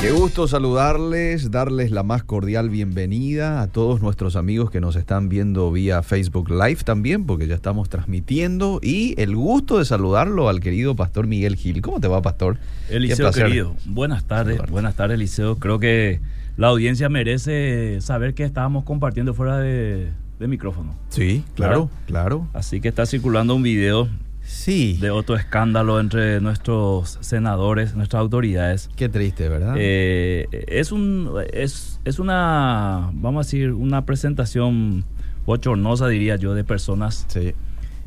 Qué 0.00 0.12
gusto 0.12 0.46
saludarles, 0.46 1.50
darles 1.50 1.90
la 1.90 2.02
más 2.02 2.22
cordial 2.22 2.68
bienvenida 2.68 3.62
a 3.62 3.68
todos 3.68 4.02
nuestros 4.02 4.36
amigos 4.36 4.70
que 4.70 4.80
nos 4.80 4.94
están 4.94 5.30
viendo 5.30 5.72
vía 5.72 6.02
Facebook 6.02 6.50
Live 6.50 6.80
también, 6.84 7.24
porque 7.24 7.48
ya 7.48 7.54
estamos 7.54 7.88
transmitiendo, 7.88 8.78
y 8.82 9.14
el 9.20 9.34
gusto 9.34 9.78
de 9.78 9.86
saludarlo 9.86 10.50
al 10.50 10.60
querido 10.60 10.94
Pastor 10.94 11.26
Miguel 11.26 11.56
Gil. 11.56 11.80
¿Cómo 11.80 11.98
te 11.98 12.08
va, 12.08 12.20
Pastor? 12.20 12.58
Eliseo 12.90 13.32
querido, 13.32 13.74
buenas 13.86 14.24
tardes, 14.24 14.60
buenas 14.70 14.94
tardes 14.96 15.14
Eliseo. 15.14 15.56
Creo 15.56 15.78
que 15.78 16.20
la 16.58 16.68
audiencia 16.68 17.08
merece 17.08 18.00
saber 18.02 18.34
que 18.34 18.44
estábamos 18.44 18.84
compartiendo 18.84 19.32
fuera 19.32 19.58
de, 19.58 20.12
micrófono. 20.38 20.94
Sí, 21.08 21.42
claro, 21.54 21.90
claro. 22.06 22.46
Así 22.52 22.82
que 22.82 22.88
está 22.88 23.06
circulando 23.06 23.54
un 23.54 23.62
video 23.62 24.08
Sí. 24.46 24.96
De 25.00 25.10
otro 25.10 25.36
escándalo 25.36 26.00
entre 26.00 26.40
nuestros 26.40 27.18
senadores, 27.20 27.94
nuestras 27.94 28.20
autoridades. 28.20 28.88
Qué 28.96 29.08
triste, 29.08 29.48
¿verdad? 29.48 29.74
Eh, 29.76 30.48
es, 30.68 30.92
un, 30.92 31.32
es, 31.52 32.00
es 32.04 32.18
una, 32.18 33.10
vamos 33.12 33.44
a 33.44 33.46
decir, 33.46 33.72
una 33.72 34.04
presentación 34.04 35.04
bochornosa, 35.44 36.08
diría 36.08 36.36
yo, 36.36 36.54
de 36.54 36.64
personas. 36.64 37.26
Sí. 37.28 37.54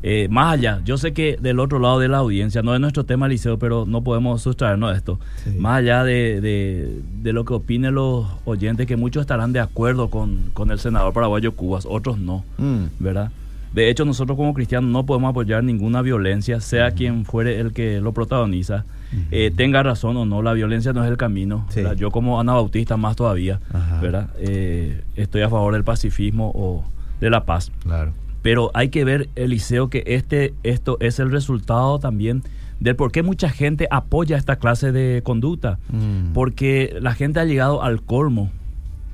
Eh, 0.02 0.28
más 0.30 0.54
allá, 0.54 0.80
yo 0.84 0.96
sé 0.96 1.12
que 1.12 1.36
del 1.40 1.60
otro 1.60 1.78
lado 1.78 1.98
de 1.98 2.08
la 2.08 2.18
audiencia, 2.18 2.62
no 2.62 2.74
es 2.74 2.80
nuestro 2.80 3.04
tema, 3.04 3.28
Liceo, 3.28 3.58
pero 3.58 3.84
no 3.86 4.02
podemos 4.02 4.40
sustraernos 4.40 4.92
de 4.92 4.96
esto. 4.96 5.20
Más 5.58 5.78
allá 5.78 6.04
de, 6.04 6.40
de, 7.22 7.32
lo 7.34 7.44
que 7.44 7.52
opinen 7.52 7.94
los 7.94 8.26
oyentes, 8.46 8.86
que 8.86 8.96
muchos 8.96 9.20
estarán 9.20 9.52
de 9.52 9.60
acuerdo 9.60 10.08
con, 10.08 10.50
con 10.54 10.70
el 10.70 10.78
senador 10.78 11.12
paraguayo 11.12 11.54
Cubas, 11.54 11.86
otros 11.86 12.18
no, 12.18 12.44
mm. 12.56 12.84
¿verdad? 12.98 13.30
De 13.72 13.88
hecho, 13.88 14.04
nosotros 14.04 14.36
como 14.36 14.52
cristianos 14.52 14.90
no 14.90 15.06
podemos 15.06 15.30
apoyar 15.30 15.62
ninguna 15.62 16.02
violencia, 16.02 16.60
sea 16.60 16.90
quien 16.90 17.24
fuere 17.24 17.60
el 17.60 17.72
que 17.72 18.00
lo 18.00 18.12
protagoniza. 18.12 18.84
Eh, 19.30 19.52
tenga 19.54 19.82
razón 19.82 20.16
o 20.16 20.24
no, 20.24 20.42
la 20.42 20.52
violencia 20.52 20.92
no 20.92 21.04
es 21.04 21.10
el 21.10 21.16
camino. 21.16 21.66
Yo 21.96 22.10
como 22.10 22.40
anabautista 22.40 22.96
más 22.96 23.16
todavía, 23.16 23.60
¿verdad? 24.00 24.30
Eh, 24.38 25.02
estoy 25.16 25.42
a 25.42 25.48
favor 25.48 25.74
del 25.74 25.84
pacifismo 25.84 26.50
o 26.54 26.84
de 27.20 27.30
la 27.30 27.44
paz. 27.44 27.70
Claro. 27.82 28.12
Pero 28.42 28.70
hay 28.74 28.88
que 28.88 29.04
ver, 29.04 29.28
Eliseo, 29.36 29.90
que 29.90 30.02
este, 30.06 30.54
esto 30.62 30.96
es 31.00 31.18
el 31.18 31.30
resultado 31.30 31.98
también 31.98 32.42
del 32.80 32.96
por 32.96 33.12
qué 33.12 33.22
mucha 33.22 33.50
gente 33.50 33.86
apoya 33.90 34.36
esta 34.36 34.56
clase 34.56 34.90
de 34.90 35.22
conducta. 35.22 35.78
Mm. 35.90 36.32
Porque 36.32 36.96
la 37.00 37.14
gente 37.14 37.38
ha 37.40 37.44
llegado 37.44 37.82
al 37.82 38.02
colmo 38.02 38.50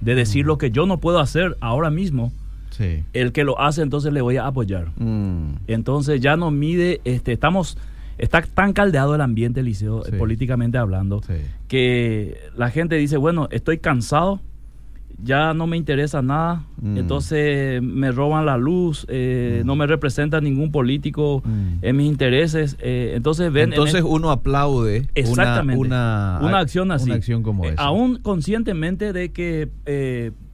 de 0.01 0.15
decir 0.15 0.45
mm. 0.45 0.49
lo 0.49 0.59
que 0.59 0.71
yo 0.71 0.87
no 0.87 0.99
puedo 0.99 1.19
hacer 1.19 1.57
ahora 1.61 1.91
mismo 1.91 2.33
el 3.13 3.33
que 3.33 3.45
lo 3.45 3.61
hace, 3.61 3.83
entonces 3.83 4.13
le 4.13 4.21
voy 4.21 4.37
a 4.37 4.47
apoyar. 4.47 4.91
Mm. 4.97 5.57
Entonces 5.67 6.21
ya 6.21 6.37
no 6.37 6.51
mide, 6.51 7.01
este, 7.05 7.33
estamos, 7.33 7.79
está 8.19 8.43
tan 8.43 8.73
caldeado 8.73 9.15
el 9.15 9.21
ambiente, 9.21 9.63
Liceo, 9.63 10.03
políticamente 10.19 10.79
hablando, 10.79 11.23
que 11.69 12.39
la 12.57 12.71
gente 12.71 12.97
dice, 12.97 13.17
bueno, 13.17 13.49
estoy 13.51 13.79
cansado, 13.79 14.41
ya 15.23 15.55
no 15.55 15.67
me 15.67 15.77
interesa 15.77 16.21
nada, 16.21 16.65
mm. 16.81 16.99
entonces 16.99 17.83
me 17.83 18.13
roban 18.13 18.45
la 18.45 18.59
luz, 18.59 19.07
eh, 19.09 19.63
mm. 19.63 19.67
no 19.67 19.77
me 19.77 19.87
representa 19.87 20.41
ningún 20.41 20.71
político 20.71 21.43
en 21.81 21.97
mis 21.97 22.07
intereses, 22.07 22.77
eh, 22.81 23.13
entonces 23.17 23.51
ven... 23.53 23.73
Entonces 23.73 24.03
uno 24.07 24.31
aplaude 24.31 25.09
exactamente, 25.15 25.81
una, 25.81 26.39
una, 26.43 26.59
acción 26.59 26.91
así. 26.91 27.07
Una 27.07 27.15
acción 27.15 27.43
como 27.43 27.65
eh, 27.65 27.71
esa. 27.71 27.83
Aún 27.83 28.19
conscientemente 28.19 29.13
de 29.13 29.33
que 29.33 29.71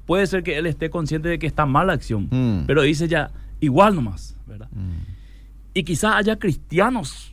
puede 0.06 0.26
ser 0.26 0.42
que 0.42 0.58
él 0.58 0.66
esté 0.66 0.90
consciente 0.90 1.28
de 1.28 1.38
que 1.38 1.46
está 1.46 1.66
mal 1.66 1.86
la 1.86 1.92
acción, 1.94 2.28
mm. 2.30 2.64
pero 2.66 2.82
dice 2.82 3.08
ya, 3.08 3.30
igual 3.60 3.94
nomás, 3.94 4.36
¿verdad? 4.46 4.68
Mm. 4.72 5.12
Y 5.74 5.84
quizás 5.84 6.16
haya 6.16 6.38
cristianos 6.38 7.32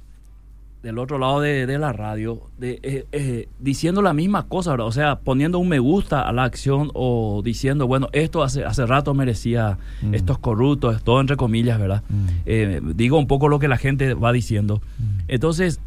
del 0.82 0.98
otro 0.98 1.18
lado 1.18 1.42
de, 1.42 1.78
la 1.78 1.92
radio 1.92 2.42
de, 2.58 2.80
eh, 2.84 3.06
eh, 3.12 3.50
diciendo 3.60 4.02
la 4.02 4.14
misma 4.14 4.48
cosa, 4.48 4.72
¿verdad? 4.72 4.88
O 4.88 4.92
sea, 4.94 5.20
poniendo 5.20 5.60
un 5.60 5.68
me 5.68 5.80
gusta 5.80 6.22
a 6.22 6.32
la 6.32 6.46
acción 6.46 6.90
o 6.94 7.42
diciendo, 7.44 7.86
bueno, 7.86 8.08
esto 8.14 8.44
hace, 8.44 8.64
hace 8.64 8.86
rato 8.86 9.14
merecía 9.14 9.78
mm. 10.02 10.14
estos 10.14 10.40
corruptos, 10.40 11.04
todo 11.04 11.20
entre 11.20 11.36
comillas, 11.36 11.80
¿verdad? 11.80 12.04
Eh, 12.46 12.80
digo 12.96 13.18
un 13.18 13.28
poco 13.28 13.50
lo 13.50 13.60
que 13.60 13.68
la 13.68 13.78
gente 13.78 14.14
va 14.14 14.32
diciendo. 14.32 14.82
Entonces, 15.28 15.82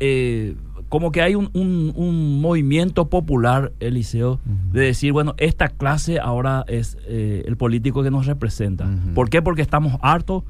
como 0.93 1.11
que 1.11 1.23
hay 1.23 1.35
un, 1.35 1.49
un, 1.55 2.43
movimiento 2.43 3.09
popular, 3.09 3.73
Eliseo, 3.81 4.41
de 4.75 4.83
decir, 4.83 5.15
bueno, 5.15 5.35
esta 5.39 5.69
clase 5.69 6.21
ahora 6.21 6.67
es 6.69 6.99
eh, 7.07 7.45
el 7.47 7.57
político 7.57 8.03
que 8.03 8.11
nos 8.11 8.27
representa. 8.27 8.91
¿Por 9.15 9.31
qué? 9.31 9.41
Porque 9.41 9.63
estamos 9.63 9.99
hartos 10.03 10.43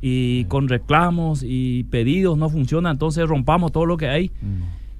y 0.00 0.46
con 0.46 0.68
reclamos 0.68 1.44
y 1.46 1.84
pedidos 1.90 2.38
no 2.38 2.48
funciona, 2.48 2.90
entonces 2.90 3.28
rompamos 3.28 3.70
todo 3.70 3.84
lo 3.84 3.98
que 3.98 4.08
hay 4.08 4.30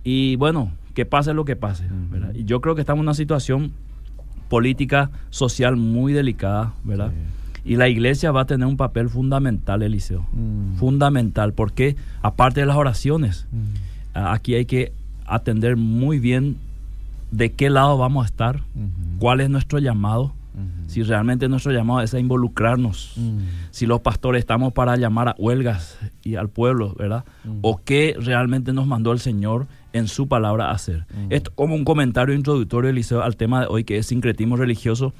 y 0.04 0.36
bueno, 0.36 0.72
que 0.92 1.06
pase 1.06 1.32
lo 1.32 1.46
que 1.46 1.56
pase. 1.56 1.86
Y 2.34 2.44
yo 2.44 2.60
creo 2.60 2.74
que 2.74 2.82
estamos 2.82 3.00
en 3.00 3.06
una 3.06 3.14
situación 3.14 3.72
política, 4.50 5.10
social 5.30 5.76
muy 5.76 6.12
delicada, 6.12 6.74
¿verdad? 6.84 7.12
Y 7.64 7.76
la 7.76 7.88
iglesia 7.88 8.30
va 8.30 8.42
a 8.42 8.46
tener 8.46 8.66
un 8.66 8.76
papel 8.76 9.08
fundamental, 9.08 9.82
Eliseo. 9.82 10.26
Fundamental, 10.76 11.54
porque 11.54 11.96
aparte 12.20 12.60
de 12.60 12.66
las 12.66 12.76
oraciones, 12.76 13.46
aquí 14.14 14.54
hay 14.54 14.66
que 14.66 14.92
atender 15.26 15.76
muy 15.76 16.18
bien 16.18 16.56
de 17.30 17.52
qué 17.52 17.70
lado 17.70 17.96
vamos 17.96 18.24
a 18.24 18.26
estar, 18.26 18.60
cuál 19.18 19.40
es 19.40 19.50
nuestro 19.50 19.78
llamado, 19.78 20.32
si 20.86 21.02
realmente 21.02 21.48
nuestro 21.48 21.72
llamado 21.72 22.02
es 22.02 22.12
a 22.12 22.18
involucrarnos, 22.18 23.18
si 23.70 23.86
los 23.86 24.00
pastores 24.00 24.40
estamos 24.40 24.72
para 24.74 24.96
llamar 24.96 25.28
a 25.28 25.34
huelgas 25.38 25.98
y 26.22 26.34
al 26.34 26.50
pueblo, 26.50 26.94
¿verdad? 26.98 27.24
O 27.62 27.80
qué 27.82 28.14
realmente 28.18 28.72
nos 28.72 28.86
mandó 28.86 29.12
el 29.12 29.18
Señor 29.18 29.66
en 29.94 30.08
su 30.08 30.28
palabra 30.28 30.66
a 30.68 30.72
hacer. 30.72 31.06
Esto 31.30 31.52
como 31.54 31.74
un 31.74 31.84
comentario 31.84 32.34
introductorio, 32.34 32.90
Eliseo, 32.90 33.22
al 33.22 33.36
tema 33.36 33.62
de 33.62 33.66
hoy 33.68 33.84
que 33.84 33.96
es 33.96 34.06
sincretismo 34.06 34.56
religioso 34.56 35.14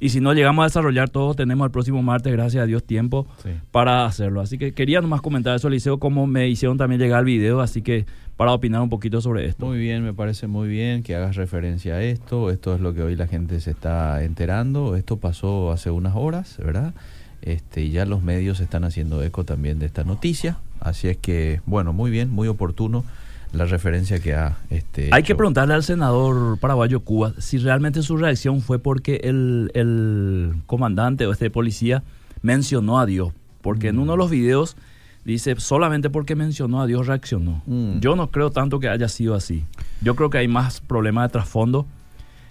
y 0.00 0.10
si 0.10 0.20
no 0.20 0.32
llegamos 0.32 0.62
a 0.62 0.66
desarrollar 0.66 1.08
todo, 1.08 1.34
tenemos 1.34 1.64
el 1.64 1.70
próximo 1.70 2.02
martes, 2.02 2.32
gracias 2.32 2.62
a 2.62 2.66
Dios, 2.66 2.84
tiempo 2.84 3.26
para 3.70 4.04
hacerlo. 4.04 4.40
Así 4.40 4.58
que 4.58 4.72
quería 4.72 5.00
nomás 5.00 5.20
comentar 5.20 5.56
eso, 5.56 5.68
Liceo, 5.68 5.98
como 5.98 6.26
me 6.26 6.48
hicieron 6.48 6.78
también 6.78 7.00
llegar 7.00 7.20
el 7.20 7.24
video, 7.26 7.60
así 7.60 7.82
que 7.82 8.06
para 8.36 8.52
opinar 8.52 8.80
un 8.80 8.88
poquito 8.88 9.20
sobre 9.20 9.46
esto. 9.46 9.66
Muy 9.66 9.78
bien, 9.78 10.04
me 10.04 10.14
parece 10.14 10.46
muy 10.46 10.68
bien 10.68 11.02
que 11.02 11.16
hagas 11.16 11.34
referencia 11.34 11.94
a 11.94 12.02
esto. 12.02 12.50
Esto 12.50 12.74
es 12.76 12.80
lo 12.80 12.94
que 12.94 13.02
hoy 13.02 13.16
la 13.16 13.26
gente 13.26 13.60
se 13.60 13.72
está 13.72 14.22
enterando. 14.22 14.94
Esto 14.94 15.16
pasó 15.16 15.72
hace 15.72 15.90
unas 15.90 16.14
horas, 16.14 16.56
¿verdad? 16.58 16.94
Este, 17.42 17.82
y 17.82 17.90
ya 17.90 18.04
los 18.04 18.22
medios 18.22 18.60
están 18.60 18.84
haciendo 18.84 19.22
eco 19.24 19.44
también 19.44 19.80
de 19.80 19.86
esta 19.86 20.04
noticia. 20.04 20.58
Así 20.78 21.08
es 21.08 21.16
que, 21.16 21.60
bueno, 21.66 21.92
muy 21.92 22.12
bien, 22.12 22.30
muy 22.30 22.46
oportuno 22.46 23.04
la 23.52 23.64
referencia 23.64 24.20
que 24.20 24.34
ha... 24.34 24.58
Este, 24.70 25.10
Hay 25.12 25.22
que 25.22 25.34
preguntarle 25.34 25.74
al 25.74 25.82
senador 25.82 26.58
paraguayo 26.58 27.00
Cuba 27.00 27.32
si 27.38 27.58
realmente 27.58 28.02
su 28.02 28.16
reacción 28.16 28.60
fue 28.60 28.78
porque 28.78 29.20
el, 29.24 29.70
el 29.74 30.54
comandante 30.66 31.26
o 31.26 31.32
este 31.32 31.50
policía 31.50 32.02
mencionó 32.42 32.98
a 32.98 33.06
Dios. 33.06 33.32
Porque 33.62 33.88
en 33.88 33.98
uno 33.98 34.12
de 34.12 34.18
los 34.18 34.30
videos 34.30 34.76
dice 35.24 35.54
solamente 35.58 36.10
porque 36.10 36.36
mencionó 36.36 36.80
a 36.80 36.86
Dios 36.86 37.06
reaccionó. 37.06 37.62
Mm. 37.66 38.00
Yo 38.00 38.16
no 38.16 38.30
creo 38.30 38.50
tanto 38.50 38.80
que 38.80 38.88
haya 38.88 39.08
sido 39.08 39.34
así. 39.34 39.64
Yo 40.00 40.14
creo 40.14 40.30
que 40.30 40.38
hay 40.38 40.48
más 40.48 40.80
problemas 40.80 41.28
de 41.28 41.32
trasfondo 41.32 41.86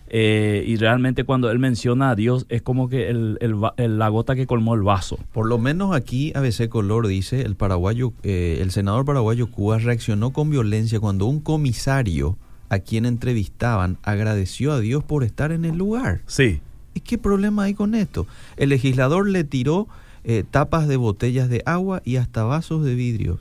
eh, 0.09 0.63
y 0.65 0.77
realmente 0.77 1.23
cuando 1.23 1.51
él 1.51 1.59
menciona 1.59 2.11
a 2.11 2.15
Dios 2.15 2.45
es 2.49 2.61
como 2.61 2.87
que 2.87 3.09
el, 3.09 3.37
la 3.77 4.09
gota 4.09 4.35
que 4.35 4.47
colmó 4.47 4.75
el 4.75 4.81
vaso. 4.81 5.17
Por 5.33 5.47
lo 5.47 5.57
menos 5.57 5.95
aquí 5.95 6.31
ABC 6.35 6.69
Color 6.69 7.07
dice, 7.07 7.41
el 7.41 7.55
paraguayo, 7.55 8.13
eh, 8.23 8.59
el 8.61 8.71
senador 8.71 9.05
paraguayo 9.05 9.51
Cuba 9.51 9.79
reaccionó 9.79 10.31
con 10.31 10.49
violencia 10.49 10.99
cuando 10.99 11.25
un 11.25 11.39
comisario 11.39 12.37
a 12.69 12.79
quien 12.79 13.05
entrevistaban 13.05 13.97
agradeció 14.03 14.73
a 14.73 14.79
Dios 14.79 15.03
por 15.03 15.23
estar 15.23 15.51
en 15.51 15.65
el 15.65 15.77
lugar. 15.77 16.21
Sí. 16.25 16.61
¿Y 16.93 17.01
qué 17.01 17.17
problema 17.17 17.63
hay 17.63 17.73
con 17.73 17.95
esto? 17.95 18.27
El 18.55 18.69
legislador 18.69 19.29
le 19.29 19.43
tiró 19.43 19.87
eh, 20.23 20.43
tapas 20.49 20.87
de 20.87 20.97
botellas 20.97 21.49
de 21.49 21.63
agua 21.65 22.01
y 22.03 22.15
hasta 22.15 22.43
vasos 22.43 22.83
de 22.83 22.95
vidrios. 22.95 23.39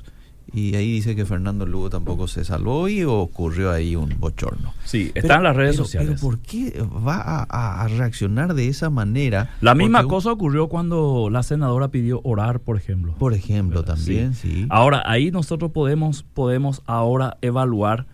Y 0.56 0.74
ahí 0.74 0.90
dice 0.90 1.14
que 1.14 1.26
Fernando 1.26 1.66
Lugo 1.66 1.90
tampoco 1.90 2.26
se 2.26 2.42
salvó 2.42 2.88
y 2.88 3.04
ocurrió 3.04 3.70
ahí 3.70 3.94
un 3.94 4.18
bochorno. 4.18 4.72
Sí, 4.86 5.12
están 5.14 5.42
las 5.42 5.54
redes 5.54 5.76
sociales. 5.76 6.12
Pero 6.12 6.20
¿por 6.22 6.38
qué 6.38 6.82
va 6.82 7.46
a, 7.46 7.86
reaccionar 7.88 8.54
de 8.54 8.68
esa 8.68 8.88
manera? 8.88 9.50
La 9.60 9.74
misma 9.74 10.04
cosa 10.04 10.32
ocurrió 10.32 10.68
cuando 10.68 11.28
la 11.30 11.42
senadora 11.42 11.88
pidió 11.88 12.22
orar, 12.24 12.60
por 12.60 12.78
ejemplo. 12.78 13.12
Por 13.18 13.34
ejemplo, 13.34 13.84
también, 13.84 14.32
sí. 14.32 14.64
Ahora, 14.70 15.02
ahí 15.04 15.30
nosotros 15.30 15.72
podemos, 15.72 16.22
podemos 16.22 16.80
ahora 16.86 17.36
evaluar 17.42 18.06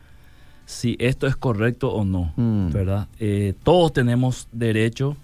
si 0.66 0.96
esto 0.98 1.28
es 1.28 1.36
correcto 1.36 1.92
o 1.92 2.04
no, 2.04 2.32
mm. 2.34 2.72
¿verdad? 2.72 3.06
Eh, 3.20 3.54
todos 3.62 3.92
tenemos 3.92 4.48
derecho 4.50 5.16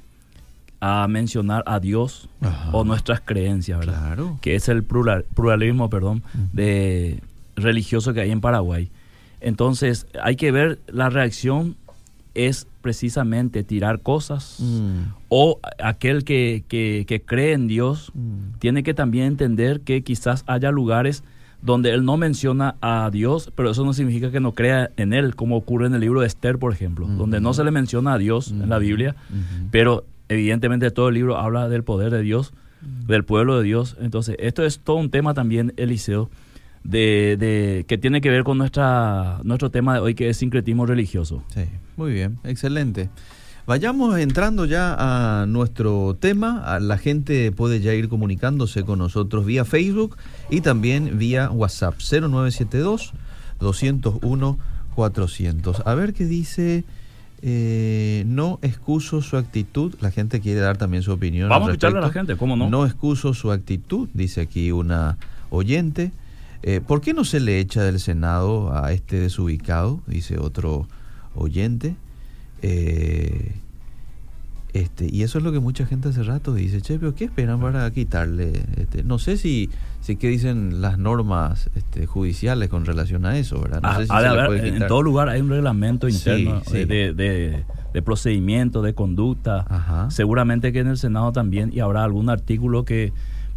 a 0.80 1.06
mencionar 1.08 1.64
a 1.66 1.80
Dios 1.80 2.28
o 2.72 2.84
nuestras 2.84 3.20
creencias, 3.20 3.80
¿verdad? 3.80 4.18
Que 4.40 4.54
es 4.54 4.68
el 4.68 4.84
pluralismo, 4.84 5.90
perdón, 5.90 6.22
de 6.52 7.22
religioso 7.56 8.14
que 8.14 8.20
hay 8.20 8.30
en 8.30 8.40
Paraguay. 8.40 8.90
Entonces, 9.40 10.06
hay 10.22 10.36
que 10.36 10.50
ver 10.50 10.78
la 10.88 11.10
reacción 11.10 11.76
es 12.34 12.66
precisamente 12.82 13.64
tirar 13.64 14.00
cosas 14.00 14.56
mm. 14.60 15.00
o 15.28 15.58
aquel 15.82 16.24
que, 16.24 16.64
que, 16.68 17.22
cree 17.26 17.52
en 17.52 17.66
Dios 17.66 18.12
mm. 18.14 18.58
tiene 18.60 18.84
que 18.84 18.94
también 18.94 19.26
entender 19.26 19.80
que 19.80 20.02
quizás 20.02 20.44
haya 20.46 20.70
lugares 20.70 21.24
donde 21.60 21.90
él 21.90 22.04
no 22.04 22.16
menciona 22.16 22.76
a 22.80 23.10
Dios, 23.10 23.52
pero 23.54 23.70
eso 23.70 23.84
no 23.84 23.92
significa 23.92 24.30
que 24.30 24.40
no 24.40 24.54
crea 24.54 24.90
en 24.96 25.12
él, 25.12 25.34
como 25.34 25.56
ocurre 25.56 25.86
en 25.86 25.94
el 25.94 26.00
libro 26.00 26.20
de 26.20 26.26
Esther, 26.26 26.58
por 26.58 26.72
ejemplo, 26.72 27.06
donde 27.06 27.40
no 27.40 27.52
se 27.52 27.64
le 27.64 27.70
menciona 27.70 28.14
a 28.14 28.18
Dios 28.18 28.50
en 28.50 28.68
la 28.68 28.78
Biblia, 28.78 29.16
pero 29.70 30.04
evidentemente 30.28 30.90
todo 30.90 31.08
el 31.08 31.14
libro 31.14 31.36
habla 31.36 31.68
del 31.68 31.82
poder 31.82 32.12
de 32.12 32.22
Dios, 32.22 32.52
del 33.06 33.24
pueblo 33.24 33.58
de 33.58 33.64
Dios. 33.64 33.96
Entonces, 34.00 34.36
esto 34.38 34.64
es 34.64 34.78
todo 34.78 34.96
un 34.96 35.10
tema 35.10 35.34
también, 35.34 35.72
Eliseo, 35.76 36.30
de, 36.84 37.36
de, 37.38 37.84
que 37.88 37.98
tiene 37.98 38.20
que 38.20 38.30
ver 38.30 38.44
con 38.44 38.56
nuestra, 38.56 39.40
nuestro 39.42 39.70
tema 39.70 39.94
de 39.94 40.00
hoy, 40.00 40.14
que 40.14 40.28
es 40.28 40.36
sincretismo 40.36 40.86
religioso. 40.86 41.42
Sí, 41.48 41.64
muy 41.96 42.12
bien, 42.12 42.38
excelente. 42.44 43.10
Vayamos 43.68 44.18
entrando 44.18 44.64
ya 44.64 44.96
a 44.98 45.44
nuestro 45.44 46.16
tema. 46.18 46.78
La 46.80 46.96
gente 46.96 47.52
puede 47.52 47.80
ya 47.80 47.92
ir 47.92 48.08
comunicándose 48.08 48.82
con 48.82 48.98
nosotros 48.98 49.44
vía 49.44 49.66
Facebook 49.66 50.16
y 50.48 50.62
también 50.62 51.18
vía 51.18 51.50
WhatsApp 51.50 51.96
0972 51.98 53.12
201 53.60 54.58
400. 54.94 55.82
A 55.84 55.94
ver 55.94 56.14
qué 56.14 56.24
dice. 56.24 56.84
Eh, 57.42 58.24
no 58.26 58.58
excuso 58.62 59.20
su 59.20 59.36
actitud. 59.36 59.94
La 60.00 60.12
gente 60.12 60.40
quiere 60.40 60.60
dar 60.60 60.78
también 60.78 61.02
su 61.02 61.12
opinión. 61.12 61.50
Vamos 61.50 61.68
a 61.68 61.72
escucharle 61.72 61.98
a 61.98 62.00
la 62.00 62.10
gente, 62.10 62.36
¿cómo 62.36 62.56
no? 62.56 62.70
No 62.70 62.86
excuso 62.86 63.34
su 63.34 63.52
actitud, 63.52 64.08
dice 64.14 64.40
aquí 64.40 64.72
una 64.72 65.18
oyente. 65.50 66.10
Eh, 66.62 66.80
¿Por 66.80 67.02
qué 67.02 67.12
no 67.12 67.26
se 67.26 67.38
le 67.38 67.60
echa 67.60 67.82
del 67.82 68.00
Senado 68.00 68.74
a 68.74 68.92
este 68.92 69.20
desubicado? 69.20 70.00
Dice 70.06 70.38
otro 70.38 70.88
oyente. 71.34 71.96
Eh, 72.62 73.54
este, 74.74 75.08
y 75.10 75.22
eso 75.22 75.38
es 75.38 75.44
lo 75.44 75.50
que 75.50 75.60
mucha 75.60 75.86
gente 75.86 76.10
hace 76.10 76.22
rato 76.22 76.52
dice, 76.52 76.82
che, 76.82 76.98
pero 76.98 77.14
¿qué 77.14 77.24
esperan 77.24 77.60
para 77.60 77.90
quitarle? 77.90 78.52
Este, 78.76 79.02
no 79.02 79.18
sé 79.18 79.38
si, 79.38 79.70
si 80.00 80.16
qué 80.16 80.28
dicen 80.28 80.82
las 80.82 80.98
normas 80.98 81.70
este, 81.74 82.06
judiciales 82.06 82.68
con 82.68 82.84
relación 82.84 83.24
a 83.24 83.38
eso, 83.38 83.60
¿verdad? 83.60 83.80
No 83.80 83.96
sé 83.96 84.06
si 84.06 84.68
en 84.68 84.86
todo 84.86 85.02
lugar 85.02 85.30
hay 85.30 85.40
un 85.40 85.48
reglamento 85.48 86.08
interno 86.08 86.62
De, 86.70 87.14
de, 87.14 88.02
procedimiento, 88.02 88.82
de 88.82 88.94
conducta. 88.94 90.06
Seguramente 90.10 90.72
que 90.72 90.80
en 90.80 90.88
el 90.88 90.98
Senado 90.98 91.32
también 91.32 91.72
y 91.72 91.80
habrá 91.80 92.04
algún 92.04 92.30
artículo 92.30 92.84
que 92.84 93.12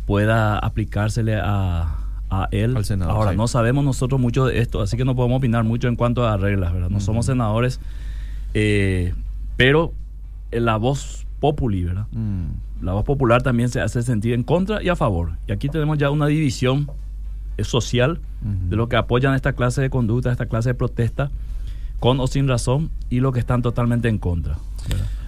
pueda 0.08 0.58
aplicársele 0.58 1.36
a, 1.36 1.98
a 2.32 2.48
él. 2.52 2.76
Ahora, 3.04 3.34
no 3.34 3.48
sabemos 3.48 3.84
nosotros 3.84 4.20
mucho 4.20 4.46
de 4.46 4.60
esto, 4.60 4.82
así 4.82 4.98
que 4.98 5.06
no 5.06 5.16
podemos 5.16 5.38
opinar 5.38 5.64
mucho 5.66 5.90
en 5.90 5.96
cuanto 5.96 6.26
a 6.26 6.38
reglas, 6.38 6.74
¿verdad? 6.74 6.90
No 6.90 7.02
somos 7.02 7.28
senadores 7.28 7.80
eh, 8.54 9.14
pero 9.58 9.94
la 10.52 10.78
voz 10.78 11.26
populi, 11.40 11.84
¿verdad? 11.84 12.08
Mm. 12.12 12.84
La 12.84 12.94
voz 12.94 13.06
popular 13.06 13.42
también 13.44 13.70
se 13.70 13.82
hace 13.82 14.02
sentir 14.02 14.34
en 14.34 14.44
contra 14.44 14.82
y 14.82 14.90
a 14.90 14.96
favor. 14.96 15.34
Y 15.48 15.52
aquí 15.52 15.70
tenemos 15.70 15.98
ya 15.98 16.10
una 16.10 16.28
división 16.28 16.90
eh, 17.58 17.64
social 17.64 18.20
de 18.42 18.76
lo 18.76 18.90
que 18.90 18.96
apoyan 18.96 19.36
esta 19.36 19.54
clase 19.54 19.82
de 19.82 19.92
conducta, 19.92 20.32
esta 20.32 20.48
clase 20.48 20.70
de 20.70 20.74
protesta, 20.74 21.30
con 22.00 22.20
o 22.20 22.26
sin 22.26 22.48
razón, 22.48 22.90
y 23.12 23.20
lo 23.20 23.32
que 23.32 23.40
están 23.40 23.62
totalmente 23.62 24.10
en 24.10 24.18
contra. 24.18 24.58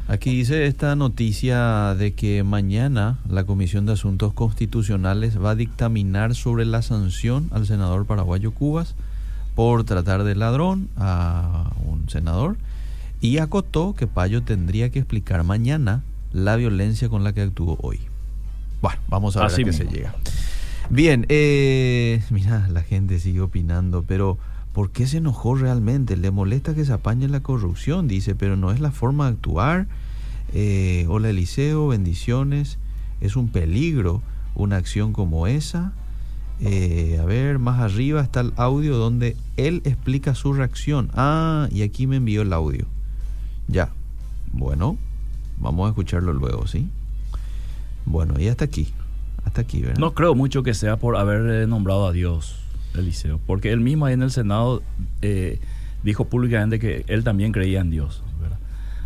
Aquí 0.08 0.36
dice 0.36 0.66
esta 0.66 0.96
noticia 0.96 1.94
de 1.96 2.14
que 2.14 2.44
mañana 2.44 3.20
la 3.30 3.44
Comisión 3.46 3.86
de 3.86 3.94
Asuntos 3.94 4.34
Constitucionales 4.34 5.42
va 5.42 5.52
a 5.52 5.56
dictaminar 5.56 6.34
sobre 6.34 6.66
la 6.66 6.82
sanción 6.82 7.50
al 7.52 7.68
senador 7.68 8.06
paraguayo 8.06 8.52
Cubas 8.52 8.96
por 9.56 9.84
tratar 9.84 10.24
de 10.24 10.36
ladrón 10.36 10.90
a 10.98 11.72
un 11.86 12.10
senador 12.10 12.58
y 13.24 13.38
acotó 13.38 13.96
que 13.96 14.06
Payo 14.06 14.44
tendría 14.44 14.90
que 14.90 15.00
explicar 15.00 15.46
mañana 15.46 16.04
la 16.34 16.58
violencia 16.58 17.08
con 17.08 17.24
la 17.24 17.32
que 17.32 17.40
actuó 17.40 17.78
hoy. 17.82 18.02
Bueno, 18.82 19.00
vamos 19.08 19.38
a 19.38 19.48
ver 19.48 19.54
a 19.54 19.56
qué 19.56 19.72
se 19.72 19.86
llega. 19.86 20.14
Bien, 20.90 21.26
eh, 21.30 22.22
mira, 22.32 22.68
la 22.68 22.82
gente 22.84 23.22
sigue 23.22 23.40
opinando, 23.40 24.04
pero 24.04 24.38
¿por 24.74 24.92
qué 24.92 25.08
se 25.08 25.20
enojó 25.20 25.56
realmente? 25.56 26.18
Le 26.18 26.32
molesta 26.32 26.76
que 26.76 26.84
se 26.84 26.92
apañe 26.92 27.30
la 27.30 27.40
corrupción, 27.40 28.10
dice, 28.10 28.36
pero 28.36 28.58
no 28.58 28.74
es 28.74 28.82
la 28.82 28.92
forma 28.92 29.28
de 29.28 29.32
actuar. 29.32 29.88
Eh, 30.54 31.06
hola 31.08 31.30
Eliseo, 31.30 31.88
bendiciones. 31.88 32.78
Es 33.22 33.38
un 33.38 33.48
peligro 33.48 34.22
una 34.54 34.76
acción 34.76 35.14
como 35.14 35.48
esa. 35.48 35.94
Eh, 36.60 37.20
a 37.22 37.24
ver, 37.24 37.58
más 37.58 37.80
arriba 37.80 38.22
está 38.22 38.42
el 38.42 38.52
audio 38.58 38.98
donde 38.98 39.38
él 39.56 39.82
explica 39.86 40.36
su 40.36 40.52
reacción. 40.52 41.10
Ah, 41.14 41.70
y 41.72 41.84
aquí 41.84 42.06
me 42.06 42.18
envió 42.18 42.42
el 42.42 42.52
audio. 42.52 42.86
Ya. 43.68 43.90
Bueno, 44.52 44.98
vamos 45.60 45.88
a 45.88 45.90
escucharlo 45.90 46.34
luego, 46.34 46.68
¿sí? 46.68 46.88
Bueno, 48.06 48.40
y 48.40 48.48
hasta 48.48 48.66
aquí. 48.66 48.94
Hasta 49.46 49.62
aquí, 49.62 49.82
¿verdad? 49.82 50.00
No 50.00 50.14
creo 50.14 50.36
mucho 50.36 50.64
que 50.64 50.74
sea 50.74 50.98
por 50.98 51.18
haber 51.18 51.64
eh, 51.64 51.68
nombrado 51.68 52.08
a 52.08 52.12
Dios, 52.12 52.60
Eliseo, 52.96 53.40
porque 53.46 53.72
él 53.72 53.80
mismo 53.80 54.06
ahí 54.06 54.14
en 54.14 54.24
el 54.24 54.32
Senado 54.32 54.82
eh, 55.22 55.60
dijo 56.04 56.26
públicamente 56.26 56.80
que 56.80 57.04
él 57.08 57.24
también 57.24 57.52
creía 57.52 57.82
en 57.82 57.90
Dios, 57.90 58.24
¿verdad? 58.42 58.60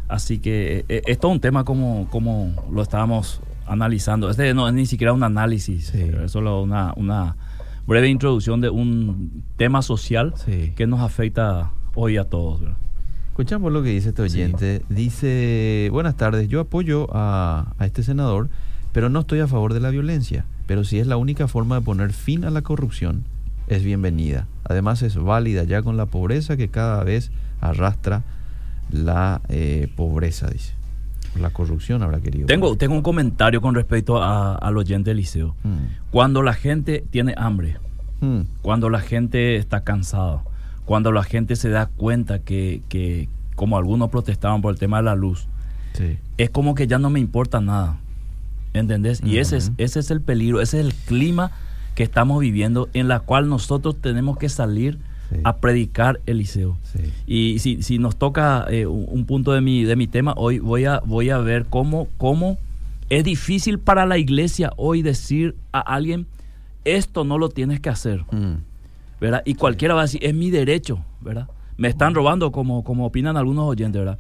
Así 0.08 0.40
que 0.40 0.86
eh, 0.90 1.02
es 1.06 1.20
todo 1.20 1.32
un 1.32 1.40
tema 1.40 1.64
como, 1.64 2.08
como 2.10 2.54
lo 2.72 2.82
estábamos 2.82 3.42
analizando. 3.66 4.30
Este 4.30 4.54
no 4.54 4.68
es 4.68 4.74
ni 4.74 4.86
siquiera 4.86 5.14
un 5.14 5.24
análisis, 5.24 5.94
es 5.94 6.32
solo 6.32 6.62
una, 6.62 6.94
una 6.96 7.36
breve 7.88 8.10
introducción 8.10 8.62
de 8.62 8.70
un 8.70 9.44
tema 9.58 9.82
social 9.82 10.34
que 10.76 10.88
nos 10.88 11.02
afecta 11.02 11.72
hoy 11.96 12.18
a 12.18 12.26
todos, 12.26 12.62
¿verdad? 12.62 12.78
Escuchamos 13.38 13.72
lo 13.72 13.84
que 13.84 13.90
dice 13.90 14.10
este 14.10 14.24
oyente. 14.24 14.82
Dice, 14.90 15.90
buenas 15.92 16.18
tardes, 16.18 16.48
yo 16.48 16.60
apoyo 16.60 17.08
a, 17.12 17.76
este 17.82 18.02
senador, 18.02 18.50
pero 18.94 19.10
no 19.10 19.20
estoy 19.20 19.42
a 19.42 19.48
favor 19.48 19.76
de 19.76 19.80
la 19.80 19.92
violencia. 19.92 20.46
Pero 20.66 20.84
si 20.84 20.98
es 20.98 21.06
la 21.06 21.18
única 21.18 21.48
forma 21.48 21.76
de 21.76 21.82
poner 21.82 22.14
fin 22.14 22.46
a 22.46 22.50
la 22.50 22.64
corrupción, 22.64 23.26
es 23.68 23.84
bienvenida. 23.84 24.48
Además 24.64 25.04
es 25.04 25.18
válida 25.18 25.66
ya 25.66 25.84
con 25.84 25.98
la 25.98 26.08
pobreza 26.08 26.58
que 26.58 26.70
cada 26.70 27.04
vez 27.04 27.30
arrastra 27.62 28.24
la 28.90 29.42
eh, 29.50 29.88
pobreza, 29.96 30.50
dice. 30.50 30.74
La 31.40 31.52
corrupción 31.52 32.02
habrá 32.02 32.20
querido. 32.20 32.48
Tengo, 32.48 32.76
tengo 32.76 32.96
un 32.96 33.04
comentario 33.04 33.62
con 33.62 33.76
respecto 33.76 34.20
al 34.20 34.76
oyente 34.76 35.12
Eliseo. 35.12 35.56
Mm. 35.64 36.10
Cuando 36.10 36.42
la 36.42 36.56
gente 36.56 37.06
tiene 37.12 37.36
hambre, 37.38 37.78
mm. 38.20 38.40
cuando 38.64 38.90
la 38.90 39.00
gente 39.00 39.58
está 39.58 39.82
cansada, 39.82 40.42
cuando 40.88 41.12
la 41.12 41.24
gente 41.24 41.58
se 41.58 41.70
da 41.70 41.86
cuenta 41.86 42.40
que, 42.40 42.82
que 42.88 43.28
como 43.56 43.78
algunos 43.78 44.10
protestaban 44.10 44.62
por 44.62 44.74
el 44.74 44.80
tema 44.80 44.98
de 44.98 45.04
la 45.04 45.16
luz, 45.16 45.48
es 46.38 46.50
como 46.50 46.76
que 46.76 46.88
ya 46.88 46.98
no 46.98 47.10
me 47.10 47.20
importa 47.20 47.60
nada. 47.60 48.00
¿Entendés? 48.74 49.22
Y 49.24 49.40
ese 49.40 49.58
es, 49.58 49.72
ese 49.78 50.00
es 50.00 50.12
el 50.12 50.22
peligro, 50.22 50.62
ese 50.62 50.80
es 50.80 50.86
el 50.86 50.94
clima 50.94 51.52
que 51.94 52.04
estamos 52.04 52.40
viviendo 52.40 52.88
en 52.94 53.10
la 53.10 53.20
cual 53.20 53.50
nosotros 53.50 53.98
tenemos 54.00 54.38
que 54.38 54.48
salir 54.48 54.98
a 55.44 55.58
predicar 55.58 56.22
Eliseo. 56.26 56.78
Y 57.26 57.60
si, 57.60 57.84
si, 57.84 58.00
nos 58.00 58.16
toca 58.16 58.66
eh, 58.70 58.86
un 58.86 59.26
punto 59.26 59.52
de 59.52 59.60
mi, 59.60 59.84
de 59.84 59.98
mi 59.98 60.08
tema, 60.08 60.34
hoy 60.38 60.60
voy 60.60 60.86
a, 60.86 61.02
voy 61.06 61.32
a 61.32 61.38
ver 61.40 61.66
cómo, 61.66 62.08
cómo 62.18 62.58
es 63.10 63.26
difícil 63.26 63.78
para 63.78 64.06
la 64.06 64.18
iglesia 64.18 64.72
hoy 64.78 65.02
decir 65.02 65.56
a 65.74 65.82
alguien, 65.82 66.28
esto 66.86 67.26
no 67.26 67.38
lo 67.38 67.50
tienes 67.50 67.82
que 67.82 67.90
hacer. 67.90 68.24
Mm. 68.32 68.62
¿Verdad? 69.20 69.42
Y 69.46 69.56
cualquiera 69.56 69.94
va 69.94 70.02
a 70.02 70.04
decir, 70.04 70.24
es 70.24 70.34
mi 70.34 70.50
derecho, 70.52 71.04
¿verdad? 71.22 71.48
Me 71.78 71.88
están 71.88 72.16
robando, 72.16 72.52
como, 72.52 72.84
como 72.84 73.06
opinan 73.06 73.38
algunos 73.38 73.66
oyentes, 73.66 74.00
¿verdad? 74.00 74.20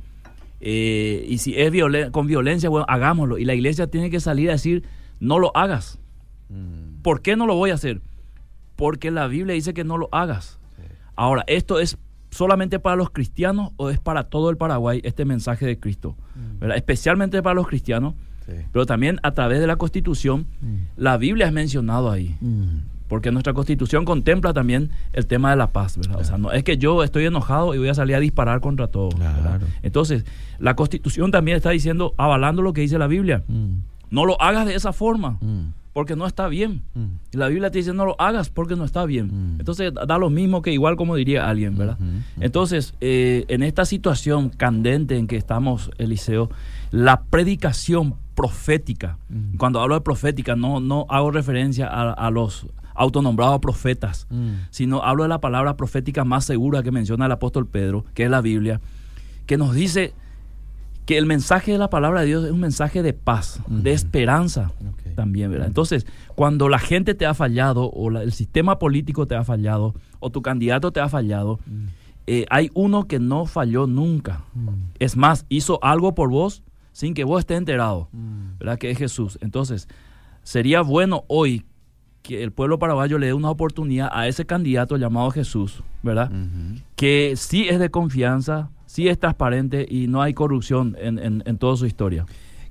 Eh, 0.59 1.25
y 1.27 1.37
si 1.37 1.55
es 1.55 1.71
con 2.11 2.27
violencia, 2.27 2.69
bueno, 2.69 2.85
hagámoslo. 2.89 3.37
Y 3.37 3.45
la 3.45 3.53
iglesia 3.53 3.87
tiene 3.87 4.09
que 4.09 4.19
salir 4.19 4.49
a 4.49 4.53
decir, 4.53 4.83
no 5.19 5.39
lo 5.39 5.55
hagas. 5.55 5.99
Mm. 6.49 7.01
¿Por 7.01 7.21
qué 7.21 7.35
no 7.35 7.45
lo 7.45 7.55
voy 7.55 7.71
a 7.71 7.75
hacer? 7.75 8.01
Porque 8.75 9.11
la 9.11 9.27
Biblia 9.27 9.53
dice 9.53 9.73
que 9.73 9.83
no 9.83 9.97
lo 9.97 10.09
hagas. 10.11 10.59
Ahora, 11.15 11.43
¿esto 11.47 11.79
es 11.79 11.97
solamente 12.29 12.79
para 12.79 12.95
los 12.95 13.09
cristianos 13.09 13.71
o 13.77 13.89
es 13.89 13.99
para 13.99 14.25
todo 14.25 14.51
el 14.51 14.57
Paraguay 14.57 15.01
este 15.03 15.25
mensaje 15.25 15.65
de 15.65 15.79
Cristo? 15.79 16.15
Mm. 16.35 16.59
¿verdad? 16.59 16.77
Especialmente 16.77 17.41
para 17.41 17.55
los 17.55 17.67
cristianos, 17.67 18.13
pero 18.71 18.85
también 18.85 19.19
a 19.23 19.31
través 19.31 19.59
de 19.59 19.67
la 19.67 19.75
Constitución, 19.75 20.47
mm. 20.61 20.75
la 20.95 21.17
Biblia 21.17 21.47
es 21.47 21.53
mencionado 21.53 22.09
ahí 22.11 22.37
porque 23.07 23.31
nuestra 23.31 23.53
constitución 23.53 24.05
contempla 24.05 24.53
también 24.53 24.91
el 25.13 25.27
tema 25.27 25.51
de 25.51 25.55
la 25.55 25.71
paz, 25.71 25.97
¿verdad? 25.97 26.19
O 26.19 26.23
sea, 26.23 26.37
no 26.37 26.51
es 26.51 26.63
que 26.63 26.77
yo 26.77 27.03
estoy 27.03 27.25
enojado 27.25 27.73
y 27.73 27.77
voy 27.77 27.89
a 27.89 27.93
salir 27.93 28.15
a 28.15 28.19
disparar 28.19 28.59
contra 28.59 28.87
todo. 28.87 29.09
Entonces, 29.81 30.25
la 30.59 30.75
constitución 30.75 31.31
también 31.31 31.57
está 31.57 31.69
diciendo, 31.69 32.13
avalando 32.17 32.61
lo 32.61 32.73
que 32.73 32.81
dice 32.81 32.97
la 32.97 33.07
Biblia. 33.07 33.43
Mm. 33.47 33.75
No 34.09 34.25
lo 34.25 34.41
hagas 34.41 34.65
de 34.65 34.75
esa 34.75 34.93
forma, 34.93 35.37
mm. 35.41 35.73
porque 35.93 36.15
no 36.15 36.25
está 36.25 36.47
bien. 36.47 36.81
Mm. 36.93 37.05
Y 37.33 37.37
la 37.37 37.47
Biblia 37.47 37.71
te 37.71 37.77
dice, 37.77 37.93
no 37.93 38.05
lo 38.05 38.19
hagas 38.19 38.49
porque 38.49 38.75
no 38.75 38.83
está 38.83 39.05
bien. 39.05 39.55
Entonces, 39.59 39.93
da 39.93 40.17
lo 40.17 40.29
mismo 40.29 40.61
que 40.61 40.71
igual 40.71 40.97
como 40.97 41.15
diría 41.15 41.47
alguien, 41.47 41.77
¿verdad? 41.77 41.97
Entonces, 42.39 42.93
eh, 42.99 43.45
en 43.47 43.63
esta 43.63 43.85
situación 43.85 44.49
candente 44.49 45.17
en 45.17 45.27
que 45.27 45.37
estamos, 45.37 45.91
Eliseo, 45.97 46.49
la 46.91 47.23
predicación 47.23 48.15
profética, 48.35 49.17
cuando 49.57 49.81
hablo 49.81 49.95
de 49.95 50.01
profética, 50.01 50.55
no, 50.55 50.79
no 50.79 51.05
hago 51.09 51.31
referencia 51.31 51.87
a 51.87 52.31
los 52.31 52.67
autonombrados 52.97 53.59
profetas, 53.59 54.27
mm. 54.29 54.51
sino 54.69 55.03
hablo 55.03 55.23
de 55.23 55.29
la 55.29 55.39
palabra 55.39 55.77
profética 55.77 56.25
más 56.25 56.45
segura 56.45 56.83
que 56.83 56.91
menciona 56.91 57.27
el 57.27 57.31
apóstol 57.31 57.67
Pedro, 57.67 58.05
que 58.13 58.25
es 58.25 58.29
la 58.29 58.41
Biblia, 58.41 58.81
que 59.45 59.57
nos 59.57 59.73
dice 59.73 60.13
que 61.07 61.17
el 61.17 61.25
mensaje 61.25 61.71
de 61.71 61.77
la 61.77 61.89
palabra 61.89 62.19
de 62.21 62.27
Dios 62.27 62.43
es 62.43 62.51
un 62.51 62.59
mensaje 62.59 63.01
de 63.01 63.13
paz, 63.13 63.61
de 63.67 63.93
esperanza 63.93 64.73
también, 65.15 65.49
¿verdad? 65.49 65.67
Entonces, 65.67 66.05
cuando 66.35 66.67
la 66.67 66.79
gente 66.79 67.15
te 67.15 67.25
ha 67.25 67.33
fallado 67.33 67.85
o 67.85 68.11
el 68.11 68.33
sistema 68.33 68.77
político 68.77 69.25
te 69.25 69.33
ha 69.33 69.45
fallado 69.45 69.95
o 70.19 70.29
tu 70.31 70.41
candidato 70.41 70.91
te 70.91 70.99
ha 70.99 71.07
fallado, 71.07 71.59
eh, 72.27 72.45
hay 72.49 72.71
uno 72.73 73.07
que 73.07 73.19
no 73.19 73.45
falló 73.45 73.87
nunca. 73.87 74.43
Es 74.99 75.15
más, 75.15 75.45
hizo 75.47 75.81
algo 75.81 76.13
por 76.13 76.29
vos 76.29 76.61
sin 76.91 77.13
que 77.13 77.23
vos 77.23 77.39
estés 77.39 77.57
enterado, 77.57 78.09
¿verdad? 78.59 78.77
Que 78.77 78.91
es 78.91 78.97
Jesús. 78.97 79.39
Entonces, 79.41 79.87
sería 80.43 80.81
bueno 80.81 81.23
hoy 81.29 81.65
que 82.27 82.43
el 82.43 82.51
pueblo 82.51 82.77
paraguayo 82.77 83.17
le 83.19 83.27
dé 83.27 83.33
una 83.33 83.49
oportunidad 83.49 84.09
a 84.11 84.27
ese 84.27 84.45
candidato 84.45 84.97
llamado 84.97 85.31
Jesús, 85.31 85.81
¿verdad? 86.03 86.29
Que 86.97 87.35
sí 87.37 87.69
es 87.69 87.79
de 87.79 87.89
confianza, 87.89 88.69
sí 88.85 89.07
es 89.07 89.17
transparente 89.17 89.85
y 89.89 90.07
no 90.07 90.21
hay 90.21 90.33
corrupción 90.33 90.97
en, 90.99 91.57
toda 91.57 91.77
su 91.77 91.85
historia. 91.85 92.25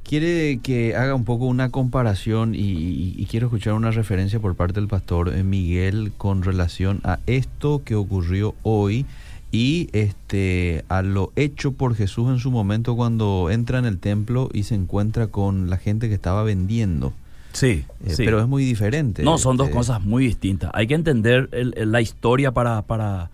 Quiere 0.04 0.60
que 0.62 0.94
haga 0.94 1.14
un 1.14 1.24
poco 1.24 1.46
una 1.46 1.70
comparación 1.70 2.52
y, 2.54 3.26
quiero 3.30 3.46
escuchar 3.46 3.72
una 3.72 3.90
referencia 3.90 4.38
por 4.40 4.54
parte 4.56 4.78
del 4.78 4.88
pastor 4.88 5.34
eh, 5.34 5.42
Miguel 5.42 6.12
con 6.18 6.42
relación 6.42 7.00
a 7.02 7.18
esto 7.26 7.82
que 7.82 7.94
ocurrió 7.94 8.54
hoy 8.62 9.06
y 9.52 9.88
este 9.92 10.84
a 10.88 11.00
lo 11.00 11.32
hecho 11.34 11.72
por 11.72 11.94
Jesús 11.94 12.28
en 12.28 12.40
su 12.40 12.50
momento 12.50 12.94
cuando 12.94 13.48
entra 13.50 13.78
en 13.78 13.86
el 13.86 13.98
templo 13.98 14.50
y 14.52 14.64
se 14.64 14.74
encuentra 14.74 15.28
con 15.28 15.70
la 15.70 15.78
gente 15.78 16.08
que 16.08 16.14
estaba 16.14 16.42
vendiendo. 16.42 17.14
Sí, 17.56 17.86
eh, 18.04 18.14
pero 18.18 18.38
es 18.38 18.46
muy 18.46 18.66
diferente. 18.66 19.22
No, 19.22 19.38
son 19.38 19.56
dos 19.56 19.68
este, 19.68 19.78
cosas 19.78 20.02
muy 20.02 20.26
distintas. 20.26 20.70
Hay 20.74 20.86
que 20.86 20.92
entender 20.94 21.48
la 21.52 22.02
historia 22.02 22.52
para, 22.52 22.82
para, 22.82 23.30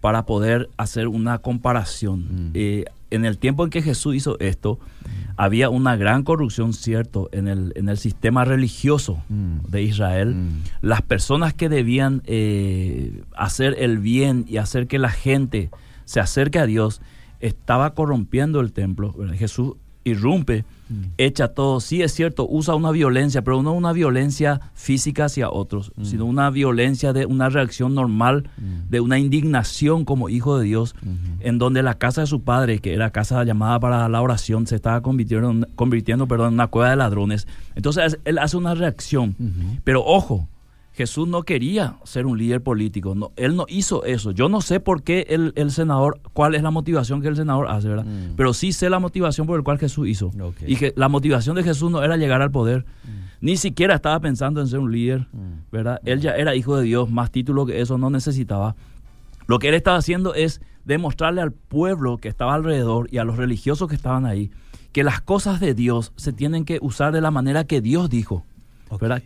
para 0.00 0.26
poder 0.26 0.70
hacer 0.76 1.08
una 1.08 1.38
comparación. 1.38 2.20
Mm. 2.20 2.50
Eh, 2.54 2.84
en 3.10 3.24
el 3.24 3.36
tiempo 3.38 3.64
en 3.64 3.70
que 3.70 3.82
Jesús 3.82 4.14
hizo 4.14 4.38
esto, 4.38 4.78
mm. 4.78 5.30
había 5.36 5.70
una 5.70 5.96
gran 5.96 6.22
corrupción, 6.22 6.72
cierto, 6.72 7.30
en 7.32 7.48
el, 7.48 7.72
en 7.74 7.88
el 7.88 7.98
sistema 7.98 8.44
religioso 8.44 9.20
mm. 9.28 9.68
de 9.68 9.82
Israel. 9.82 10.36
Las 10.80 11.02
personas 11.02 11.52
que 11.52 11.68
debían 11.68 12.22
eh, 12.26 13.24
hacer 13.36 13.74
el 13.80 13.98
bien 13.98 14.44
y 14.46 14.58
hacer 14.58 14.86
que 14.86 15.00
la 15.00 15.10
gente 15.10 15.70
se 16.04 16.20
acerque 16.20 16.60
a 16.60 16.66
Dios, 16.66 17.00
estaba 17.40 17.94
corrompiendo 17.94 18.60
el 18.60 18.72
templo. 18.72 19.16
Jesús 19.34 19.74
irrumpe, 20.04 20.64
mm. 20.88 21.02
echa 21.18 21.48
todo. 21.48 21.80
Sí, 21.80 22.02
es 22.02 22.12
cierto, 22.12 22.46
usa 22.48 22.74
una 22.74 22.90
violencia, 22.90 23.42
pero 23.42 23.62
no 23.62 23.72
una 23.72 23.92
violencia 23.92 24.60
física 24.74 25.26
hacia 25.26 25.50
otros, 25.50 25.92
mm. 25.96 26.04
sino 26.04 26.24
una 26.24 26.50
violencia 26.50 27.12
de 27.12 27.26
una 27.26 27.48
reacción 27.48 27.94
normal, 27.94 28.50
mm. 28.56 28.90
de 28.90 29.00
una 29.00 29.18
indignación 29.18 30.04
como 30.04 30.28
hijo 30.28 30.58
de 30.58 30.64
Dios, 30.64 30.94
en 31.40 31.58
donde 31.58 31.82
la 31.82 31.98
casa 31.98 32.22
de 32.22 32.26
su 32.26 32.42
padre, 32.42 32.78
que 32.80 32.94
era 32.94 33.10
casa 33.10 33.44
llamada 33.44 33.80
para 33.80 34.08
la 34.08 34.22
oración, 34.22 34.66
se 34.66 34.76
estaba 34.76 35.00
convirtiendo, 35.00 35.66
convirtiendo 35.74 36.26
perdón, 36.26 36.48
en 36.48 36.54
una 36.54 36.66
cueva 36.68 36.90
de 36.90 36.96
ladrones. 36.96 37.46
Entonces 37.74 38.18
él 38.24 38.38
hace 38.38 38.56
una 38.56 38.74
reacción. 38.74 39.36
Pero 39.84 40.04
ojo, 40.04 40.48
Jesús 40.98 41.28
no 41.28 41.44
quería 41.44 41.94
ser 42.02 42.26
un 42.26 42.36
líder 42.36 42.60
político, 42.60 43.14
no, 43.14 43.30
él 43.36 43.54
no 43.54 43.66
hizo 43.68 44.04
eso. 44.04 44.32
Yo 44.32 44.48
no 44.48 44.60
sé 44.60 44.80
por 44.80 45.04
qué 45.04 45.26
el, 45.28 45.70
senador, 45.70 46.18
cuál 46.32 46.56
es 46.56 46.62
la 46.64 46.72
motivación 46.72 47.22
que 47.22 47.28
el 47.28 47.36
senador 47.36 47.68
hace, 47.68 47.86
¿verdad? 47.86 48.04
Mm. 48.04 48.34
Pero 48.34 48.52
sí 48.52 48.72
sé 48.72 48.90
la 48.90 48.98
motivación 48.98 49.46
por 49.46 49.56
la 49.58 49.62
cual 49.62 49.78
Jesús 49.78 50.08
hizo. 50.08 50.32
Y 50.66 50.74
que 50.74 50.92
la 50.96 51.08
motivación 51.08 51.54
de 51.54 51.62
Jesús 51.62 51.88
no 51.88 52.02
era 52.02 52.16
llegar 52.16 52.42
al 52.42 52.50
poder, 52.50 52.84
mm. 53.04 53.08
ni 53.42 53.56
siquiera 53.56 53.94
estaba 53.94 54.18
pensando 54.18 54.60
en 54.60 54.66
ser 54.66 54.80
un 54.80 54.90
líder, 54.90 55.28
mm. 55.32 55.70
¿verdad? 55.70 56.00
Él 56.04 56.20
ya 56.20 56.32
era 56.32 56.56
hijo 56.56 56.76
de 56.76 56.82
Dios, 56.82 57.08
más 57.08 57.30
título 57.30 57.64
que 57.64 57.80
eso 57.80 57.96
no 57.96 58.10
necesitaba. 58.10 58.74
Lo 59.46 59.60
que 59.60 59.68
él 59.68 59.76
estaba 59.76 59.98
haciendo 59.98 60.34
es 60.34 60.60
demostrarle 60.84 61.42
al 61.42 61.52
pueblo 61.52 62.16
que 62.16 62.26
estaba 62.26 62.54
alrededor 62.54 63.06
y 63.12 63.18
a 63.18 63.24
los 63.24 63.36
religiosos 63.36 63.88
que 63.88 63.94
estaban 63.94 64.26
ahí 64.26 64.50
que 64.90 65.04
las 65.04 65.20
cosas 65.20 65.60
de 65.60 65.74
Dios 65.74 66.12
se 66.16 66.32
tienen 66.32 66.64
que 66.64 66.78
usar 66.82 67.12
de 67.12 67.20
la 67.20 67.30
manera 67.30 67.64
que 67.64 67.80
Dios 67.80 68.10
dijo. 68.10 68.44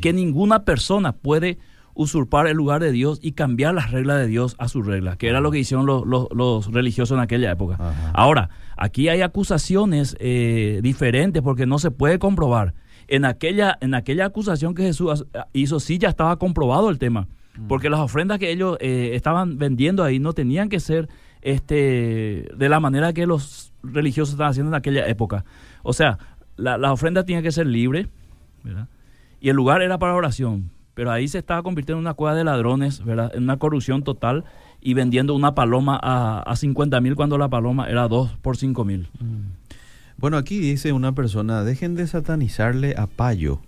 Que 0.01 0.13
ninguna 0.13 0.65
persona 0.65 1.13
puede 1.13 1.59
usurpar 1.95 2.47
el 2.47 2.57
lugar 2.57 2.81
de 2.81 2.93
Dios 2.93 3.19
y 3.23 3.33
cambiar 3.33 3.75
las 3.75 3.91
reglas 3.91 4.19
de 4.19 4.27
Dios 4.27 4.55
a 4.59 4.69
su 4.69 4.83
regla, 4.83 5.17
que 5.17 5.29
era 5.29 5.41
lo 5.41 5.51
que 5.51 5.59
hicieron 5.59 5.87
los, 5.87 6.73
religiosos 6.73 7.17
en 7.17 7.23
aquella 7.23 7.51
época. 7.51 7.79
Ahora, 8.15 8.51
aquí 8.77 9.09
hay 9.09 9.21
acusaciones 9.21 10.17
eh, 10.19 10.81
diferentes 10.83 11.43
porque 11.43 11.67
no 11.67 11.79
se 11.79 11.91
puede 11.91 12.19
comprobar. 12.19 12.75
En 13.09 13.25
aquella, 13.25 13.77
en 13.81 13.95
aquella 13.95 14.27
acusación 14.27 14.75
que 14.75 14.85
Jesús 14.85 15.27
hizo, 15.53 15.81
sí 15.81 15.99
ya 15.99 16.09
estaba 16.09 16.37
comprobado 16.39 16.89
el 16.89 16.99
tema, 16.99 17.29
mm. 17.59 17.67
porque 17.67 17.91
las 17.91 18.01
ofrendas 18.01 18.39
que 18.39 18.51
ellos 18.51 18.79
eh, 18.81 19.11
estaban 19.15 19.59
vendiendo 19.59 20.03
ahí 20.03 20.19
no 20.19 20.33
tenían 20.33 20.69
que 20.69 20.81
ser 20.81 21.09
este, 21.43 22.49
de 22.57 22.69
la 22.69 22.81
manera 22.81 23.13
que 23.13 23.27
los 23.27 23.75
religiosos 23.83 24.35
estaban 24.35 24.53
haciendo 24.53 24.71
en 24.71 24.77
aquella 24.77 25.07
época. 25.09 25.45
O 25.83 25.93
sea, 25.93 26.19
la, 26.57 26.79
la 26.79 26.93
ofrenda 26.93 27.25
tenía 27.25 27.43
que 27.43 27.53
ser 27.53 27.67
libre, 27.67 28.09
¿verdad? 28.63 28.89
Y 29.43 29.51
el 29.51 29.57
lugar 29.57 29.83
era 29.83 29.99
para 29.99 30.15
oración. 30.15 30.71
Pero 30.95 31.11
ahí 31.11 31.27
se 31.27 31.39
estaba 31.39 31.63
convirtiendo 31.63 31.99
en 31.99 32.07
una 32.07 32.15
cueva 32.15 32.37
de 32.37 32.45
ladrones. 32.45 33.03
En 33.35 33.43
una 33.43 33.59
corrupción 33.59 34.05
total 34.05 34.45
y 34.81 34.95
vendiendo 34.95 35.35
una 35.35 35.55
paloma 35.55 35.99
a, 36.01 36.43
a 36.43 36.57
50 36.57 37.01
mil 37.01 37.17
cuando 37.17 37.37
la 37.39 37.49
paloma 37.49 37.89
era 37.89 38.07
2 38.09 38.39
por 38.41 38.57
5 38.57 38.85
mil. 38.85 39.09
Mm. 39.19 39.63
Bueno, 40.19 40.37
aquí 40.37 40.61
dice 40.61 40.93
una 40.93 41.13
persona, 41.13 41.65
dejen 41.65 41.97
de 41.97 42.07
satanizarle 42.07 42.95
a 42.97 43.09
Payo. 43.09 43.61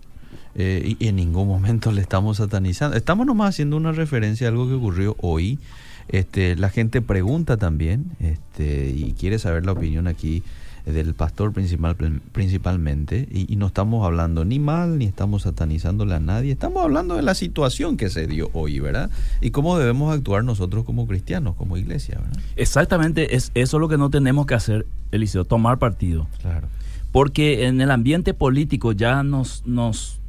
Eh, 0.55 0.95
y, 1.01 1.09
en 1.09 1.17
ningún 1.17 1.49
momento 1.49 1.91
le 1.91 2.01
estamos 2.01 2.37
satanizando. 2.37 2.97
Estamos 2.97 3.27
nomás 3.27 3.51
haciendo 3.51 3.77
una 3.77 3.91
referencia 3.91 4.47
a 4.47 4.51
algo 4.51 4.69
que 4.69 4.75
ocurrió 4.75 5.17
hoy. 5.21 5.59
Este, 6.07 6.55
la 6.55 6.69
gente 6.69 7.03
pregunta 7.03 7.57
también 7.57 8.13
este, 8.21 8.91
y 8.95 9.15
quiere 9.19 9.41
saber 9.41 9.67
la 9.67 9.73
opinión 9.73 10.07
aquí 10.07 10.45
del 10.85 11.15
pastor 11.15 11.53
principal, 11.53 11.97
principalmente, 12.33 13.27
y, 13.31 13.57
no 13.57 13.69
estamos 13.69 14.05
hablando 14.05 14.45
ni 14.45 14.59
mal, 14.59 14.99
ni 14.99 15.07
estamos 15.07 15.43
satanizándole 15.43 16.15
a 16.15 16.21
nadie, 16.21 16.53
estamos 16.53 16.85
hablando 16.85 17.17
de 17.17 17.23
la 17.23 17.35
situación 17.35 17.97
que 17.97 18.11
se 18.11 18.27
dio 18.27 18.51
hoy, 18.53 18.81
¿verdad? 18.81 19.11
Y 19.41 19.51
cómo 19.51 19.79
debemos 19.79 20.15
actuar 20.15 20.45
nosotros 20.45 20.85
como 20.85 21.07
cristianos, 21.07 21.55
como 21.57 21.79
iglesia, 21.79 22.19
¿verdad? 22.19 22.43
Exactamente, 22.57 23.35
es 23.35 23.51
eso 23.55 23.79
lo 23.79 23.89
que 23.89 23.97
no 23.97 24.11
tenemos 24.11 24.45
que 24.47 24.55
hacer, 24.55 24.87
Eliseo, 25.11 25.45
tomar 25.45 25.79
partido. 25.79 26.27
Claro. 26.43 26.69
Porque 27.13 27.67
en 27.67 27.81
el 27.81 27.91
ambiente 27.91 28.35
político 28.35 28.93
ya 28.93 29.23
nos, 29.23 29.63
nos 29.67 30.21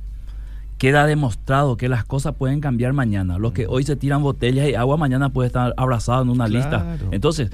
queda 0.77 1.05
demostrado 1.05 1.77
que 1.77 1.87
las 1.87 2.03
cosas 2.03 2.35
pueden 2.35 2.59
cambiar 2.59 2.93
mañana. 2.93 3.37
Los 3.37 3.53
que 3.53 3.65
hoy 3.67 3.83
se 3.83 3.95
tiran 3.95 4.21
botellas 4.21 4.67
y 4.67 4.75
agua, 4.75 4.97
mañana 4.97 5.29
puede 5.29 5.47
estar 5.47 5.73
abrazado 5.77 6.23
en 6.23 6.29
una 6.29 6.47
lista. 6.47 6.97
Entonces, 7.11 7.49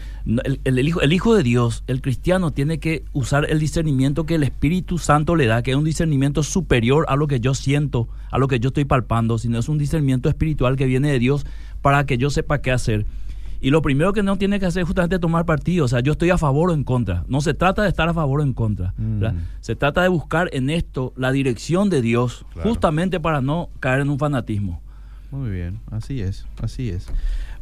el, 0.63 0.79
hijo, 0.79 1.01
el 1.01 1.13
Hijo 1.13 1.35
de 1.35 1.43
Dios, 1.43 1.83
el 1.87 2.01
cristiano, 2.01 2.51
tiene 2.51 2.79
que 2.79 3.03
usar 3.13 3.45
el 3.49 3.59
discernimiento 3.59 4.25
que 4.25 4.35
el 4.35 4.43
Espíritu 4.43 4.97
Santo 4.97 5.35
le 5.35 5.45
da, 5.45 5.61
que 5.61 5.71
es 5.71 5.77
un 5.77 5.83
discernimiento 5.83 6.41
superior 6.41 7.05
a 7.09 7.15
lo 7.15 7.27
que 7.27 7.39
yo 7.39 7.53
siento, 7.53 8.07
a 8.31 8.39
lo 8.39 8.47
que 8.47 8.59
yo 8.59 8.69
estoy 8.69 8.85
palpando, 8.85 9.37
sino 9.37 9.59
es 9.59 9.69
un 9.69 9.77
discernimiento 9.77 10.27
espiritual 10.27 10.75
que 10.75 10.85
viene 10.85 11.11
de 11.11 11.19
Dios 11.19 11.45
para 11.81 12.05
que 12.05 12.17
yo 12.17 12.29
sepa 12.29 12.61
qué 12.61 12.71
hacer. 12.71 13.05
Y 13.61 13.69
lo 13.69 13.81
primero 13.83 14.11
que 14.11 14.23
no 14.23 14.37
tiene 14.37 14.59
que 14.59 14.65
hacer 14.65 14.81
es 14.81 14.87
justamente 14.87 15.19
tomar 15.19 15.45
partido. 15.45 15.85
O 15.85 15.87
sea, 15.87 15.99
yo 15.99 16.13
estoy 16.13 16.31
a 16.31 16.37
favor 16.37 16.71
o 16.71 16.73
en 16.73 16.83
contra. 16.83 17.23
No 17.27 17.41
se 17.41 17.53
trata 17.53 17.83
de 17.83 17.89
estar 17.89 18.09
a 18.09 18.13
favor 18.13 18.39
o 18.39 18.43
en 18.43 18.53
contra. 18.53 18.93
Mm. 18.97 19.23
Se 19.59 19.75
trata 19.75 20.01
de 20.01 20.07
buscar 20.09 20.49
en 20.51 20.71
esto 20.71 21.13
la 21.15 21.31
dirección 21.31 21.89
de 21.89 22.01
Dios, 22.01 22.45
justamente 22.63 23.19
para 23.19 23.41
no 23.41 23.69
caer 23.79 24.01
en 24.01 24.09
un 24.09 24.17
fanatismo. 24.17 24.81
Muy 25.29 25.49
bien, 25.49 25.79
así 25.91 26.21
es, 26.21 26.45
así 26.61 26.89
es. 26.89 27.07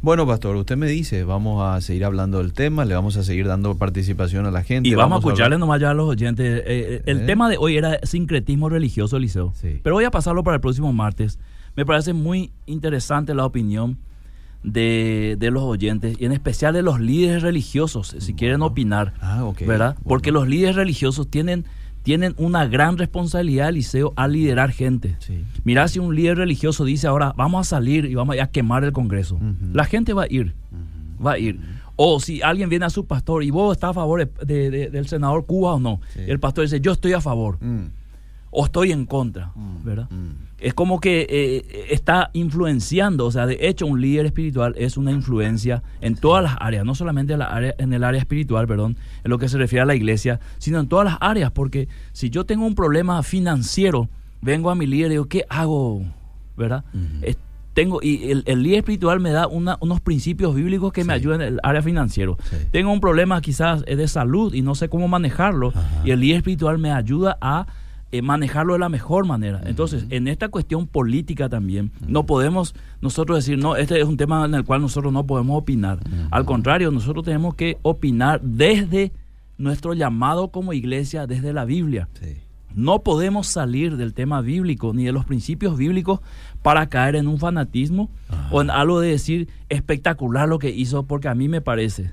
Bueno, 0.02 0.26
pastor, 0.26 0.56
usted 0.56 0.76
me 0.76 0.88
dice, 0.88 1.24
vamos 1.24 1.62
a 1.62 1.80
seguir 1.82 2.06
hablando 2.06 2.38
del 2.38 2.54
tema, 2.54 2.86
le 2.86 2.94
vamos 2.94 3.16
a 3.16 3.22
seguir 3.22 3.46
dando 3.46 3.76
participación 3.76 4.46
a 4.46 4.50
la 4.50 4.64
gente. 4.64 4.88
Y 4.88 4.94
vamos, 4.94 5.16
a 5.16 5.18
escucharle 5.18 5.58
nomás 5.58 5.80
ya 5.80 5.90
a 5.90 5.94
los 5.94 6.08
oyentes. 6.08 6.46
Eh, 6.46 6.64
eh, 6.66 7.02
el 7.04 7.20
¿Eh? 7.20 7.26
tema 7.26 7.50
de 7.50 7.58
hoy 7.58 7.76
era 7.76 8.00
sincretismo 8.02 8.70
religioso, 8.70 9.18
Eliseo. 9.18 9.52
Pero 9.82 9.94
voy 9.94 10.04
a 10.04 10.10
pasarlo 10.10 10.42
para 10.42 10.54
el 10.56 10.60
próximo 10.62 10.92
martes. 10.92 11.38
Me 11.76 11.84
parece 11.84 12.14
muy 12.14 12.50
interesante 12.66 13.34
la 13.34 13.44
opinión 13.44 13.98
de, 14.62 15.36
de, 15.38 15.50
los 15.50 15.62
oyentes 15.62 16.16
y 16.18 16.24
en 16.24 16.32
especial 16.32 16.74
de 16.74 16.82
los 16.82 17.00
líderes 17.00 17.42
religiosos, 17.42 18.14
si 18.18 18.34
quieren 18.34 18.62
opinar, 18.62 19.14
ah, 19.20 19.50
¿verdad? 19.66 19.96
Porque 20.04 20.32
los 20.32 20.48
líderes 20.48 20.76
religiosos 20.76 21.28
tienen, 21.28 21.64
tienen 22.02 22.34
una 22.38 22.66
gran 22.66 22.98
responsabilidad, 22.98 23.70
Eliseo, 23.70 24.12
a 24.16 24.28
liderar 24.28 24.70
gente. 24.72 25.16
Mira, 25.64 25.88
si 25.88 25.98
un 25.98 26.14
líder 26.14 26.38
religioso 26.38 26.84
dice 26.84 27.06
ahora, 27.06 27.32
vamos 27.36 27.66
a 27.66 27.70
salir 27.70 28.04
y 28.04 28.14
vamos 28.14 28.38
a 28.38 28.46
quemar 28.48 28.84
el 28.84 28.92
Congreso, 28.92 29.40
la 29.72 29.84
gente 29.84 30.12
va 30.12 30.24
a 30.24 30.26
ir, 30.28 30.54
va 31.24 31.32
a 31.32 31.38
ir. 31.38 31.60
O 31.96 32.18
si 32.18 32.40
alguien 32.40 32.70
viene 32.70 32.86
a 32.86 32.90
su 32.90 33.06
pastor 33.06 33.44
y 33.44 33.50
vos 33.50 33.76
estás 33.76 33.90
a 33.90 33.94
favor 33.94 34.26
de, 34.26 34.90
del 34.90 35.06
senador 35.06 35.44
Cuba 35.44 35.74
o 35.74 35.80
no, 35.80 36.00
el 36.16 36.40
pastor 36.40 36.64
dice, 36.64 36.80
yo 36.80 36.92
estoy 36.92 37.12
a 37.12 37.20
favor. 37.20 37.58
Mm. 37.62 37.99
O 38.50 38.64
estoy 38.64 38.92
en 38.92 39.06
contra, 39.06 39.52
mm, 39.54 39.84
¿verdad? 39.84 40.08
Mm 40.10 40.50
es 40.60 40.74
como 40.74 41.00
que 41.00 41.26
eh, 41.28 41.86
está 41.90 42.30
influenciando, 42.34 43.26
o 43.26 43.32
sea, 43.32 43.46
de 43.46 43.58
hecho 43.60 43.86
un 43.86 44.00
líder 44.00 44.26
espiritual 44.26 44.74
es 44.76 44.96
una 44.96 45.10
influencia 45.10 45.82
en 46.02 46.16
todas 46.16 46.44
las 46.44 46.56
áreas, 46.60 46.84
no 46.84 46.94
solamente 46.94 47.32
en, 47.32 47.38
la 47.38 47.46
área, 47.46 47.74
en 47.78 47.92
el 47.92 48.04
área 48.04 48.20
espiritual, 48.20 48.66
perdón, 48.66 48.96
en 49.24 49.30
lo 49.30 49.38
que 49.38 49.48
se 49.48 49.56
refiere 49.56 49.82
a 49.82 49.86
la 49.86 49.94
iglesia, 49.94 50.38
sino 50.58 50.78
en 50.78 50.86
todas 50.86 51.06
las 51.06 51.16
áreas, 51.20 51.50
porque 51.50 51.88
si 52.12 52.28
yo 52.28 52.44
tengo 52.44 52.66
un 52.66 52.74
problema 52.74 53.22
financiero, 53.22 54.08
vengo 54.42 54.70
a 54.70 54.74
mi 54.74 54.86
líder 54.86 55.06
y 55.06 55.14
digo, 55.14 55.26
¿qué 55.26 55.44
hago? 55.48 56.02
¿Verdad? 56.56 56.84
tengo 57.72 58.00
y 58.02 58.32
el, 58.32 58.42
el 58.46 58.64
líder 58.64 58.80
espiritual 58.80 59.20
me 59.20 59.30
da 59.30 59.46
unos 59.46 60.00
principios 60.00 60.54
bíblicos 60.54 60.92
que 60.92 61.04
me 61.04 61.12
ayudan 61.14 61.40
en 61.40 61.48
el 61.54 61.60
área 61.62 61.80
financiero. 61.80 62.36
Tengo 62.72 62.92
un 62.92 63.00
problema 63.00 63.40
quizás 63.40 63.84
de 63.84 64.08
salud 64.08 64.52
y 64.52 64.60
no 64.60 64.74
sé 64.74 64.90
cómo 64.90 65.08
manejarlo 65.08 65.72
y 66.04 66.10
el 66.10 66.20
líder 66.20 66.38
espiritual 66.38 66.78
me 66.78 66.92
ayuda 66.92 67.38
a 67.40 67.66
eh, 68.12 68.22
manejarlo 68.22 68.72
de 68.72 68.80
la 68.80 68.88
mejor 68.88 69.26
manera. 69.26 69.60
Entonces, 69.64 70.06
en 70.10 70.26
esta 70.28 70.48
cuestión 70.48 70.86
política 70.86 71.48
también, 71.48 71.92
no 72.06 72.26
podemos 72.26 72.74
nosotros 73.00 73.38
decir, 73.38 73.58
no, 73.58 73.76
este 73.76 74.00
es 74.00 74.06
un 74.06 74.16
tema 74.16 74.44
en 74.44 74.54
el 74.54 74.64
cual 74.64 74.80
nosotros 74.80 75.12
no 75.12 75.26
podemos 75.26 75.58
opinar. 75.58 76.00
Al 76.30 76.44
contrario, 76.44 76.90
nosotros 76.90 77.24
tenemos 77.24 77.54
que 77.54 77.78
opinar 77.82 78.40
desde 78.42 79.12
nuestro 79.58 79.94
llamado 79.94 80.48
como 80.48 80.72
iglesia, 80.72 81.26
desde 81.26 81.52
la 81.52 81.64
Biblia. 81.64 82.08
No 82.74 83.02
podemos 83.02 83.46
salir 83.46 83.96
del 83.96 84.14
tema 84.14 84.40
bíblico 84.40 84.92
ni 84.94 85.04
de 85.04 85.12
los 85.12 85.24
principios 85.24 85.76
bíblicos 85.76 86.20
para 86.62 86.88
caer 86.88 87.16
en 87.16 87.26
un 87.26 87.38
fanatismo 87.38 88.10
o 88.50 88.60
en 88.62 88.70
algo 88.70 89.00
de 89.00 89.10
decir 89.10 89.48
espectacular 89.68 90.48
lo 90.48 90.58
que 90.58 90.70
hizo, 90.70 91.04
porque 91.06 91.28
a 91.28 91.34
mí 91.34 91.48
me 91.48 91.60
parece. 91.60 92.12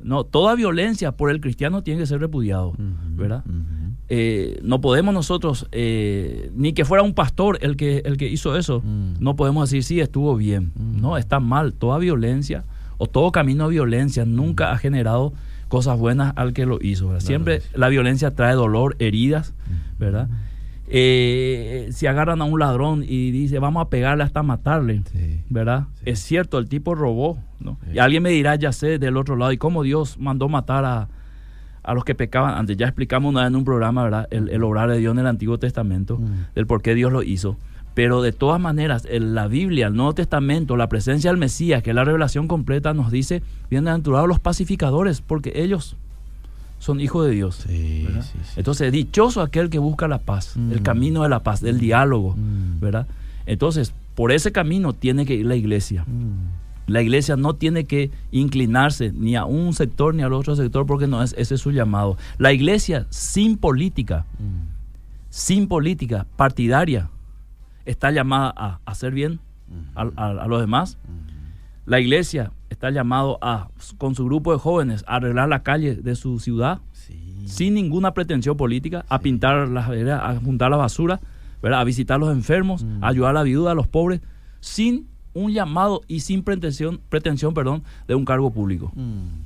No, 0.00 0.24
toda 0.24 0.54
violencia 0.54 1.12
por 1.12 1.30
el 1.30 1.40
cristiano 1.40 1.82
tiene 1.82 2.00
que 2.00 2.06
ser 2.06 2.20
repudiado, 2.20 2.74
¿verdad? 3.10 3.44
Eh, 4.08 4.60
no 4.62 4.80
podemos 4.80 5.14
nosotros, 5.14 5.66
eh, 5.72 6.50
ni 6.54 6.72
que 6.74 6.84
fuera 6.84 7.02
un 7.02 7.14
pastor 7.14 7.58
el 7.62 7.76
que, 7.76 8.02
el 8.04 8.16
que 8.16 8.28
hizo 8.28 8.56
eso, 8.56 8.80
mm. 8.84 9.14
no 9.20 9.34
podemos 9.34 9.70
decir, 9.70 9.82
sí, 9.82 10.00
estuvo 10.00 10.36
bien. 10.36 10.72
No, 10.76 11.16
está 11.16 11.40
mal. 11.40 11.72
Toda 11.72 11.98
violencia 11.98 12.64
o 12.98 13.06
todo 13.06 13.32
camino 13.32 13.64
de 13.64 13.72
violencia 13.72 14.24
nunca 14.24 14.72
ha 14.72 14.78
generado 14.78 15.32
cosas 15.68 15.98
buenas 15.98 16.32
al 16.36 16.52
que 16.52 16.66
lo 16.66 16.78
hizo. 16.80 17.18
Siempre 17.20 17.62
la 17.74 17.88
violencia 17.88 18.32
trae 18.32 18.54
dolor, 18.54 18.96
heridas, 18.98 19.54
¿verdad? 19.98 20.28
Eh, 20.86 21.88
si 21.92 22.06
agarran 22.06 22.42
a 22.42 22.44
un 22.44 22.60
ladrón 22.60 23.04
y 23.08 23.30
dice 23.30 23.58
vamos 23.58 23.86
a 23.86 23.88
pegarle 23.88 24.22
hasta 24.22 24.42
matarle, 24.42 25.02
¿verdad? 25.48 25.84
Es 26.04 26.20
cierto, 26.20 26.58
el 26.58 26.68
tipo 26.68 26.94
robó, 26.94 27.38
¿no? 27.58 27.78
Y 27.92 27.98
alguien 27.98 28.22
me 28.22 28.30
dirá, 28.30 28.54
ya 28.56 28.72
sé, 28.72 28.98
del 28.98 29.16
otro 29.16 29.36
lado, 29.36 29.50
¿y 29.52 29.56
cómo 29.56 29.82
Dios 29.82 30.18
mandó 30.18 30.48
matar 30.48 30.84
a, 30.84 31.08
a 31.84 31.94
los 31.94 32.04
que 32.04 32.14
pecaban? 32.14 32.54
Antes 32.54 32.76
ya 32.76 32.86
explicamos 32.86 33.30
una 33.30 33.42
vez 33.42 33.48
en 33.48 33.56
un 33.56 33.64
programa, 33.64 34.02
¿verdad? 34.02 34.28
El, 34.30 34.62
obrar 34.62 34.90
de 34.90 34.98
Dios 34.98 35.12
en 35.12 35.20
el 35.20 35.26
Antiguo 35.26 35.58
Testamento, 35.58 36.18
mm. 36.18 36.54
del 36.54 36.66
por 36.66 36.82
qué 36.82 36.94
Dios 36.94 37.12
lo 37.12 37.22
hizo. 37.22 37.56
Pero 37.94 38.22
de 38.22 38.32
todas 38.32 38.60
maneras, 38.60 39.06
en 39.08 39.34
la 39.34 39.46
Biblia, 39.46 39.86
el 39.86 39.94
Nuevo 39.94 40.14
Testamento, 40.14 40.76
la 40.76 40.88
presencia 40.88 41.30
del 41.30 41.38
Mesías, 41.38 41.82
que 41.82 41.90
es 41.90 41.96
la 41.96 42.04
revelación 42.04 42.48
completa, 42.48 42.92
nos 42.92 43.12
dice, 43.12 43.42
bienaventurados 43.70 44.28
los 44.28 44.40
pacificadores, 44.40 45.20
porque 45.20 45.52
ellos 45.54 45.96
son 46.80 47.00
hijos 47.00 47.26
de 47.26 47.32
Dios. 47.32 47.66
Entonces, 48.56 48.90
dichoso 48.90 49.42
aquel 49.42 49.70
que 49.70 49.78
busca 49.78 50.08
la 50.08 50.18
paz, 50.18 50.56
el 50.56 50.80
mm. 50.80 50.82
camino 50.82 51.22
de 51.22 51.28
la 51.28 51.42
paz, 51.42 51.60
del 51.60 51.78
diálogo, 51.78 52.34
mm. 52.36 52.80
¿verdad? 52.80 53.06
Entonces, 53.46 53.94
por 54.14 54.32
ese 54.32 54.52
camino 54.52 54.92
tiene 54.92 55.24
que 55.24 55.34
ir 55.34 55.46
la 55.46 55.56
iglesia. 55.56 56.04
Mm. 56.06 56.63
La 56.86 57.02
iglesia 57.02 57.36
no 57.36 57.54
tiene 57.54 57.84
que 57.84 58.10
inclinarse 58.30 59.12
ni 59.12 59.36
a 59.36 59.44
un 59.44 59.72
sector 59.72 60.14
ni 60.14 60.22
al 60.22 60.32
otro 60.32 60.54
sector 60.56 60.86
porque 60.86 61.06
no 61.06 61.22
es 61.22 61.34
ese 61.38 61.54
es 61.54 61.60
su 61.60 61.70
llamado. 61.70 62.16
La 62.38 62.52
iglesia 62.52 63.06
sin 63.10 63.56
política, 63.56 64.26
sin 65.30 65.68
política 65.68 66.26
partidaria, 66.36 67.10
está 67.84 68.10
llamada 68.10 68.52
a 68.56 68.80
hacer 68.84 69.12
bien 69.12 69.40
a 69.94 70.46
los 70.46 70.60
demás. 70.60 70.98
La 71.86 72.00
iglesia 72.00 72.52
está 72.70 72.90
llamado 72.90 73.38
a, 73.42 73.68
con 73.98 74.14
su 74.14 74.24
grupo 74.24 74.52
de 74.52 74.58
jóvenes, 74.58 75.04
a 75.06 75.16
arreglar 75.16 75.48
la 75.48 75.62
calle 75.62 75.96
de 75.96 76.14
su 76.16 76.38
ciudad 76.38 76.80
sin 77.46 77.74
ninguna 77.74 78.14
pretensión 78.14 78.56
política, 78.56 79.04
a 79.08 79.20
pintar 79.20 79.68
las 79.68 79.88
a 79.88 80.36
juntar 80.42 80.70
la 80.70 80.76
basura, 80.76 81.20
¿verdad? 81.62 81.80
a 81.80 81.84
visitar 81.84 82.16
a 82.16 82.18
los 82.18 82.32
enfermos, 82.32 82.84
mm. 82.84 83.04
a 83.04 83.08
ayudar 83.08 83.30
a 83.30 83.34
la 83.34 83.42
viuda, 83.42 83.72
a 83.72 83.74
los 83.74 83.86
pobres, 83.86 84.20
sin 84.60 85.08
un 85.34 85.52
llamado 85.52 86.02
y 86.08 86.20
sin 86.20 86.42
pretensión, 86.42 87.00
pretensión 87.08 87.52
perdón, 87.52 87.82
de 88.08 88.14
un 88.14 88.24
cargo 88.24 88.52
público. 88.52 88.92
Mm. 88.94 89.44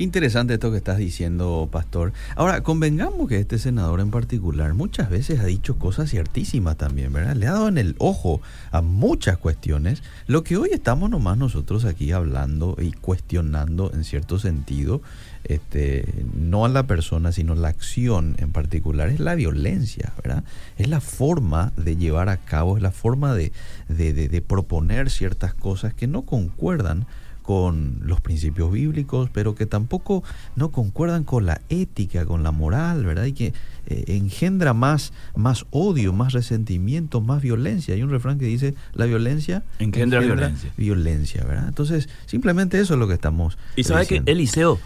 Qué 0.00 0.04
interesante 0.04 0.54
esto 0.54 0.70
que 0.70 0.78
estás 0.78 0.96
diciendo, 0.96 1.68
pastor. 1.70 2.14
Ahora, 2.34 2.62
convengamos 2.62 3.28
que 3.28 3.38
este 3.38 3.58
senador 3.58 4.00
en 4.00 4.10
particular 4.10 4.72
muchas 4.72 5.10
veces 5.10 5.40
ha 5.40 5.44
dicho 5.44 5.76
cosas 5.78 6.08
ciertísimas 6.08 6.78
también, 6.78 7.12
¿verdad? 7.12 7.36
Le 7.36 7.46
ha 7.46 7.52
dado 7.52 7.68
en 7.68 7.76
el 7.76 7.96
ojo 7.98 8.40
a 8.70 8.80
muchas 8.80 9.36
cuestiones. 9.36 10.02
Lo 10.26 10.42
que 10.42 10.56
hoy 10.56 10.70
estamos 10.72 11.10
nomás 11.10 11.36
nosotros 11.36 11.84
aquí 11.84 12.12
hablando 12.12 12.76
y 12.80 12.92
cuestionando 12.92 13.92
en 13.92 14.04
cierto 14.04 14.38
sentido, 14.38 15.02
este, 15.44 16.06
no 16.34 16.64
a 16.64 16.68
la 16.68 16.86
persona, 16.86 17.32
sino 17.32 17.54
la 17.54 17.68
acción 17.68 18.36
en 18.38 18.52
particular, 18.52 19.08
es 19.08 19.20
la 19.20 19.34
violencia, 19.34 20.12
¿verdad? 20.22 20.44
Es 20.76 20.88
la 20.88 21.00
forma 21.00 21.72
de 21.76 21.96
llevar 21.96 22.28
a 22.28 22.36
cabo, 22.36 22.76
es 22.76 22.82
la 22.82 22.92
forma 22.92 23.34
de, 23.34 23.52
de, 23.88 24.12
de 24.12 24.42
proponer 24.42 25.10
ciertas 25.10 25.54
cosas 25.54 25.94
que 25.94 26.06
no 26.06 26.22
concuerdan 26.22 27.06
con 27.50 27.98
los 28.04 28.20
principios 28.20 28.70
bíblicos, 28.70 29.28
pero 29.32 29.56
que 29.56 29.66
tampoco 29.66 30.22
no 30.54 30.70
concuerdan 30.70 31.24
con 31.24 31.46
la 31.46 31.60
ética, 31.68 32.24
con 32.24 32.44
la 32.44 32.52
moral, 32.52 33.04
¿verdad? 33.04 33.24
Y 33.24 33.32
que 33.32 33.52
eh, 33.88 34.04
engendra 34.06 34.72
más, 34.72 35.12
más 35.34 35.66
odio, 35.70 36.12
más 36.12 36.32
resentimiento, 36.32 37.20
más 37.20 37.42
violencia. 37.42 37.94
Hay 37.94 38.04
un 38.04 38.10
refrán 38.10 38.38
que 38.38 38.44
dice, 38.44 38.74
la 38.92 39.06
violencia 39.06 39.64
engendra, 39.80 40.20
violencia. 40.20 40.70
violencia, 40.76 41.44
¿verdad? 41.44 41.66
Entonces, 41.66 42.08
simplemente 42.26 42.78
eso 42.78 42.94
es 42.94 43.00
lo 43.00 43.08
que 43.08 43.14
estamos 43.14 43.58
Y 43.74 43.82
sabe 43.82 44.06
que, 44.06 44.22
Eliseo, 44.26 44.78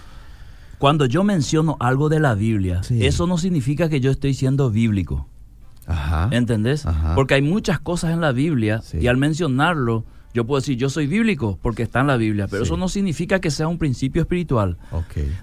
cuando 0.84 1.06
yo 1.06 1.24
menciono 1.24 1.78
algo 1.80 2.10
de 2.10 2.20
la 2.20 2.34
Biblia, 2.34 2.82
eso 2.90 3.26
no 3.26 3.38
significa 3.38 3.88
que 3.88 4.02
yo 4.02 4.10
estoy 4.10 4.34
siendo 4.34 4.70
bíblico. 4.70 5.26
Ajá. 5.86 6.28
¿Entendés? 6.30 6.84
Porque 7.14 7.32
hay 7.32 7.40
muchas 7.40 7.80
cosas 7.80 8.12
en 8.12 8.20
la 8.20 8.32
Biblia 8.32 8.82
y 8.92 9.06
al 9.06 9.16
mencionarlo 9.16 10.04
yo 10.34 10.44
puedo 10.44 10.60
decir, 10.60 10.76
yo 10.76 10.90
soy 10.90 11.06
bíblico 11.06 11.58
porque 11.62 11.84
está 11.84 12.02
en 12.02 12.08
la 12.08 12.18
Biblia, 12.18 12.48
pero 12.50 12.64
eso 12.64 12.76
no 12.76 12.90
significa 12.90 13.40
que 13.40 13.50
sea 13.50 13.66
un 13.66 13.78
principio 13.78 14.20
espiritual. 14.20 14.76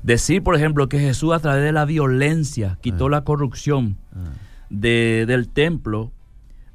Decir, 0.03 0.43
por 0.43 0.55
ejemplo, 0.55 0.87
que 0.87 0.99
Jesús 0.99 1.33
a 1.33 1.39
través 1.39 1.63
de 1.63 1.71
la 1.71 1.85
violencia 1.85 2.77
quitó 2.79 3.07
ah. 3.07 3.09
la 3.09 3.23
corrupción 3.23 3.97
ah. 4.13 4.33
de, 4.69 5.25
del 5.27 5.49
templo, 5.49 6.11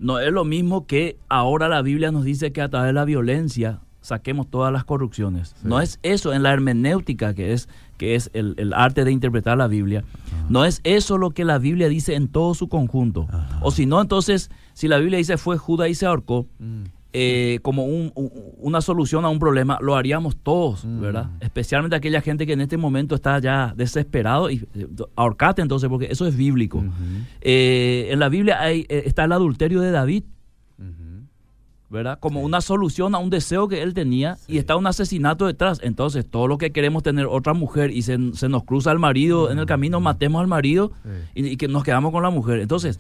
no 0.01 0.19
es 0.19 0.33
lo 0.33 0.45
mismo 0.45 0.89
que 0.89 1.19
ahora 1.29 1.69
la 1.69 1.83
Biblia 1.83 2.11
nos 2.11 2.25
dice 2.25 2.51
que 2.51 2.63
a 2.63 2.69
través 2.69 2.89
de 2.89 2.95
la 2.95 3.05
violencia 3.05 3.79
saquemos 4.07 4.49
todas 4.49 4.73
las 4.73 4.85
corrupciones. 4.85 5.57
No 5.65 5.81
es 5.81 5.99
eso 6.05 6.33
en 6.33 6.45
la 6.45 6.53
hermenéutica, 6.53 7.35
que 7.35 7.53
es, 7.53 7.69
que 7.99 8.15
es 8.15 8.31
el, 8.35 8.73
arte 8.73 9.05
de 9.05 9.11
interpretar 9.11 9.59
la 9.59 9.67
Biblia. 9.67 10.05
No 10.49 10.65
es 10.65 10.81
eso 10.85 11.19
lo 11.19 11.33
que 11.33 11.45
la 11.45 11.59
Biblia 11.59 11.89
dice 11.89 12.15
en 12.15 12.29
todo 12.29 12.55
su 12.55 12.69
conjunto. 12.69 13.27
O 13.63 13.73
si 13.73 13.85
no, 13.85 14.01
entonces, 14.01 14.51
si 14.75 14.87
la 14.87 14.99
Biblia 14.99 15.19
dice 15.19 15.37
fue 15.37 15.59
Judas 15.59 15.89
y 15.89 15.95
se 15.95 16.07
ahorcó, 16.07 16.47
mm. 16.59 16.85
Eh, 17.19 17.61
como 17.63 17.87
una 17.87 18.83
solución 18.83 19.25
a 19.25 19.31
un 19.31 19.39
problema, 19.39 19.79
lo 19.81 19.97
haríamos 19.97 20.37
todos, 20.37 20.85
mm. 20.85 21.01
¿verdad? 21.01 21.31
Especialmente 21.41 21.97
aquella 21.97 22.21
gente 22.21 22.47
que 22.47 22.53
en 22.53 22.61
este 22.61 22.77
momento 22.77 23.15
está 23.15 23.39
ya 23.39 23.73
desesperado 23.75 24.51
y 24.51 24.57
eh, 24.75 24.87
ahorcate 25.15 25.63
entonces, 25.63 25.89
porque 25.89 26.09
eso 26.11 26.27
es 26.27 26.37
bíblico. 26.37 26.85
Eh, 27.41 28.09
en 28.11 28.19
la 28.19 28.29
Biblia 28.29 28.61
hay, 28.61 28.85
está 28.91 29.25
el 29.25 29.33
adulterio 29.33 29.81
de 29.81 29.93
David, 29.93 30.25
¿verdad? 31.89 32.19
Como 32.19 32.41
una 32.41 32.61
solución 32.61 33.15
a 33.15 33.19
un 33.19 33.31
deseo 33.31 33.69
que 33.69 33.83
él 33.83 33.95
tenía 33.95 34.39
y 34.49 34.59
está 34.59 34.77
un 34.77 34.87
asesinato 34.87 35.47
detrás. 35.47 35.81
Entonces, 35.83 36.27
todo 36.29 36.49
lo 36.49 36.59
que 36.59 36.73
queremos 36.73 37.03
tener 37.03 37.27
otra 37.27 37.55
mujer 37.55 37.91
y 37.91 38.03
se, 38.03 38.19
nos 38.19 38.65
cruza 38.65 38.93
el 38.93 38.99
marido 38.99 39.51
en 39.51 39.59
el 39.59 39.67
camino, 39.67 40.01
matemos 40.01 40.41
al 40.41 40.49
marido 40.49 40.93
y, 41.35 41.57
que 41.57 41.69
nos 41.69 41.85
quedamos 41.85 42.13
con 42.13 42.23
la 42.23 42.31
mujer. 42.31 42.61
Entonces, 42.61 42.99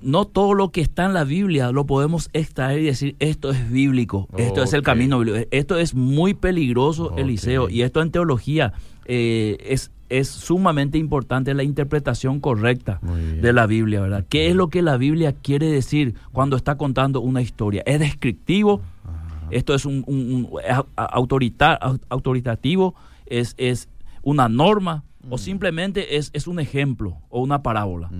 no 0.00 0.26
todo 0.26 0.54
lo 0.54 0.70
que 0.70 0.80
está 0.80 1.06
en 1.06 1.14
la 1.14 1.24
Biblia 1.24 1.72
lo 1.72 1.86
podemos 1.86 2.28
extraer 2.32 2.80
y 2.80 2.84
decir 2.84 3.16
esto 3.18 3.50
es 3.50 3.70
bíblico, 3.70 4.28
esto 4.36 4.62
es 4.62 4.72
el 4.72 4.82
camino 4.82 5.18
bíblico. 5.18 5.48
Esto 5.50 5.78
es 5.78 5.94
muy 5.94 6.34
peligroso, 6.34 7.16
Eliseo, 7.16 7.68
y 7.68 7.82
esto 7.82 8.02
en 8.02 8.10
teología 8.10 8.72
eh, 9.06 9.58
es, 9.60 9.90
es 10.08 10.28
sumamente 10.28 10.98
importante 10.98 11.54
la 11.54 11.62
interpretación 11.62 12.40
correcta 12.40 13.00
de 13.02 13.52
la 13.52 13.66
Biblia, 13.66 14.00
¿verdad? 14.00 14.24
¿Qué 14.28 14.48
es 14.48 14.56
lo 14.56 14.68
que 14.68 14.82
la 14.82 14.96
Biblia 14.96 15.32
quiere 15.32 15.70
decir 15.70 16.14
cuando 16.32 16.56
está 16.56 16.76
contando 16.76 17.20
una 17.20 17.42
historia? 17.42 17.82
¿Es 17.86 18.00
descriptivo? 18.00 18.82
¿Esto 19.50 19.74
es 19.74 19.84
un, 19.84 20.48
autoritativo? 20.96 22.94
¿Es, 23.26 23.54
¿Es 23.58 23.88
una 24.22 24.48
norma? 24.48 25.04
¿O 25.30 25.38
simplemente 25.38 26.16
es, 26.16 26.30
es 26.34 26.46
un 26.46 26.60
ejemplo 26.60 27.16
o 27.30 27.40
una 27.40 27.62
parábola? 27.62 28.10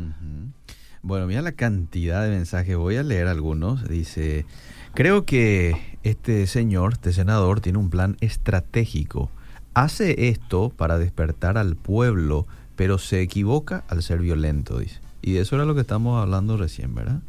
Bueno, 1.02 1.26
mira 1.26 1.42
la 1.42 1.52
cantidad 1.52 2.22
de 2.24 2.30
mensajes, 2.30 2.76
voy 2.76 2.96
a 2.96 3.02
leer 3.02 3.26
algunos. 3.26 3.86
Dice, 3.88 4.46
creo 4.94 5.26
que 5.26 5.98
este 6.02 6.46
señor, 6.46 6.94
este 6.94 7.12
senador, 7.12 7.60
tiene 7.60 7.78
un 7.78 7.90
plan 7.90 8.16
estratégico. 8.20 9.30
Hace 9.74 10.28
esto 10.28 10.72
para 10.76 10.98
despertar 10.98 11.58
al 11.58 11.76
pueblo, 11.76 12.46
pero 12.76 12.98
se 12.98 13.20
equivoca 13.20 13.84
al 13.88 14.02
ser 14.02 14.20
violento, 14.20 14.78
dice. 14.78 15.00
Y 15.20 15.32
de 15.32 15.40
eso 15.40 15.56
era 15.56 15.64
lo 15.64 15.74
que 15.74 15.80
estamos 15.80 16.22
hablando 16.22 16.56
recién, 16.56 16.94
¿verdad? 16.94 17.20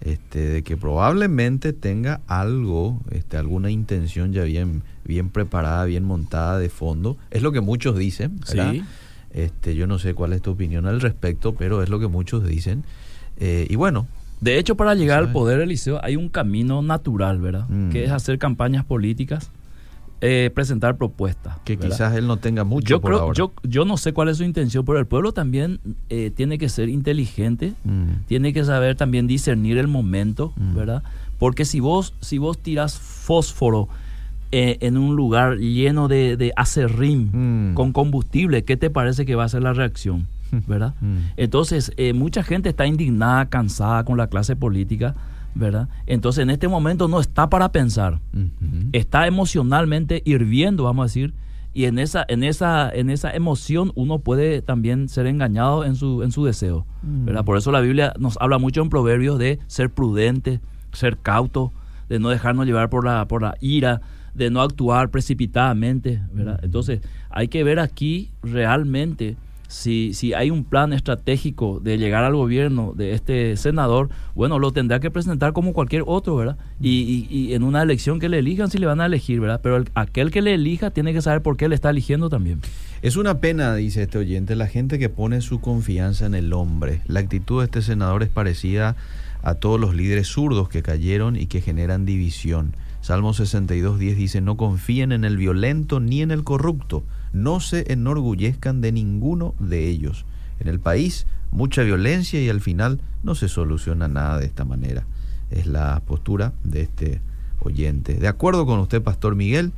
Este, 0.00 0.40
de 0.40 0.62
que 0.62 0.76
probablemente 0.76 1.72
tenga 1.72 2.20
algo, 2.26 3.00
este, 3.10 3.36
alguna 3.36 3.70
intención 3.70 4.32
ya 4.32 4.44
bien, 4.44 4.82
bien 5.04 5.30
preparada, 5.30 5.84
bien 5.84 6.04
montada 6.04 6.58
de 6.58 6.68
fondo. 6.68 7.16
Es 7.30 7.42
lo 7.42 7.52
que 7.52 7.60
muchos 7.60 7.96
dicen, 7.96 8.40
¿verdad? 8.48 8.74
Este, 9.32 9.74
yo 9.74 9.86
no 9.86 9.98
sé 9.98 10.14
cuál 10.14 10.32
es 10.32 10.42
tu 10.42 10.50
opinión 10.52 10.86
al 10.86 11.00
respecto, 11.00 11.54
pero 11.54 11.82
es 11.82 11.88
lo 11.88 11.98
que 12.00 12.08
muchos 12.08 12.46
dicen. 12.46 12.84
Eh, 13.38 13.66
y 13.68 13.76
bueno, 13.76 14.06
De 14.40 14.58
hecho, 14.58 14.76
para 14.76 14.94
llegar 14.94 15.18
al 15.18 15.32
poder, 15.32 15.60
Eliseo, 15.60 15.98
hay 16.04 16.16
un 16.16 16.28
camino 16.28 16.82
natural, 16.82 17.40
¿verdad? 17.40 17.66
Mm. 17.68 17.90
Que 17.90 18.04
es 18.04 18.10
hacer 18.10 18.38
campañas 18.38 18.84
políticas, 18.84 19.50
eh, 20.20 20.50
presentar 20.54 20.96
propuestas. 20.96 21.58
Que 21.64 21.76
quizás 21.76 22.14
él 22.14 22.26
no 22.26 22.38
tenga 22.38 22.64
mucho 22.64 22.86
yo 22.88 23.00
por 23.00 23.10
creo, 23.10 23.20
ahora. 23.22 23.34
Yo, 23.36 23.52
yo 23.62 23.84
no 23.84 23.96
sé 23.96 24.12
cuál 24.12 24.28
es 24.28 24.38
su 24.38 24.44
intención, 24.44 24.84
pero 24.84 24.98
el 24.98 25.06
pueblo 25.06 25.32
también 25.32 25.80
eh, 26.08 26.30
tiene 26.34 26.58
que 26.58 26.68
ser 26.68 26.88
inteligente, 26.88 27.74
mm. 27.84 28.24
tiene 28.26 28.52
que 28.52 28.64
saber 28.64 28.96
también 28.96 29.26
discernir 29.26 29.78
el 29.78 29.88
momento, 29.88 30.52
mm. 30.56 30.74
¿verdad? 30.74 31.02
Porque 31.38 31.64
si 31.64 31.80
vos, 31.80 32.14
si 32.20 32.38
vos 32.38 32.58
tiras 32.58 32.98
fósforo 32.98 33.88
eh, 34.52 34.78
en 34.80 34.96
un 34.96 35.16
lugar 35.16 35.58
lleno 35.58 36.08
de, 36.08 36.36
de 36.36 36.52
acerrín 36.56 37.72
con 37.74 37.92
combustible, 37.92 38.64
¿qué 38.64 38.76
te 38.76 38.90
parece 38.90 39.26
que 39.26 39.34
va 39.34 39.44
a 39.44 39.48
ser 39.48 39.62
la 39.62 39.72
reacción? 39.72 40.26
¿verdad? 40.66 40.94
Mm. 41.00 41.16
Entonces, 41.36 41.92
eh, 41.96 42.12
mucha 42.12 42.42
gente 42.42 42.68
está 42.68 42.86
indignada, 42.86 43.46
cansada 43.46 44.04
con 44.04 44.16
la 44.16 44.28
clase 44.28 44.56
política, 44.56 45.14
¿verdad? 45.56 45.88
Entonces, 46.06 46.42
en 46.42 46.50
este 46.50 46.68
momento 46.68 47.08
no 47.08 47.18
está 47.18 47.48
para 47.48 47.72
pensar, 47.72 48.20
está 48.92 49.26
emocionalmente 49.26 50.22
hirviendo, 50.24 50.84
vamos 50.84 51.04
a 51.04 51.06
decir, 51.06 51.34
y 51.72 51.84
en 51.84 51.98
esa, 51.98 52.24
en 52.28 52.42
esa, 52.42 52.90
en 52.90 53.10
esa 53.10 53.30
emoción 53.32 53.92
uno 53.94 54.18
puede 54.18 54.62
también 54.62 55.08
ser 55.08 55.26
engañado 55.26 55.84
en 55.84 55.96
su, 55.96 56.22
en 56.22 56.32
su 56.32 56.44
deseo, 56.44 56.86
¿verdad? 57.02 57.42
Mm. 57.42 57.44
Por 57.44 57.58
eso 57.58 57.70
la 57.70 57.80
Biblia 57.80 58.14
nos 58.18 58.38
habla 58.40 58.58
mucho 58.58 58.82
en 58.82 58.88
Proverbios 58.88 59.38
de 59.38 59.58
ser 59.66 59.90
prudente, 59.90 60.60
ser 60.92 61.18
cauto, 61.18 61.72
de 62.08 62.18
no 62.18 62.28
dejarnos 62.28 62.66
llevar 62.66 62.88
por 62.88 63.04
la, 63.04 63.26
por 63.26 63.42
la 63.42 63.56
ira, 63.60 64.00
de 64.34 64.50
no 64.50 64.60
actuar 64.60 65.10
precipitadamente, 65.10 66.22
¿verdad? 66.32 66.60
Entonces, 66.62 67.00
hay 67.30 67.48
que 67.48 67.64
ver 67.64 67.78
aquí 67.78 68.30
realmente 68.42 69.36
si, 69.68 70.14
si 70.14 70.34
hay 70.34 70.50
un 70.50 70.64
plan 70.64 70.92
estratégico 70.92 71.80
de 71.80 71.98
llegar 71.98 72.24
al 72.24 72.34
gobierno 72.34 72.92
de 72.96 73.12
este 73.12 73.56
senador, 73.56 74.10
bueno, 74.34 74.58
lo 74.58 74.72
tendrá 74.72 75.00
que 75.00 75.10
presentar 75.10 75.52
como 75.52 75.72
cualquier 75.72 76.04
otro, 76.06 76.36
¿verdad? 76.36 76.58
Y, 76.80 77.26
y, 77.30 77.54
en 77.54 77.62
una 77.62 77.82
elección 77.82 78.20
que 78.20 78.28
le 78.28 78.38
elijan, 78.38 78.70
si 78.70 78.78
le 78.78 78.86
van 78.86 79.00
a 79.00 79.06
elegir, 79.06 79.40
¿verdad? 79.40 79.60
Pero 79.62 79.84
aquel 79.94 80.30
que 80.30 80.42
le 80.42 80.54
elija 80.54 80.90
tiene 80.90 81.12
que 81.12 81.22
saber 81.22 81.42
por 81.42 81.56
qué 81.56 81.68
le 81.68 81.74
está 81.74 81.90
eligiendo 81.90 82.28
también. 82.28 82.60
Es 83.02 83.16
una 83.16 83.40
pena, 83.40 83.74
dice 83.74 84.02
este 84.02 84.18
oyente, 84.18 84.56
la 84.56 84.66
gente 84.68 84.98
que 84.98 85.08
pone 85.08 85.40
su 85.40 85.60
confianza 85.60 86.26
en 86.26 86.34
el 86.34 86.52
hombre. 86.52 87.02
La 87.06 87.20
actitud 87.20 87.60
de 87.60 87.66
este 87.66 87.82
senador 87.82 88.22
es 88.22 88.28
parecida 88.28 88.96
a 89.42 89.54
todos 89.54 89.78
los 89.78 89.94
líderes 89.94 90.28
zurdos 90.28 90.68
que 90.68 90.82
cayeron 90.82 91.36
y 91.36 91.46
que 91.46 91.60
generan 91.60 92.06
división. 92.06 92.74
Salmo 93.00 93.34
62, 93.34 93.98
10 93.98 94.16
dice, 94.16 94.40
no 94.40 94.56
confíen 94.56 95.12
en 95.12 95.24
el 95.24 95.36
violento 95.36 96.00
ni 96.00 96.22
en 96.22 96.30
el 96.30 96.42
corrupto 96.42 97.04
no 97.36 97.60
se 97.60 97.92
enorgullezcan 97.92 98.80
de 98.80 98.92
ninguno 98.92 99.54
de 99.58 99.88
ellos. 99.88 100.24
En 100.58 100.68
el 100.68 100.80
país, 100.80 101.26
mucha 101.52 101.82
violencia 101.82 102.42
y 102.42 102.48
al 102.48 102.60
final 102.60 103.00
no 103.22 103.34
se 103.34 103.48
soluciona 103.48 104.08
nada 104.08 104.38
de 104.38 104.46
esta 104.46 104.64
manera. 104.64 105.06
Es 105.50 105.66
la 105.66 106.02
postura 106.06 106.54
de 106.64 106.82
este 106.82 107.20
oyente. 107.60 108.14
De 108.14 108.28
acuerdo 108.28 108.66
con 108.66 108.80
usted, 108.80 109.02
Pastor 109.02 109.36
Miguel, 109.36 109.72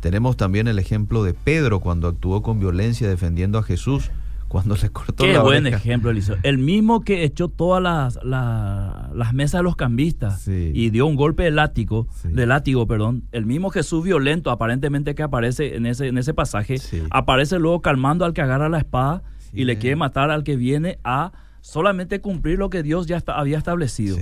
tenemos 0.00 0.36
también 0.36 0.66
el 0.68 0.78
ejemplo 0.78 1.22
de 1.22 1.34
Pedro 1.34 1.80
cuando 1.80 2.08
actuó 2.08 2.42
con 2.42 2.58
violencia 2.58 3.08
defendiendo 3.08 3.58
a 3.58 3.62
Jesús 3.62 4.10
cuando 4.52 4.76
le 4.76 4.90
cortó 4.90 5.24
Qué 5.24 5.38
buen 5.38 5.66
ejemplo, 5.66 6.10
Eliseo. 6.10 6.36
El 6.42 6.58
mismo 6.58 7.00
que 7.00 7.24
echó 7.24 7.48
todas 7.48 7.82
las, 7.82 8.22
las, 8.22 9.32
mesas 9.32 9.60
de 9.60 9.62
los 9.62 9.76
cambistas 9.76 10.46
y 10.46 10.90
dio 10.90 11.06
un 11.06 11.16
golpe 11.16 11.44
de 11.44 11.50
látigo, 11.50 12.06
de 12.22 12.44
látigo, 12.44 12.86
perdón. 12.86 13.22
El 13.32 13.46
mismo 13.46 13.70
Jesús 13.70 14.04
violento, 14.04 14.50
aparentemente 14.50 15.14
que 15.14 15.22
aparece 15.22 15.76
en 15.76 15.86
ese, 15.86 16.08
en 16.08 16.18
ese 16.18 16.34
pasaje, 16.34 16.76
aparece 17.08 17.58
luego 17.58 17.80
calmando 17.80 18.26
al 18.26 18.34
que 18.34 18.42
agarra 18.42 18.68
la 18.68 18.76
espada 18.76 19.22
y 19.54 19.64
le 19.64 19.78
quiere 19.78 19.96
matar 19.96 20.30
al 20.30 20.44
que 20.44 20.56
viene 20.56 20.98
a 21.02 21.32
solamente 21.62 22.20
cumplir 22.20 22.58
lo 22.58 22.68
que 22.68 22.82
Dios 22.82 23.06
ya 23.06 23.22
había 23.28 23.56
establecido. 23.56 24.18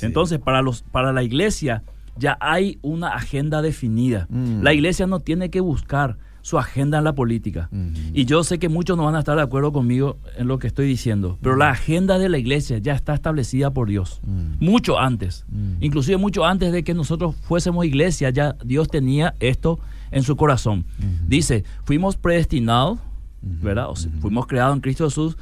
Entonces, 0.00 0.38
para, 0.38 0.62
los, 0.62 0.84
para 0.84 1.12
la 1.12 1.22
iglesia 1.22 1.82
ya 2.16 2.38
hay 2.40 2.78
una 2.80 3.08
agenda 3.08 3.60
definida. 3.60 4.26
Mm. 4.30 4.62
La 4.62 4.72
iglesia 4.72 5.06
no 5.06 5.20
tiene 5.20 5.50
que 5.50 5.60
buscar 5.60 6.16
su 6.46 6.60
agenda 6.60 6.98
en 6.98 7.02
la 7.02 7.12
política. 7.12 7.68
Y 8.14 8.24
yo 8.24 8.44
sé 8.44 8.60
que 8.60 8.68
muchos 8.68 8.96
no 8.96 9.04
van 9.04 9.16
a 9.16 9.18
estar 9.18 9.34
de 9.34 9.42
acuerdo 9.42 9.72
conmigo 9.72 10.18
en 10.38 10.46
lo 10.46 10.60
que 10.60 10.68
estoy 10.68 10.86
diciendo, 10.86 11.38
pero 11.42 11.56
la 11.56 11.70
agenda 11.70 12.20
de 12.20 12.28
la 12.28 12.38
iglesia 12.38 12.78
ya 12.78 12.94
está 12.94 13.14
establecida 13.14 13.72
por 13.72 13.88
Dios, 13.88 14.20
mucho 14.60 14.96
antes, 14.96 15.44
inclusive 15.80 16.18
mucho 16.18 16.44
antes 16.44 16.70
de 16.70 16.84
que 16.84 16.94
nosotros 16.94 17.34
fuésemos 17.34 17.84
iglesia, 17.84 18.30
ya 18.30 18.52
Dios 18.64 18.86
tenía 18.86 19.34
esto 19.40 19.80
en 20.12 20.22
su 20.22 20.36
corazón. 20.36 20.84
Dice, 21.26 21.64
fuimos 21.82 22.16
predestinados, 22.16 23.00
¿verdad? 23.42 23.88
fuimos 24.20 24.46
creados 24.46 24.76
en 24.76 24.82
Cristo 24.82 25.06
Jesús 25.06 25.36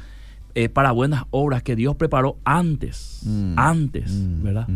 eh, 0.55 0.69
para 0.69 0.91
buenas 0.91 1.25
obras 1.29 1.61
que 1.61 1.75
Dios 1.75 1.95
preparó 1.97 2.39
antes, 2.45 3.21
antes, 3.57 4.11
¿verdad? 4.41 4.67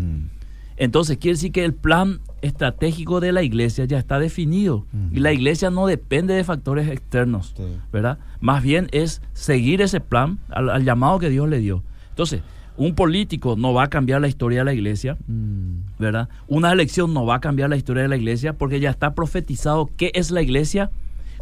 Entonces 0.80 1.18
quiere 1.18 1.36
decir 1.36 1.52
que 1.52 1.66
el 1.66 1.74
plan 1.74 2.22
estratégico 2.42 3.20
de 3.20 3.34
la 3.34 3.44
iglesia 3.44 3.84
ya 3.84 4.00
está 4.00 4.18
definido 4.18 4.86
y 5.12 5.20
la 5.20 5.34
iglesia 5.34 5.70
no 5.70 5.86
depende 5.88 6.34
de 6.34 6.46
factores 6.46 6.88
externos, 6.88 7.54
¿verdad? 7.92 8.18
Más 8.40 8.64
bien 8.64 8.88
es 8.94 9.22
seguir 9.34 9.82
ese 9.82 10.00
plan 10.00 10.40
al, 10.50 10.86
llamado 10.86 11.20
que 11.20 11.30
Dios 11.30 11.50
le 11.50 11.60
dio. 11.60 11.84
Entonces, 12.12 12.42
un 12.78 12.96
político 12.96 13.58
no 13.58 13.74
va 13.74 13.84
a 13.84 13.88
cambiar 13.90 14.22
la 14.22 14.30
historia 14.30 14.60
de 14.60 14.66
la 14.66 14.74
iglesia, 14.74 15.18
mm. 15.28 16.00
¿verdad? 16.00 16.30
Una 16.48 16.72
elección 16.72 17.14
no 17.14 17.26
va 17.26 17.36
a 17.36 17.42
cambiar 17.42 17.70
la 17.70 17.76
historia 17.76 18.04
de 18.04 18.10
la 18.10 18.16
iglesia 18.16 18.54
porque 18.54 18.80
ya 18.80 18.90
está 18.90 19.14
profetizado 19.14 19.90
qué 19.98 20.12
es 20.16 20.32
la 20.32 20.42
iglesia, 20.42 20.92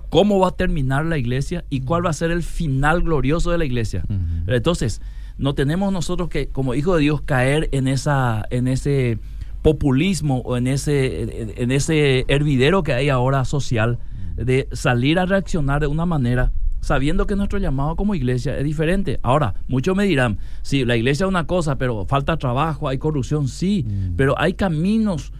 cómo 0.09 0.39
va 0.39 0.47
a 0.47 0.51
terminar 0.51 1.05
la 1.05 1.19
iglesia 1.19 1.63
y 1.69 1.81
cuál 1.81 2.03
va 2.03 2.09
a 2.09 2.13
ser 2.13 2.31
el 2.31 2.41
final 2.41 3.03
glorioso 3.03 3.51
de 3.51 3.59
la 3.59 3.65
iglesia. 3.65 4.03
Entonces, 4.47 4.99
no 5.37 5.53
tenemos 5.55 5.91
nosotros 5.93 6.29
que, 6.29 6.47
como 6.47 6.73
hijos 6.73 6.97
de 6.97 7.03
Dios, 7.03 7.21
caer 7.21 7.69
en, 7.71 7.87
esa, 7.87 8.45
en 8.49 8.67
ese 8.67 9.19
populismo 9.61 10.39
o 10.45 10.57
en 10.57 10.67
ese, 10.67 11.61
en 11.61 11.71
ese 11.71 12.25
hervidero 12.27 12.83
que 12.83 12.93
hay 12.93 13.09
ahora 13.09 13.45
social 13.45 13.99
de 14.35 14.67
salir 14.71 15.19
a 15.19 15.25
reaccionar 15.25 15.81
de 15.81 15.87
una 15.87 16.05
manera 16.05 16.51
sabiendo 16.87 17.27
que 17.27 17.35
nuestro 17.35 17.59
llamado 17.59 17.95
como 17.97 18.15
iglesia 18.15 18.57
es 18.57 18.63
diferente. 18.63 19.19
Ahora, 19.21 19.55
muchos 19.67 19.95
me 19.95 20.05
dirán, 20.05 20.39
sí, 20.61 20.85
la 20.85 20.95
iglesia 20.95 21.25
es 21.25 21.29
una 21.29 21.45
cosa, 21.45 21.77
pero 21.77 22.05
falta 22.05 22.37
trabajo, 22.37 22.87
hay 22.87 22.97
corrupción, 22.97 23.49
sí, 23.49 23.85
mm. 23.85 24.15
pero 24.15 24.39
hay 24.39 24.53
caminos 24.53 25.33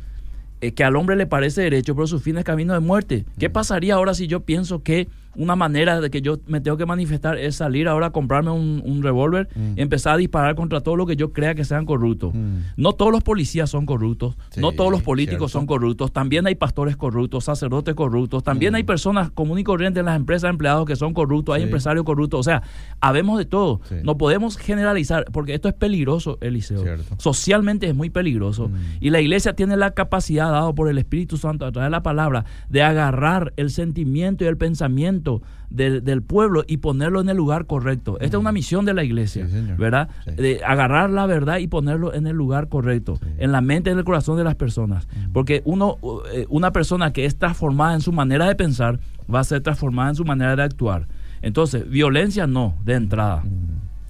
eh, 0.60 0.73
que 0.73 0.83
al 0.83 0.97
hombre 0.97 1.15
le 1.15 1.25
parece 1.25 1.62
derecho, 1.62 1.95
pero 1.95 2.05
su 2.05 2.19
fin 2.19 2.38
es 2.38 2.43
camino 2.43 2.73
de 2.73 2.81
muerte. 2.81 3.25
¿Qué 3.39 3.47
mm. 3.47 3.53
pasaría 3.53 3.95
ahora 3.95 4.13
si 4.13 4.27
yo 4.27 4.41
pienso 4.41 4.83
que 4.83 5.07
una 5.38 5.56
manera 5.56 6.02
de 6.02 6.10
que 6.10 6.21
yo 6.21 6.39
me 6.47 6.62
tengo 6.62 6.78
que 6.78 6.86
manifestar 6.86 7.38
es 7.38 7.56
salir 7.56 7.88
ahora 7.88 8.08
a 8.08 8.10
comprarme 8.10 8.52
un, 8.52 8.97
revólver 9.02 9.47
y 9.56 9.60
mm. 9.60 9.73
empezar 9.78 10.15
a 10.15 10.17
disparar 10.17 10.56
contra 10.56 10.82
todo 10.82 10.95
lo 10.95 11.06
que 11.06 11.15
yo 11.15 11.32
crea 11.32 11.54
que 11.54 11.63
sean 11.63 11.86
corruptos. 11.86 12.34
Mm. 12.34 12.58
No 12.76 12.93
todos 12.93 13.12
los 13.12 13.23
policías 13.23 13.69
son 13.69 13.86
corruptos, 13.86 14.36
no 14.58 14.71
todos 14.71 14.91
los 14.91 15.04
políticos 15.04 15.52
son 15.52 15.67
corruptos, 15.67 16.12
también 16.12 16.47
hay 16.47 16.56
pastores 16.56 16.97
corruptos, 16.97 17.43
sacerdotes 17.43 17.93
corruptos, 17.93 18.43
también 18.43 18.73
hay 18.73 18.84
mm. 18.84 18.88
personas 18.88 19.32
comunes 19.32 19.62
y 19.62 19.63
corrientes 19.63 20.00
en 20.00 20.08
las 20.08 20.15
empresas, 20.15 20.50
empleados 20.50 20.86
que 20.88 20.95
son 20.95 21.13
corruptos, 21.13 21.56
hay 21.56 21.63
empresarios 21.63 22.04
corruptos, 22.04 22.39
o 22.39 22.43
sea, 22.43 22.63
habemos 23.00 23.38
de 23.38 23.45
todo. 23.45 23.82
No 24.04 24.17
podemos 24.17 24.58
generalizar, 24.58 25.26
porque 25.32 25.54
esto 25.54 25.69
es 25.69 25.76
peligroso, 25.76 26.39
Eliseo. 26.41 26.84
Socialmente 27.17 27.88
es 27.88 27.95
muy 27.95 28.10
peligroso. 28.10 28.71
Y 29.00 29.12
la 29.12 29.21
iglesia 29.21 29.54
tiene 29.54 29.78
la 29.78 29.91
capacidad, 29.91 30.52
dado 30.52 30.73
por 30.73 30.89
el 30.89 30.97
Espíritu 30.97 31.38
Santo 31.38 31.65
a 31.65 31.71
través 31.71 31.88
de 31.88 31.91
la 31.91 32.04
palabra, 32.04 32.45
de 32.69 32.82
agarrar 32.82 33.54
el 33.58 33.69
sentimiento 33.69 34.43
y 34.43 34.47
el 34.47 34.58
pensamiento 34.58 35.27
del, 35.70 36.22
pueblo 36.22 36.63
y 36.68 36.78
ponerlo 36.78 37.22
en 37.22 37.30
el 37.30 37.38
lugar 37.38 37.66
correcto. 37.66 38.18
Esta 38.20 38.38
es 38.38 38.42
una 38.42 38.52
misión 38.52 38.86
de 38.86 38.94
la 38.94 39.04
iglesia, 39.04 39.48
¿verdad? 39.78 40.10
De 40.26 40.62
agarrar 40.66 41.10
la 41.10 41.26
verdad 41.26 41.58
y 41.58 41.68
ponerlo 41.68 42.13
en 42.13 42.28
el 42.28 42.36
lugar 42.36 42.70
correcto, 42.70 43.20
en 43.38 43.52
la 43.52 43.62
mente 43.62 43.90
y 43.90 43.94
en 43.94 44.00
el 44.00 44.06
corazón 44.06 44.38
de 44.38 44.44
las 44.44 44.56
personas. 44.56 45.08
Porque 45.34 45.62
uno, 45.66 45.98
eh, 46.34 46.46
una 46.50 46.72
persona 46.72 47.12
que 47.13 47.26
es 47.26 47.38
transformada 47.38 47.94
en 47.94 48.02
su 48.02 48.12
manera 48.12 48.48
de 48.48 48.56
pensar 48.56 49.00
va 49.34 49.42
a 49.42 49.44
ser 49.44 49.62
transformada 49.62 50.10
en 50.10 50.16
su 50.16 50.26
manera 50.26 50.56
de 50.56 50.63
actuar. 50.63 51.08
Entonces, 51.42 51.90
violencia 51.90 52.48
no, 52.48 52.76
de 52.84 52.94
entrada. 52.94 53.44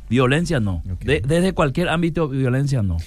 Violencia 0.10 0.60
no. 0.60 0.84
desde 1.04 1.54
cualquier 1.54 1.90
ámbito, 1.90 2.30
violencia 2.30 2.82
no. 2.82 2.98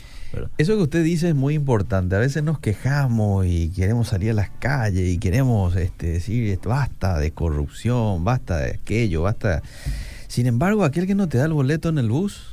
Eso 0.59 0.77
que 0.77 0.83
usted 0.83 1.05
dice 1.05 1.29
es 1.29 1.35
muy 1.35 1.55
importante. 1.55 2.17
A 2.17 2.19
veces 2.19 2.43
nos 2.43 2.59
quejamos 2.59 3.47
y 3.47 3.71
queremos 3.71 4.09
salir 4.09 4.31
a 4.31 4.35
las 4.35 4.51
calles 4.51 5.09
y 5.09 5.19
queremos 5.19 5.77
este, 5.77 6.13
decir 6.13 6.59
basta 6.65 7.19
de 7.19 7.31
corrupción, 7.33 8.25
basta 8.25 8.59
de 8.59 8.73
aquello, 8.73 9.23
basta. 9.23 9.63
Sin 10.29 10.47
embargo, 10.47 10.85
aquel 10.85 11.07
que 11.07 11.15
no 11.15 11.29
te 11.29 11.39
da 11.39 11.47
el 11.47 11.53
boleto 11.53 11.89
en 11.89 11.99
el 11.99 12.09
bus 12.09 12.50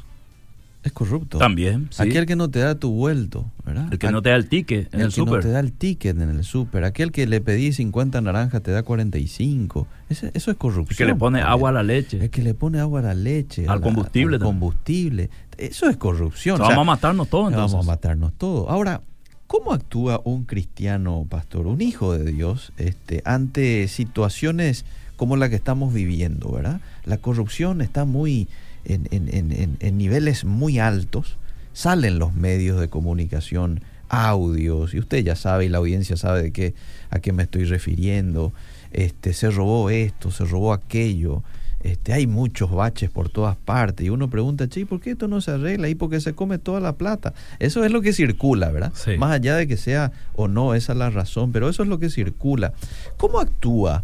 es 0.88 0.94
corrupto. 0.94 1.38
También. 1.38 1.90
Aquel 1.98 2.26
que 2.26 2.36
no 2.36 2.50
te 2.50 2.60
da 2.60 2.76
tu 2.76 2.92
vuelto, 2.92 3.52
¿verdad? 3.66 3.88
El 3.92 4.00
que 4.00 4.12
no 4.12 4.22
te 4.22 4.30
da 4.30 4.36
el 4.36 4.50
ticket 4.50 4.94
en 4.94 5.02
el, 5.02 5.12
súper. 5.12 5.36
no 5.36 5.40
te 5.42 5.50
da 5.50 5.60
el 5.60 5.72
ticket 5.72 6.20
en 6.20 6.30
el 6.30 6.44
súper. 6.44 6.84
Aquel 6.84 7.12
que 7.12 7.28
le 7.28 7.42
pedí 7.42 7.72
50 7.72 8.22
naranjas 8.22 8.62
te 8.64 8.72
da 8.72 8.84
45. 8.84 9.88
Eso, 10.10 10.28
eso 10.34 10.52
es 10.52 10.58
corrupción. 10.58 10.94
El 10.94 10.98
que 10.98 11.06
le 11.06 11.16
pone 11.16 11.42
agua 11.42 11.70
a 11.70 11.74
la 11.74 11.84
leche. 11.84 12.24
El 12.24 12.30
que 12.30 12.42
le 12.42 12.54
pone 12.54 12.80
agua 12.80 13.02
a 13.02 13.04
la 13.04 13.14
leche. 13.14 13.68
Al 13.68 13.82
combustible. 13.82 14.38
Al 14.38 14.42
combustible. 14.42 15.30
Eso 15.58 15.90
es 15.90 15.98
corrupción. 15.98 16.60
vamos 16.60 16.78
a 16.78 16.84
matarnos 16.84 17.30
todos 17.30 17.50
entonces. 17.50 17.74
Vamos 17.74 17.88
a 17.88 17.92
matarnos 17.92 18.34
todos. 18.34 18.70
Ahora, 18.70 19.02
¿cómo 19.48 19.74
actúa 19.74 20.22
un 20.24 20.46
cristiano, 20.46 21.26
pastor, 21.30 21.68
un 21.68 21.82
hijo 21.82 22.18
de 22.18 22.32
Dios, 22.32 22.74
este, 22.78 23.22
ante 23.26 23.88
situaciones 23.88 24.86
como 25.16 25.36
la 25.36 25.50
que 25.50 25.56
estamos 25.56 25.94
viviendo, 25.94 26.52
verdad? 26.52 26.80
La 27.06 27.18
corrupción 27.18 27.82
está 27.82 28.06
muy 28.06 28.48
en, 28.88 29.08
en, 29.12 29.52
en, 29.52 29.78
en 29.80 29.98
niveles 29.98 30.46
muy 30.46 30.80
altos 30.80 31.38
salen 31.74 32.18
los 32.18 32.34
medios 32.34 32.80
de 32.80 32.88
comunicación, 32.90 33.82
audios, 34.10 34.94
y 34.94 35.00
usted 35.00 35.24
ya 35.24 35.36
sabe 35.36 35.66
y 35.66 35.70
la 35.70 35.78
audiencia 35.78 36.18
sabe 36.18 36.42
de 36.42 36.52
qué, 36.52 36.74
a 37.12 37.20
qué 37.20 37.34
me 37.34 37.44
estoy 37.44 37.66
refiriendo, 37.66 38.52
este, 38.92 39.34
se 39.34 39.52
robó 39.52 39.90
esto, 39.90 40.32
se 40.32 40.46
robó 40.46 40.74
aquello, 40.74 41.44
este, 41.82 42.14
hay 42.14 42.26
muchos 42.26 42.72
baches 42.72 43.12
por 43.12 43.30
todas 43.30 43.56
partes 43.56 44.06
y 44.06 44.10
uno 44.10 44.30
pregunta, 44.30 44.68
che, 44.68 44.86
¿por 44.86 45.00
qué 45.00 45.12
esto 45.12 45.28
no 45.28 45.40
se 45.42 45.52
arregla? 45.52 45.88
Y 45.90 45.96
porque 45.96 46.20
se 46.20 46.34
come 46.34 46.58
toda 46.58 46.80
la 46.80 46.94
plata. 46.94 47.34
Eso 47.60 47.86
es 47.86 47.92
lo 47.92 48.02
que 48.02 48.14
circula, 48.14 48.72
¿verdad? 48.72 48.92
Más 49.20 49.32
allá 49.32 49.56
de 49.56 49.68
que 49.68 49.78
sea 49.78 50.12
o 50.36 50.48
no, 50.48 50.74
esa 50.74 50.94
es 50.94 50.98
la 50.98 51.12
razón, 51.12 51.52
pero 51.52 51.70
eso 51.70 51.84
es 51.84 51.90
lo 51.90 52.00
que 52.00 52.10
circula. 52.10 52.74
¿Cómo 53.18 53.40
actúa 53.40 54.04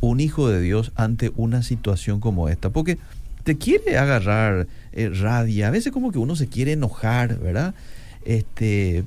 un 0.00 0.20
hijo 0.20 0.50
de 0.50 0.60
Dios 0.60 0.92
ante 0.94 1.32
una 1.36 1.62
situación 1.62 2.20
como 2.20 2.50
esta? 2.50 2.68
Porque 2.68 2.98
te 3.44 3.56
quiere 3.56 3.98
agarrar 3.98 4.66
eh, 4.92 5.10
rabia, 5.10 5.68
a 5.68 5.70
veces 5.70 5.92
como 5.92 6.10
que 6.10 6.18
uno 6.18 6.34
se 6.34 6.48
quiere 6.48 6.72
enojar, 6.72 7.38
¿verdad? 7.38 7.74
Este, 8.24 9.04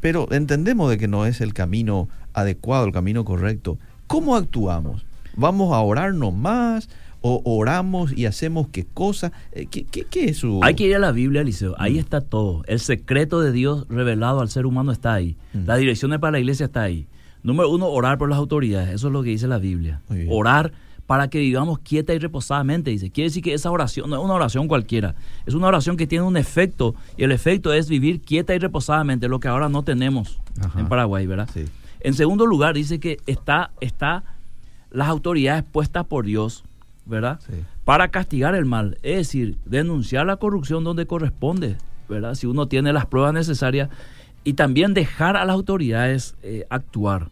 pero 0.00 0.30
entendemos 0.32 0.90
de 0.90 0.98
que 0.98 1.08
no 1.08 1.26
es 1.26 1.40
el 1.40 1.52
camino 1.52 2.08
adecuado, 2.32 2.86
el 2.86 2.92
camino 2.92 3.24
correcto. 3.24 3.78
¿Cómo 4.06 4.34
actuamos? 4.34 5.04
¿Vamos 5.36 5.72
a 5.72 5.80
orarnos 5.80 6.34
más? 6.34 6.88
¿O 7.22 7.42
oramos 7.44 8.16
y 8.16 8.24
hacemos 8.24 8.68
qué 8.72 8.86
cosa? 8.94 9.30
Eh, 9.52 9.66
¿Qué, 9.66 9.84
qué, 9.84 10.24
es 10.24 10.38
su...? 10.38 10.60
Hay 10.64 10.74
que 10.74 10.84
ir 10.84 10.96
a 10.96 10.98
la 10.98 11.12
Biblia, 11.12 11.42
Eliseo. 11.42 11.74
Ahí 11.78 11.96
mm. 11.96 11.98
está 11.98 12.22
todo. 12.22 12.62
El 12.66 12.80
secreto 12.80 13.42
de 13.42 13.52
Dios 13.52 13.86
revelado 13.90 14.40
al 14.40 14.48
ser 14.48 14.64
humano 14.64 14.90
está 14.90 15.12
ahí. 15.12 15.36
Mm. 15.52 15.66
Las 15.66 15.78
direcciones 15.78 16.18
para 16.18 16.32
la 16.32 16.40
iglesia 16.40 16.66
está 16.66 16.82
ahí. 16.82 17.06
Número 17.42 17.68
uno, 17.70 17.88
orar 17.88 18.16
por 18.16 18.30
las 18.30 18.38
autoridades. 18.38 18.94
Eso 18.94 19.08
es 19.08 19.12
lo 19.12 19.22
que 19.22 19.30
dice 19.30 19.48
la 19.48 19.58
Biblia. 19.58 20.00
Orar 20.30 20.72
para 21.10 21.26
que 21.26 21.40
vivamos 21.40 21.80
quieta 21.80 22.14
y 22.14 22.20
reposadamente, 22.20 22.92
dice. 22.92 23.10
Quiere 23.10 23.30
decir 23.30 23.42
que 23.42 23.52
esa 23.52 23.68
oración 23.72 24.08
no 24.08 24.16
es 24.16 24.22
una 24.22 24.34
oración 24.34 24.68
cualquiera, 24.68 25.16
es 25.44 25.54
una 25.54 25.66
oración 25.66 25.96
que 25.96 26.06
tiene 26.06 26.24
un 26.24 26.36
efecto 26.36 26.94
y 27.16 27.24
el 27.24 27.32
efecto 27.32 27.72
es 27.72 27.88
vivir 27.88 28.20
quieta 28.20 28.54
y 28.54 28.60
reposadamente, 28.60 29.26
lo 29.26 29.40
que 29.40 29.48
ahora 29.48 29.68
no 29.68 29.82
tenemos 29.82 30.38
en 30.76 30.86
Paraguay, 30.86 31.26
¿verdad? 31.26 31.50
En 31.98 32.14
segundo 32.14 32.46
lugar, 32.46 32.76
dice 32.76 33.00
que 33.00 33.18
está, 33.26 33.72
está 33.80 34.22
las 34.92 35.08
autoridades 35.08 35.64
puestas 35.64 36.06
por 36.06 36.26
Dios, 36.26 36.62
¿verdad? 37.06 37.40
Para 37.84 38.12
castigar 38.12 38.54
el 38.54 38.64
mal, 38.64 38.96
es 39.02 39.16
decir, 39.16 39.56
denunciar 39.64 40.26
la 40.26 40.36
corrupción 40.36 40.84
donde 40.84 41.06
corresponde, 41.06 41.76
¿verdad? 42.08 42.36
Si 42.36 42.46
uno 42.46 42.68
tiene 42.68 42.92
las 42.92 43.06
pruebas 43.06 43.34
necesarias 43.34 43.88
y 44.44 44.52
también 44.52 44.94
dejar 44.94 45.36
a 45.36 45.44
las 45.44 45.54
autoridades 45.54 46.36
eh, 46.44 46.66
actuar. 46.70 47.30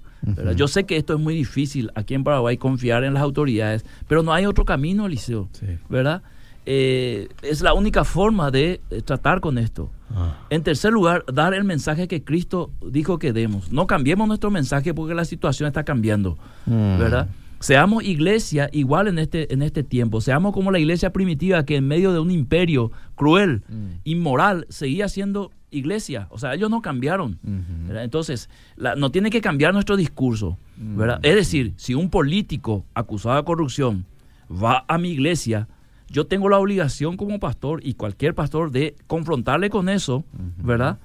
Yo 0.57 0.69
sé 0.69 0.85
que 0.85 0.97
esto 0.97 1.15
es 1.15 1.21
muy 1.21 1.35
difícil 1.35 1.91
aquí 1.95 2.15
en 2.15 2.25
Paraguay 2.25 2.57
confiar 2.57 3.05
en 3.05 3.15
las 3.15 3.23
autoridades, 3.23 3.85
pero 4.09 4.23
no 4.23 4.33
hay 4.33 4.47
otro 4.47 4.65
camino, 4.65 5.07
Eliseo, 5.07 5.49
¿verdad? 5.89 6.23
Eh, 6.71 7.29
es 7.41 7.63
la 7.63 7.73
única 7.73 8.05
forma 8.05 8.51
de, 8.51 8.81
tratar 9.05 9.41
con 9.41 9.57
esto. 9.57 9.91
Ah. 10.15 10.35
En 10.51 10.63
tercer 10.63 10.93
lugar, 10.93 11.25
dar 11.33 11.55
el 11.55 11.65
mensaje 11.65 12.09
que 12.09 12.23
Cristo 12.23 12.71
dijo 12.85 13.19
que 13.19 13.33
demos. 13.33 13.73
No 13.73 13.87
cambiemos 13.87 14.29
nuestro 14.29 14.51
mensaje 14.51 14.93
porque 14.93 15.15
la 15.15 15.25
situación 15.25 15.67
está 15.67 15.85
cambiando, 15.85 16.37
mm. 16.67 16.99
¿verdad? 16.99 17.29
Seamos 17.61 18.05
iglesia 18.05 18.69
igual 18.73 19.09
en 19.09 19.19
este, 19.19 19.53
en 19.53 19.63
este 19.63 19.83
tiempo. 19.83 20.21
Seamos 20.21 20.53
como 20.53 20.71
la 20.71 20.79
iglesia 20.79 21.13
primitiva 21.13 21.65
que 21.65 21.77
en 21.77 21.87
medio 21.87 22.13
de 22.13 22.21
un 22.21 22.31
imperio 22.31 22.93
cruel, 23.15 23.63
mm. 23.69 23.89
inmoral, 24.05 24.67
seguía 24.69 25.09
siendo 25.09 25.51
iglesia. 25.71 26.29
O 26.31 26.39
sea, 26.39 26.55
ellos 26.55 26.71
no 26.71 26.83
cambiaron. 26.83 27.39
Entonces, 27.91 28.49
no 28.77 29.11
tiene 29.11 29.31
que 29.31 29.41
cambiar 29.41 29.73
nuestro 29.75 29.97
discurso. 29.97 30.57
¿verdad? 30.77 31.21
Es 31.23 31.35
decir, 31.35 31.73
si 31.77 31.95
un 31.95 32.11
político 32.11 32.85
acusado 32.95 33.37
de 33.37 33.45
corrupción 33.45 34.07
va 34.51 34.85
a 34.89 34.99
mi 34.99 35.11
iglesia, 35.11 35.69
yo 36.11 36.27
tengo 36.27 36.49
la 36.49 36.59
obligación 36.59 37.17
como 37.17 37.39
pastor 37.39 37.81
y 37.83 37.95
cualquier 37.95 38.35
pastor 38.35 38.71
de 38.71 38.97
confrontarle 39.07 39.71
con 39.71 39.89
eso, 39.89 40.25
¿verdad? 40.57 40.99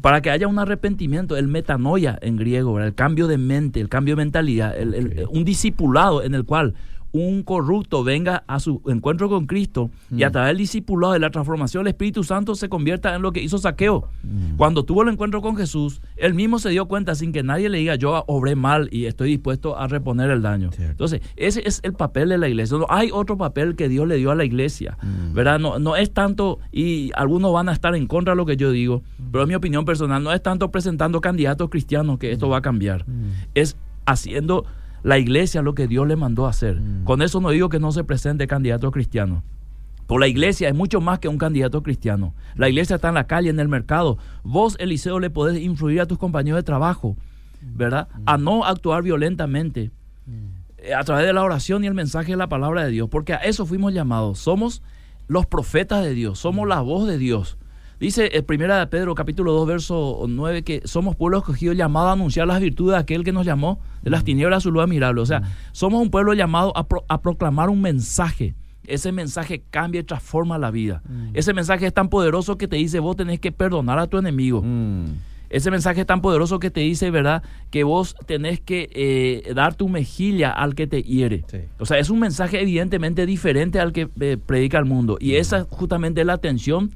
Para 0.00 0.20
que 0.20 0.30
haya 0.30 0.46
un 0.46 0.58
arrepentimiento, 0.58 1.36
el 1.36 1.48
metanoia 1.48 2.18
en 2.22 2.36
griego, 2.36 2.78
el 2.80 2.94
cambio 2.94 3.26
de 3.26 3.38
mente, 3.38 3.80
el 3.80 3.88
cambio 3.88 4.14
de 4.14 4.22
mentalidad, 4.22 4.74
un 5.28 5.44
discipulado 5.44 6.22
en 6.22 6.34
el 6.34 6.44
cual 6.44 6.74
un 7.14 7.44
corrupto 7.44 8.02
venga 8.02 8.42
a 8.48 8.58
su 8.58 8.82
encuentro 8.86 9.28
con 9.28 9.46
Cristo 9.46 9.88
y 10.10 10.24
a 10.24 10.28
mm. 10.28 10.32
través 10.32 10.48
del 10.48 10.56
discipulado 10.58 11.12
de 11.12 11.20
la 11.20 11.30
transformación 11.30 11.84
del 11.84 11.92
Espíritu 11.92 12.24
Santo 12.24 12.56
se 12.56 12.68
convierta 12.68 13.14
en 13.14 13.22
lo 13.22 13.30
que 13.30 13.40
hizo 13.40 13.56
Saqueo. 13.56 14.08
Mm. 14.24 14.56
Cuando 14.56 14.84
tuvo 14.84 15.04
el 15.04 15.10
encuentro 15.10 15.40
con 15.40 15.56
Jesús, 15.56 16.02
él 16.16 16.34
mismo 16.34 16.58
se 16.58 16.70
dio 16.70 16.86
cuenta 16.86 17.14
sin 17.14 17.30
que 17.30 17.44
nadie 17.44 17.68
le 17.68 17.78
diga 17.78 17.94
yo 17.94 18.24
obré 18.26 18.56
mal 18.56 18.88
y 18.90 19.04
estoy 19.04 19.30
dispuesto 19.30 19.78
a 19.78 19.86
reponer 19.86 20.28
el 20.30 20.42
daño. 20.42 20.70
Entonces, 20.76 21.20
ese 21.36 21.62
es 21.68 21.78
el 21.84 21.92
papel 21.92 22.30
de 22.30 22.38
la 22.38 22.48
iglesia. 22.48 22.78
No 22.78 22.86
hay 22.88 23.10
otro 23.12 23.38
papel 23.38 23.76
que 23.76 23.88
Dios 23.88 24.08
le 24.08 24.16
dio 24.16 24.32
a 24.32 24.34
la 24.34 24.44
iglesia. 24.44 24.98
Mm. 25.00 25.34
¿Verdad? 25.34 25.60
No, 25.60 25.78
no 25.78 25.94
es 25.94 26.12
tanto, 26.12 26.58
y 26.72 27.12
algunos 27.14 27.52
van 27.52 27.68
a 27.68 27.72
estar 27.72 27.94
en 27.94 28.08
contra 28.08 28.32
de 28.32 28.36
lo 28.36 28.44
que 28.44 28.56
yo 28.56 28.72
digo, 28.72 29.04
pero 29.30 29.44
en 29.44 29.48
mi 29.50 29.54
opinión 29.54 29.84
personal, 29.84 30.20
no 30.20 30.32
es 30.32 30.42
tanto 30.42 30.72
presentando 30.72 31.20
candidatos 31.20 31.70
cristianos 31.70 32.18
que 32.18 32.32
esto 32.32 32.48
va 32.48 32.58
a 32.58 32.62
cambiar. 32.62 33.06
Es 33.54 33.76
haciendo 34.04 34.64
la 35.04 35.18
iglesia 35.18 35.62
lo 35.62 35.74
que 35.74 35.86
Dios 35.86 36.08
le 36.08 36.16
mandó 36.16 36.46
a 36.46 36.50
hacer. 36.50 36.80
Mm. 36.80 37.04
Con 37.04 37.22
eso 37.22 37.40
no 37.40 37.50
digo 37.50 37.68
que 37.68 37.78
no 37.78 37.92
se 37.92 38.04
presente 38.04 38.46
candidato 38.46 38.90
cristiano. 38.90 39.44
Por 40.06 40.18
la 40.18 40.26
iglesia 40.26 40.68
es 40.68 40.74
mucho 40.74 41.00
más 41.00 41.18
que 41.18 41.28
un 41.28 41.36
candidato 41.38 41.82
cristiano. 41.82 42.34
La 42.56 42.70
iglesia 42.70 42.96
está 42.96 43.08
en 43.08 43.14
la 43.14 43.26
calle, 43.26 43.50
en 43.50 43.60
el 43.60 43.68
mercado. 43.68 44.18
Vos, 44.42 44.76
Eliseo, 44.80 45.20
le 45.20 45.30
podés 45.30 45.60
influir 45.60 46.00
a 46.00 46.06
tus 46.06 46.18
compañeros 46.18 46.58
de 46.58 46.62
trabajo, 46.62 47.16
¿verdad? 47.60 48.08
Mm. 48.14 48.22
A 48.26 48.38
no 48.38 48.64
actuar 48.64 49.02
violentamente. 49.02 49.90
Mm. 50.26 50.94
A 50.98 51.04
través 51.04 51.26
de 51.26 51.34
la 51.34 51.42
oración 51.42 51.84
y 51.84 51.86
el 51.86 51.94
mensaje 51.94 52.32
de 52.32 52.38
la 52.38 52.48
palabra 52.48 52.84
de 52.84 52.90
Dios. 52.90 53.10
Porque 53.10 53.34
a 53.34 53.38
eso 53.38 53.66
fuimos 53.66 53.92
llamados. 53.92 54.38
Somos 54.38 54.82
los 55.28 55.44
profetas 55.44 56.02
de 56.02 56.14
Dios. 56.14 56.38
Somos 56.38 56.66
la 56.66 56.80
voz 56.80 57.06
de 57.06 57.18
Dios. 57.18 57.58
Dice 58.00 58.36
en 58.36 58.44
primera 58.44 58.80
de 58.80 58.86
Pedro 58.88 59.14
capítulo 59.14 59.52
2 59.52 59.68
verso 59.68 60.24
9 60.28 60.62
que 60.62 60.82
somos 60.84 61.14
pueblo 61.14 61.38
escogido 61.38 61.72
llamado 61.72 62.08
a 62.08 62.12
anunciar 62.12 62.48
las 62.48 62.60
virtudes 62.60 62.94
de 62.94 62.98
aquel 62.98 63.22
que 63.22 63.32
nos 63.32 63.46
llamó 63.46 63.78
de 64.02 64.10
las 64.10 64.24
tinieblas 64.24 64.58
a 64.58 64.60
su 64.60 64.72
luz 64.72 64.82
admirable. 64.82 65.20
O 65.20 65.26
sea, 65.26 65.42
somos 65.70 66.02
un 66.02 66.10
pueblo 66.10 66.34
llamado 66.34 66.72
a, 66.76 67.20
proclamar 67.22 67.68
un 67.70 67.80
mensaje. 67.80 68.54
Ese 68.86 69.12
mensaje 69.12 69.62
cambia 69.70 70.00
y 70.00 70.04
transforma 70.04 70.58
la 70.58 70.72
vida. 70.72 71.02
Ese 71.34 71.54
mensaje 71.54 71.86
es 71.86 71.94
tan 71.94 72.08
poderoso 72.08 72.58
que 72.58 72.66
te 72.66 72.76
dice 72.76 72.98
vos 72.98 73.16
tenés 73.16 73.38
que 73.38 73.52
perdonar 73.52 73.98
a 73.98 74.08
tu 74.08 74.18
enemigo. 74.18 74.62
Ese 75.48 75.70
mensaje 75.70 76.00
es 76.00 76.06
tan 76.06 76.20
poderoso 76.20 76.58
que 76.58 76.72
te 76.72 76.80
dice, 76.80 77.12
¿verdad? 77.12 77.44
Que 77.70 77.84
vos 77.84 78.16
tenés 78.26 78.58
que 78.58 78.90
eh, 78.92 79.54
dar 79.54 79.76
tu 79.76 79.88
mejilla 79.88 80.50
al 80.50 80.74
que 80.74 80.88
te 80.88 81.02
hiere. 81.04 81.44
O 81.78 81.86
sea, 81.86 81.98
es 82.00 82.10
un 82.10 82.18
mensaje 82.18 82.60
evidentemente 82.60 83.24
diferente 83.24 83.78
al 83.78 83.92
que 83.92 84.08
eh, 84.20 84.36
predica 84.44 84.78
el 84.78 84.84
mundo. 84.84 85.16
Y 85.20 85.36
esa 85.36 85.58
es 85.58 85.66
justamente 85.70 86.24
la 86.24 86.32
atención 86.32 86.90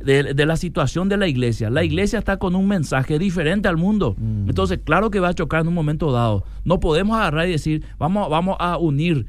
de, 0.00 0.46
la 0.46 0.56
situación 0.56 1.08
de 1.08 1.16
la 1.16 1.28
iglesia. 1.28 1.70
La 1.70 1.84
iglesia 1.84 2.18
está 2.18 2.38
con 2.38 2.54
un 2.54 2.68
mensaje 2.68 3.18
diferente 3.18 3.68
al 3.68 3.76
mundo. 3.76 4.14
Mm. 4.18 4.48
Entonces, 4.48 4.80
claro 4.84 5.10
que 5.10 5.20
va 5.20 5.28
a 5.28 5.34
chocar 5.34 5.62
en 5.62 5.68
un 5.68 5.74
momento 5.74 6.12
dado. 6.12 6.44
No 6.64 6.80
podemos 6.80 7.16
agarrar 7.16 7.48
y 7.48 7.52
decir, 7.52 7.84
vamos, 7.98 8.28
vamos 8.30 8.56
a 8.58 8.78
unir 8.78 9.26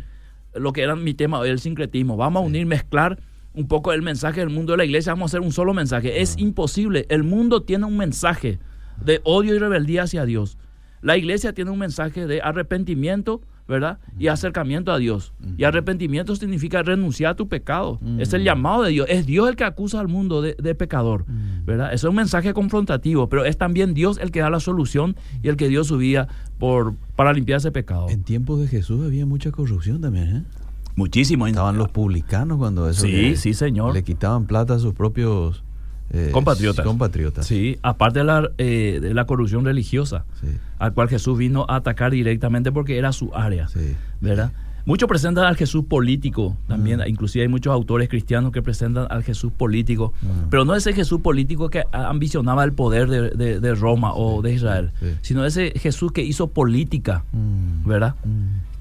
lo 0.53 0.73
que 0.73 0.81
era 0.81 0.95
mi 0.95 1.13
tema, 1.13 1.45
el 1.45 1.59
sincretismo. 1.59 2.17
Vamos 2.17 2.43
a 2.43 2.45
unir, 2.45 2.65
mezclar 2.65 3.19
un 3.53 3.67
poco 3.67 3.93
el 3.93 4.01
mensaje 4.01 4.39
del 4.39 4.49
mundo 4.49 4.73
de 4.73 4.77
la 4.77 4.85
iglesia. 4.85 5.13
Vamos 5.13 5.33
a 5.33 5.37
hacer 5.37 5.45
un 5.45 5.53
solo 5.53 5.73
mensaje. 5.73 6.21
Es 6.21 6.35
imposible. 6.37 7.05
El 7.09 7.23
mundo 7.23 7.63
tiene 7.63 7.85
un 7.85 7.97
mensaje 7.97 8.59
de 9.03 9.21
odio 9.23 9.55
y 9.55 9.59
rebeldía 9.59 10.03
hacia 10.03 10.25
Dios. 10.25 10.57
La 11.01 11.17
iglesia 11.17 11.53
tiene 11.53 11.71
un 11.71 11.79
mensaje 11.79 12.27
de 12.27 12.41
arrepentimiento, 12.41 13.41
¿verdad? 13.67 13.99
Y 14.17 14.27
acercamiento 14.27 14.91
a 14.91 14.97
Dios. 14.97 15.33
Y 15.57 15.63
arrepentimiento 15.63 16.35
significa 16.35 16.83
renunciar 16.83 17.31
a 17.31 17.35
tu 17.35 17.47
pecado. 17.47 17.99
Es 18.17 18.33
el 18.33 18.43
llamado 18.43 18.83
de 18.83 18.91
Dios. 18.91 19.07
Es 19.09 19.25
Dios 19.25 19.49
el 19.49 19.55
que 19.55 19.63
acusa 19.63 19.99
al 19.99 20.07
mundo 20.07 20.41
de, 20.41 20.75
pecador, 20.75 21.25
¿verdad? 21.65 21.93
es 21.93 22.03
un 22.03 22.15
mensaje 22.15 22.53
confrontativo, 22.53 23.29
pero 23.29 23.45
es 23.45 23.57
también 23.57 23.93
Dios 23.93 24.17
el 24.17 24.31
que 24.31 24.39
da 24.39 24.49
la 24.49 24.59
solución 24.59 25.15
y 25.43 25.49
el 25.49 25.55
que 25.55 25.67
dio 25.67 25.83
su 25.83 25.97
vida 25.97 26.27
por, 26.57 26.95
para 27.15 27.31
limpiar 27.31 27.57
ese 27.57 27.71
pecado. 27.71 28.09
En 28.09 28.23
tiempos 28.23 28.59
de 28.59 28.67
Jesús 28.67 29.05
había 29.05 29.25
mucha 29.25 29.51
corrupción 29.51 30.01
también, 30.01 30.37
¿eh? 30.37 30.43
Muchísimo. 30.95 31.47
Estaban 31.47 31.77
los 31.77 31.89
publicanos 31.89 32.57
cuando 32.57 32.89
eso. 32.89 33.01
Sí, 33.01 33.35
sí, 33.35 33.53
señor. 33.53 33.93
Le 33.93 34.03
quitaban 34.03 34.45
plata 34.45 34.75
a 34.75 34.79
sus 34.79 34.93
propios 34.93 35.63
eh, 36.13 36.29
compatriotas. 36.31 36.85
compatriotas. 36.85 37.47
Sí, 37.47 37.79
aparte 37.81 38.19
de 38.19 38.25
la, 38.25 38.51
eh, 38.59 38.99
de 39.01 39.13
la 39.13 39.25
corrupción 39.25 39.65
religiosa, 39.65 40.25
al 40.77 40.93
cual 40.93 41.09
Jesús 41.09 41.37
vino 41.37 41.65
a 41.67 41.77
atacar 41.77 42.11
directamente 42.11 42.71
porque 42.71 42.97
era 42.97 43.11
su 43.11 43.33
área, 43.33 43.67
¿verdad? 44.21 44.51
Muchos 44.85 45.07
presentan 45.07 45.45
al 45.45 45.55
Jesús 45.55 45.85
político 45.85 46.57
también, 46.67 46.99
mm. 46.99 47.07
inclusive 47.07 47.43
hay 47.43 47.47
muchos 47.47 47.73
autores 47.73 48.09
cristianos 48.09 48.51
que 48.51 48.61
presentan 48.61 49.07
al 49.09 49.23
Jesús 49.23 49.51
político, 49.53 50.13
mm. 50.21 50.49
pero 50.49 50.65
no 50.65 50.75
ese 50.75 50.91
Jesús 50.91 51.21
político 51.21 51.69
que 51.69 51.85
ambicionaba 51.93 52.65
el 52.65 52.73
poder 52.73 53.09
de, 53.09 53.75
Roma 53.75 54.13
o 54.13 54.41
de 54.41 54.53
Israel, 54.53 54.91
sino 55.21 55.45
ese 55.45 55.71
Jesús 55.77 56.11
que 56.11 56.21
hizo 56.21 56.47
política, 56.47 57.23
mm. 57.31 57.87
¿verdad? 57.87 58.15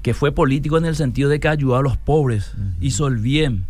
Que 0.01 0.13
fue 0.13 0.33
político 0.33 0.77
en 0.77 0.85
el 0.85 0.97
sentido 0.97 1.29
de 1.29 1.39
que 1.39 1.47
ayudó 1.47 1.77
a 1.77 1.81
los 1.81 1.95
pobres, 1.95 2.51
hizo 2.81 3.07
el 3.07 3.17
bien, 3.17 3.65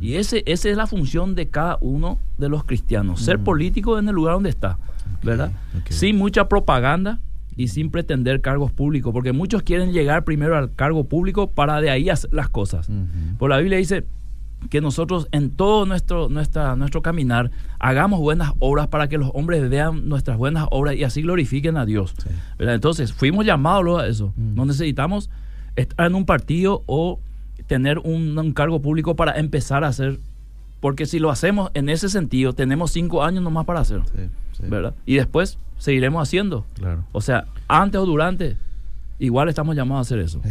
y 0.00 0.14
ese, 0.14 0.42
esa 0.46 0.68
es 0.68 0.76
la 0.76 0.86
función 0.86 1.34
de 1.34 1.48
cada 1.48 1.78
uno 1.80 2.18
de 2.38 2.48
los 2.48 2.64
cristianos, 2.64 3.20
ser 3.22 3.38
político 3.38 3.98
en 3.98 4.08
el 4.08 4.14
lugar 4.14 4.34
donde 4.34 4.50
está, 4.50 4.78
¿verdad? 5.22 5.52
Sin 5.88 6.16
mucha 6.16 6.48
propaganda 6.48 7.20
y 7.56 7.68
sin 7.68 7.90
pretender 7.90 8.40
cargos 8.40 8.72
públicos, 8.72 9.12
porque 9.12 9.32
muchos 9.32 9.62
quieren 9.62 9.92
llegar 9.92 10.24
primero 10.24 10.56
al 10.56 10.74
cargo 10.74 11.04
público 11.04 11.50
para 11.50 11.80
de 11.80 11.90
ahí 11.90 12.08
hacer 12.08 12.32
las 12.32 12.48
cosas. 12.48 12.88
Por 13.38 13.50
la 13.50 13.58
Biblia 13.58 13.78
dice 13.78 14.06
que 14.70 14.80
nosotros 14.80 15.28
en 15.32 15.50
todo 15.50 15.86
nuestro, 15.86 16.28
nuestra, 16.28 16.76
nuestro 16.76 17.02
caminar 17.02 17.50
hagamos 17.78 18.20
buenas 18.20 18.52
obras 18.60 18.88
para 18.88 19.08
que 19.08 19.18
los 19.18 19.30
hombres 19.34 19.68
vean 19.68 20.08
nuestras 20.08 20.38
buenas 20.38 20.66
obras 20.70 20.94
y 20.94 21.04
así 21.04 21.22
glorifiquen 21.22 21.76
a 21.76 21.84
Dios. 21.84 22.14
Entonces, 22.58 23.12
fuimos 23.12 23.44
llamados 23.44 24.00
a 24.00 24.06
eso. 24.06 24.32
No 24.36 24.64
necesitamos 24.64 25.30
estar 25.76 26.06
en 26.06 26.14
un 26.14 26.26
partido 26.26 26.82
o 26.86 27.20
tener 27.72 28.00
un, 28.00 28.52
cargo 28.52 28.82
público 28.82 29.16
para 29.16 29.38
empezar 29.38 29.82
a 29.82 29.88
hacer. 29.88 30.18
Porque 30.80 31.06
si 31.06 31.18
lo 31.18 31.30
hacemos 31.30 31.70
en 31.72 31.88
ese 31.88 32.10
sentido, 32.10 32.52
tenemos 32.52 32.92
cinco 32.92 33.24
años 33.24 33.42
nomás 33.42 33.64
para 33.64 33.80
hacerlo. 33.80 34.04
¿verdad? 34.68 34.94
Y 35.06 35.14
después 35.14 35.56
seguiremos 35.78 36.22
haciendo. 36.22 36.66
Claro. 36.74 37.04
O 37.12 37.22
sea, 37.22 37.46
antes 37.68 37.98
o 37.98 38.04
durante, 38.04 38.58
igual 39.18 39.48
estamos 39.48 39.74
llamados 39.74 40.00
a 40.00 40.06
hacer 40.06 40.18
eso. 40.18 40.42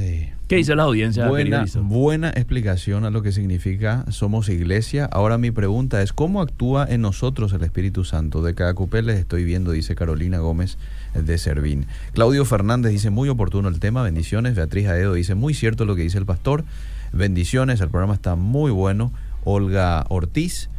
¿Qué 0.47 0.55
dice 0.55 0.75
la 0.75 0.83
audiencia? 0.83 1.27
Buena, 1.27 1.65
buena 1.83 2.29
explicación 2.29 3.05
a 3.05 3.11
lo 3.11 3.21
que 3.21 3.31
significa 3.31 4.03
somos 4.09 4.49
iglesia. 4.49 5.05
Ahora 5.05 5.37
mi 5.37 5.51
pregunta 5.51 6.01
es, 6.01 6.11
¿cómo 6.11 6.41
actúa 6.41 6.87
en 6.89 7.01
nosotros 7.01 7.53
el 7.53 7.61
Espíritu 7.61 8.03
Santo? 8.03 8.41
De 8.41 8.55
cada 8.55 8.73
cupé 8.73 9.03
les 9.03 9.19
estoy 9.19 9.43
viendo, 9.43 9.71
dice 9.71 9.93
Carolina 9.93 10.39
Gómez 10.39 10.79
de 11.13 11.37
Servín. 11.37 11.85
Claudio 12.13 12.45
Fernández 12.45 12.91
dice, 12.91 13.11
muy 13.11 13.29
oportuno 13.29 13.69
el 13.69 13.79
tema, 13.79 14.01
bendiciones. 14.01 14.55
Beatriz 14.55 14.87
Aedo 14.87 15.13
dice, 15.13 15.35
muy 15.35 15.53
cierto 15.53 15.85
lo 15.85 15.95
que 15.95 16.01
dice 16.01 16.17
el 16.17 16.25
pastor, 16.25 16.63
bendiciones, 17.11 17.81
el 17.81 17.89
programa 17.89 18.13
está 18.13 18.35
muy 18.35 18.71
bueno. 18.71 19.11
Olga 19.43 20.05
Ortiz, 20.09 20.69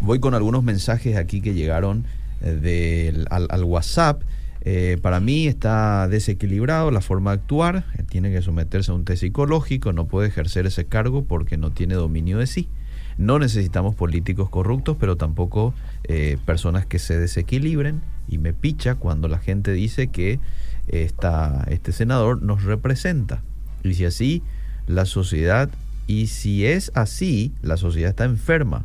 voy 0.00 0.18
con 0.18 0.34
algunos 0.34 0.64
mensajes 0.64 1.16
aquí 1.16 1.40
que 1.40 1.54
llegaron 1.54 2.04
eh, 2.42 3.24
al 3.30 3.64
WhatsApp. 3.64 4.22
Eh, 4.62 4.98
para 5.00 5.20
mí 5.20 5.46
está 5.46 6.06
desequilibrado 6.08 6.90
la 6.90 7.00
forma 7.00 7.30
de 7.30 7.40
actuar, 7.40 7.84
tiene 8.10 8.30
que 8.30 8.42
someterse 8.42 8.90
a 8.90 8.94
un 8.94 9.06
test 9.06 9.22
psicológico, 9.22 9.92
no 9.92 10.06
puede 10.06 10.28
ejercer 10.28 10.66
ese 10.66 10.84
cargo 10.84 11.24
porque 11.24 11.56
no 11.56 11.70
tiene 11.70 11.94
dominio 11.94 12.38
de 12.38 12.46
sí. 12.46 12.68
No 13.16 13.38
necesitamos 13.38 13.94
políticos 13.94 14.48
corruptos, 14.50 14.96
pero 14.98 15.16
tampoco 15.16 15.74
eh, 16.04 16.38
personas 16.46 16.86
que 16.86 16.98
se 16.98 17.18
desequilibren. 17.18 18.02
Y 18.28 18.38
me 18.38 18.52
picha 18.52 18.94
cuando 18.94 19.28
la 19.28 19.38
gente 19.38 19.72
dice 19.72 20.08
que 20.08 20.40
este 20.88 21.92
senador 21.92 22.42
nos 22.42 22.64
representa. 22.64 23.42
Y 23.82 23.94
si 23.94 24.04
así, 24.04 24.42
la 24.86 25.04
sociedad, 25.04 25.70
y 26.06 26.26
si 26.26 26.66
es 26.66 26.90
así, 26.94 27.52
la 27.62 27.76
sociedad 27.76 28.10
está 28.10 28.24
enferma. 28.24 28.84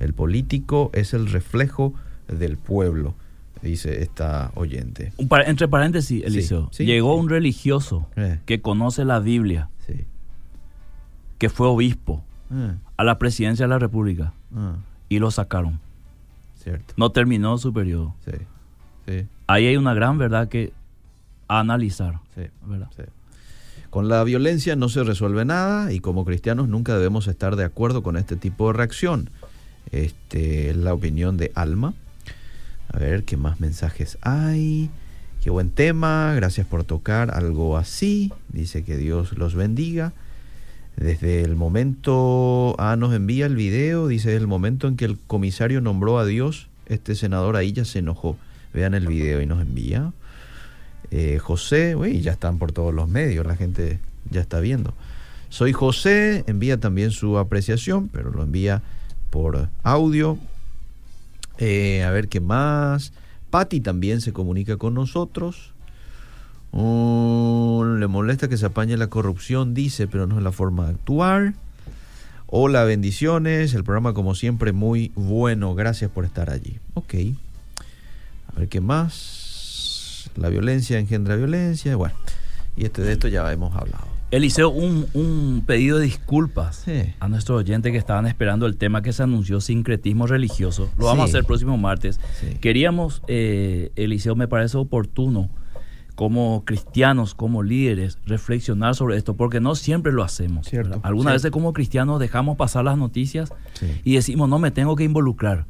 El 0.00 0.14
político 0.14 0.90
es 0.94 1.14
el 1.14 1.26
reflejo 1.26 1.94
del 2.28 2.56
pueblo 2.56 3.14
dice 3.62 4.02
esta 4.02 4.50
oyente. 4.54 5.12
entre 5.46 5.68
paréntesis, 5.68 6.22
Eliseo, 6.24 6.70
llegó 6.70 7.16
un 7.16 7.28
religioso 7.28 8.08
eh. 8.16 8.40
que 8.44 8.60
conoce 8.60 9.04
la 9.04 9.20
Biblia, 9.20 9.68
que 11.38 11.48
fue 11.48 11.66
obispo, 11.66 12.22
eh. 12.52 12.74
a 12.96 13.04
la 13.04 13.18
presidencia 13.18 13.64
de 13.64 13.70
la 13.70 13.78
República 13.78 14.32
ah. 14.54 14.76
y 15.08 15.18
lo 15.18 15.30
sacaron. 15.30 15.80
Cierto. 16.56 16.94
No 16.96 17.10
terminó 17.10 17.58
su 17.58 17.72
periodo. 17.72 18.14
Ahí 19.46 19.66
hay 19.66 19.76
una 19.76 19.94
gran 19.94 20.18
verdad 20.18 20.48
que 20.48 20.72
analizar. 21.48 22.20
Con 23.92 24.08
la 24.08 24.24
violencia 24.24 24.74
no 24.74 24.88
se 24.88 25.04
resuelve 25.04 25.44
nada 25.44 25.92
y 25.92 26.00
como 26.00 26.24
cristianos 26.24 26.66
nunca 26.66 26.94
debemos 26.94 27.28
estar 27.28 27.56
de 27.56 27.64
acuerdo 27.64 28.02
con 28.02 28.16
este 28.16 28.36
tipo 28.36 28.68
de 28.68 28.72
reacción. 28.72 29.28
Este 29.90 30.70
es 30.70 30.76
la 30.78 30.94
opinión 30.94 31.36
de 31.36 31.52
Alma. 31.54 31.92
A 32.90 32.98
ver, 32.98 33.24
¿qué 33.24 33.36
más 33.36 33.60
mensajes 33.60 34.16
hay? 34.22 34.88
Qué 35.44 35.50
buen 35.50 35.68
tema, 35.68 36.32
gracias 36.34 36.66
por 36.66 36.84
tocar 36.84 37.36
algo 37.36 37.76
así. 37.76 38.32
Dice 38.48 38.82
que 38.82 38.96
Dios 38.96 39.36
los 39.36 39.54
bendiga. 39.54 40.14
Desde 40.96 41.42
el 41.42 41.54
momento, 41.54 42.74
ah, 42.78 42.96
nos 42.96 43.12
envía 43.12 43.44
el 43.44 43.56
video, 43.56 44.08
dice 44.08 44.34
el 44.34 44.46
momento 44.46 44.88
en 44.88 44.96
que 44.96 45.04
el 45.04 45.18
comisario 45.18 45.82
nombró 45.82 46.18
a 46.18 46.24
Dios, 46.24 46.70
este 46.86 47.14
senador 47.14 47.56
ahí 47.56 47.72
ya 47.72 47.84
se 47.84 47.98
enojó. 47.98 48.38
Vean 48.72 48.94
el 48.94 49.06
video 49.06 49.42
y 49.42 49.46
nos 49.46 49.60
envía. 49.60 50.14
Eh, 51.10 51.38
José, 51.38 51.96
uy, 51.96 52.20
ya 52.20 52.32
están 52.32 52.58
por 52.58 52.72
todos 52.72 52.94
los 52.94 53.08
medios, 53.08 53.46
la 53.46 53.56
gente 53.56 53.98
ya 54.30 54.40
está 54.40 54.60
viendo. 54.60 54.94
Soy 55.48 55.72
José, 55.72 56.44
envía 56.46 56.80
también 56.80 57.10
su 57.10 57.38
apreciación, 57.38 58.08
pero 58.08 58.30
lo 58.30 58.42
envía 58.42 58.82
por 59.30 59.68
audio. 59.82 60.38
Eh, 61.58 62.02
a 62.04 62.10
ver 62.10 62.28
qué 62.28 62.40
más. 62.40 63.12
Patti 63.50 63.80
también 63.80 64.20
se 64.20 64.32
comunica 64.32 64.78
con 64.78 64.94
nosotros. 64.94 65.72
Oh, 66.70 67.84
le 67.98 68.06
molesta 68.06 68.48
que 68.48 68.56
se 68.56 68.64
apañe 68.64 68.96
la 68.96 69.08
corrupción, 69.08 69.74
dice, 69.74 70.08
pero 70.08 70.26
no 70.26 70.38
es 70.38 70.42
la 70.42 70.52
forma 70.52 70.86
de 70.86 70.92
actuar. 70.92 71.52
Hola, 72.46 72.84
bendiciones. 72.84 73.74
El 73.74 73.84
programa, 73.84 74.14
como 74.14 74.34
siempre, 74.34 74.72
muy 74.72 75.12
bueno. 75.14 75.74
Gracias 75.74 76.10
por 76.10 76.24
estar 76.24 76.50
allí. 76.50 76.78
Ok. 76.94 77.14
A 78.54 78.58
ver 78.58 78.68
qué 78.68 78.80
más. 78.80 79.41
La 80.36 80.48
violencia 80.48 80.98
engendra 80.98 81.36
violencia. 81.36 81.96
Bueno, 81.96 82.14
y 82.76 82.84
este, 82.84 83.02
de 83.02 83.12
esto 83.12 83.28
ya 83.28 83.50
hemos 83.52 83.74
hablado. 83.74 84.12
Eliseo, 84.32 84.70
un, 84.70 85.06
un 85.12 85.62
pedido 85.66 85.98
de 85.98 86.06
disculpas 86.06 86.86
a 87.20 87.28
nuestros 87.28 87.60
oyentes 87.60 87.92
que 87.92 87.98
estaban 87.98 88.26
esperando 88.26 88.64
el 88.64 88.78
tema 88.78 89.02
que 89.02 89.12
se 89.12 89.22
anunció, 89.22 89.60
sincretismo 89.60 90.26
religioso. 90.26 90.90
Lo 90.96 91.04
vamos 91.04 91.20
a 91.20 91.24
hacer 91.24 91.40
el 91.40 91.44
próximo 91.44 91.76
martes. 91.76 92.18
Queríamos, 92.62 93.22
eh, 93.28 93.92
Eliseo, 93.94 94.34
me 94.34 94.48
parece 94.48 94.78
oportuno, 94.78 95.50
como 96.14 96.62
cristianos, 96.64 97.34
como 97.34 97.62
líderes, 97.62 98.18
reflexionar 98.24 98.94
sobre 98.94 99.18
esto, 99.18 99.34
porque 99.34 99.60
no 99.60 99.74
siempre 99.74 100.12
lo 100.12 100.22
hacemos. 100.22 100.66
Algunas 101.02 101.34
veces 101.34 101.50
como 101.50 101.74
cristianos 101.74 102.18
dejamos 102.18 102.56
pasar 102.56 102.84
las 102.86 102.96
noticias 102.96 103.52
y 104.02 104.14
decimos, 104.14 104.48
no 104.48 104.58
me 104.58 104.70
tengo 104.70 104.96
que 104.96 105.04
involucrar. 105.04 105.66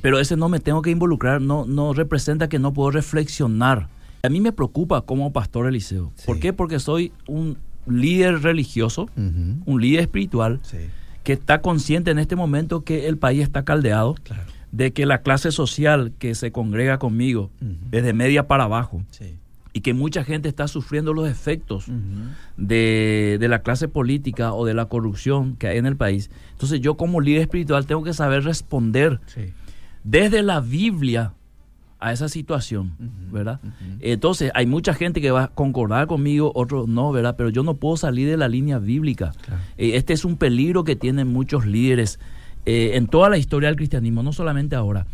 Pero 0.00 0.18
ese 0.18 0.36
no 0.36 0.48
me 0.48 0.60
tengo 0.60 0.82
que 0.82 0.90
involucrar 0.90 1.40
no, 1.40 1.64
no 1.66 1.92
representa 1.92 2.48
que 2.48 2.58
no 2.58 2.72
puedo 2.72 2.90
reflexionar. 2.90 3.88
A 4.22 4.28
mí 4.28 4.40
me 4.40 4.52
preocupa 4.52 5.02
como 5.02 5.32
pastor 5.32 5.66
Eliseo. 5.66 6.12
¿Por 6.24 6.38
qué? 6.38 6.52
Porque 6.52 6.78
soy 6.78 7.12
un 7.26 7.58
líder 7.86 8.42
religioso, 8.42 9.08
un 9.16 9.80
líder 9.80 10.00
espiritual, 10.00 10.60
que 11.24 11.32
está 11.32 11.60
consciente 11.60 12.10
en 12.10 12.18
este 12.18 12.36
momento 12.36 12.84
que 12.84 13.08
el 13.08 13.16
país 13.18 13.42
está 13.42 13.64
caldeado, 13.64 14.14
de 14.70 14.92
que 14.92 15.06
la 15.06 15.22
clase 15.22 15.52
social 15.52 16.12
que 16.18 16.34
se 16.34 16.52
congrega 16.52 16.98
conmigo 16.98 17.50
es 17.90 18.02
de 18.04 18.12
media 18.12 18.46
para 18.46 18.64
abajo. 18.64 19.02
Y 19.74 19.80
que 19.80 19.94
mucha 19.94 20.22
gente 20.22 20.50
está 20.50 20.68
sufriendo 20.68 21.14
los 21.14 21.28
efectos 21.28 21.86
de, 22.58 23.38
de, 23.40 23.48
la 23.48 23.62
clase 23.62 23.88
política 23.88 24.52
o 24.52 24.66
de 24.66 24.74
la 24.74 24.84
corrupción 24.84 25.56
que 25.56 25.66
hay 25.66 25.78
en 25.78 25.86
el 25.86 25.96
país. 25.96 26.30
Entonces 26.52 26.82
yo 26.82 26.96
como 26.98 27.22
líder 27.22 27.40
espiritual 27.40 27.86
tengo 27.86 28.04
que 28.04 28.12
saber 28.12 28.44
responder 28.44 29.18
desde 30.04 30.42
la 30.42 30.60
Biblia 30.60 31.34
a 32.02 32.12
esa 32.12 32.28
situación, 32.28 32.96
¿verdad? 33.30 33.60
Entonces, 34.00 34.50
hay 34.54 34.66
mucha 34.66 34.92
gente 34.92 35.20
que 35.20 35.30
va 35.30 35.44
a 35.44 35.48
concordar 35.48 36.08
conmigo, 36.08 36.50
otros 36.52 36.88
no, 36.88 37.12
¿verdad? 37.12 37.36
Pero 37.36 37.48
yo 37.48 37.62
no 37.62 37.76
puedo 37.76 37.96
salir 37.96 38.28
de 38.28 38.36
la 38.36 38.48
línea 38.48 38.80
bíblica. 38.80 39.32
Eh, 39.78 39.92
este 39.94 40.12
es 40.12 40.24
un 40.24 40.36
peligro 40.36 40.82
que 40.82 40.96
tienen 40.96 41.28
muchos 41.28 41.64
líderes 41.64 42.18
eh, 42.66 42.92
en 42.94 43.06
toda 43.06 43.28
la 43.28 43.38
historia 43.38 43.68
del 43.68 43.76
cristianismo, 43.76 44.24
no 44.24 44.32
solamente 44.32 44.74
ahora. 44.74 45.06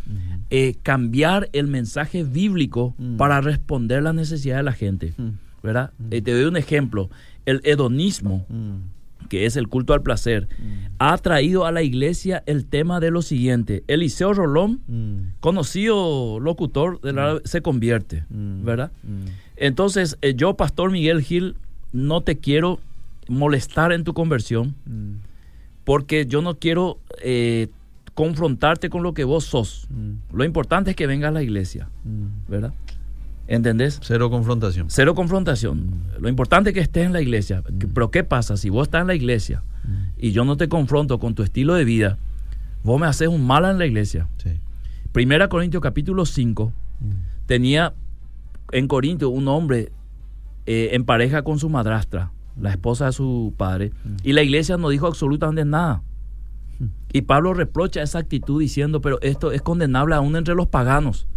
Eh, 0.49 0.77
cambiar 0.81 1.47
el 1.53 1.67
mensaje 1.67 2.23
bíblico 2.23 2.95
para 3.17 3.39
responder 3.39 4.01
las 4.01 4.15
necesidades 4.15 4.61
de 4.61 4.63
la 4.63 4.73
gente, 4.73 5.13
¿verdad? 5.61 5.91
te 6.09 6.21
doy 6.21 6.45
un 6.45 6.57
ejemplo. 6.57 7.11
El 7.45 7.61
hedonismo 7.65 8.47
que 9.29 9.45
es 9.45 9.55
el 9.55 9.69
culto 9.69 9.93
al 9.93 10.01
placer, 10.01 10.47
mm. 10.57 10.95
ha 10.99 11.17
traído 11.19 11.65
a 11.65 11.71
la 11.71 11.81
iglesia 11.81 12.43
el 12.45 12.65
tema 12.65 12.99
de 12.99 13.11
lo 13.11 13.21
siguiente. 13.21 13.83
Eliseo 13.87 14.33
Rolón, 14.33 14.81
mm. 14.87 15.39
conocido 15.39 16.39
locutor, 16.39 16.99
de 17.01 17.13
la, 17.13 17.35
mm. 17.35 17.39
se 17.45 17.61
convierte, 17.61 18.25
¿verdad? 18.29 18.91
Entonces, 19.55 20.17
eh, 20.21 20.33
yo, 20.35 20.55
Pastor 20.55 20.91
Miguel 20.91 21.21
Gil, 21.21 21.55
no 21.93 22.21
te 22.21 22.37
quiero 22.37 22.79
molestar 23.27 23.93
en 23.93 24.03
tu 24.03 24.13
conversión, 24.13 24.75
porque 25.85 26.25
yo 26.25 26.41
no 26.41 26.55
quiero 26.55 26.99
eh, 27.21 27.67
confrontarte 28.13 28.89
con 28.89 29.03
lo 29.03 29.13
que 29.13 29.23
vos 29.23 29.45
sos. 29.45 29.87
Lo 30.33 30.43
importante 30.43 30.91
es 30.91 30.95
que 30.95 31.07
vengas 31.07 31.29
a 31.29 31.31
la 31.31 31.43
iglesia, 31.43 31.89
¿verdad? 32.47 32.73
¿Entendés? 33.49 33.99
Cero 34.03 34.29
confrontación. 34.29 34.91
Cero 34.91 35.15
confrontación. 35.15 35.79
Mm. 35.79 36.21
Lo 36.21 36.29
importante 36.29 36.69
es 36.69 36.75
que 36.75 36.81
estés 36.81 37.07
en 37.07 37.13
la 37.13 37.19
iglesia. 37.21 37.61
Mm. 37.67 37.87
Pero 37.95 38.11
¿qué 38.11 38.23
pasa? 38.23 38.57
Si 38.57 38.69
vos 38.69 38.87
estás 38.87 39.01
en 39.01 39.07
la 39.07 39.15
iglesia 39.15 39.63
mm. 39.83 40.19
y 40.19 40.31
yo 40.33 40.45
no 40.45 40.55
te 40.55 40.69
confronto 40.69 41.19
con 41.19 41.33
tu 41.33 41.41
estilo 41.41 41.73
de 41.73 41.83
vida, 41.83 42.19
vos 42.83 43.01
me 43.01 43.07
haces 43.07 43.27
un 43.27 43.45
mal 43.45 43.65
en 43.65 43.79
la 43.79 43.87
iglesia. 43.87 44.29
Primera 45.11 45.49
Corintios 45.49 45.81
capítulo 45.81 46.27
5 46.27 46.71
tenía 47.47 47.95
en 48.71 48.87
Corintios 48.87 49.31
un 49.33 49.47
hombre 49.47 49.91
eh, 50.67 50.89
en 50.91 51.03
pareja 51.03 51.41
con 51.41 51.57
su 51.57 51.69
madrastra, 51.69 52.31
la 52.61 52.69
esposa 52.69 53.07
de 53.07 53.13
su 53.13 53.55
padre, 53.57 53.91
y 54.23 54.33
la 54.33 54.43
iglesia 54.43 54.77
no 54.77 54.89
dijo 54.89 55.07
absolutamente 55.07 55.65
nada. 55.65 56.03
Y 57.11 57.23
Pablo 57.23 57.55
reprocha 57.55 58.03
esa 58.03 58.19
actitud 58.19 58.61
diciendo, 58.61 59.01
pero 59.01 59.19
esto 59.21 59.51
es 59.51 59.63
condenable 59.63 60.13
aún 60.13 60.35
entre 60.35 60.53
los 60.53 60.67
paganos. 60.67 61.27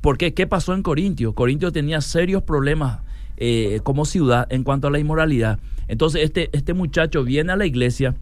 ¿Por 0.00 0.18
qué? 0.18 0.34
¿Qué 0.34 0.46
pasó 0.46 0.74
en 0.74 0.82
Corintio? 0.82 1.34
Corintio 1.34 1.72
tenía 1.72 2.00
serios 2.00 2.42
problemas 2.42 3.00
eh, 3.36 3.80
como 3.82 4.04
ciudad 4.04 4.46
en 4.50 4.64
cuanto 4.64 4.88
a 4.88 4.90
la 4.90 4.98
inmoralidad. 4.98 5.58
Entonces 5.88 6.22
este, 6.24 6.50
este 6.52 6.74
muchacho 6.74 7.22
viene 7.24 7.52
a 7.52 7.56
la 7.56 7.66
iglesia 7.66 8.14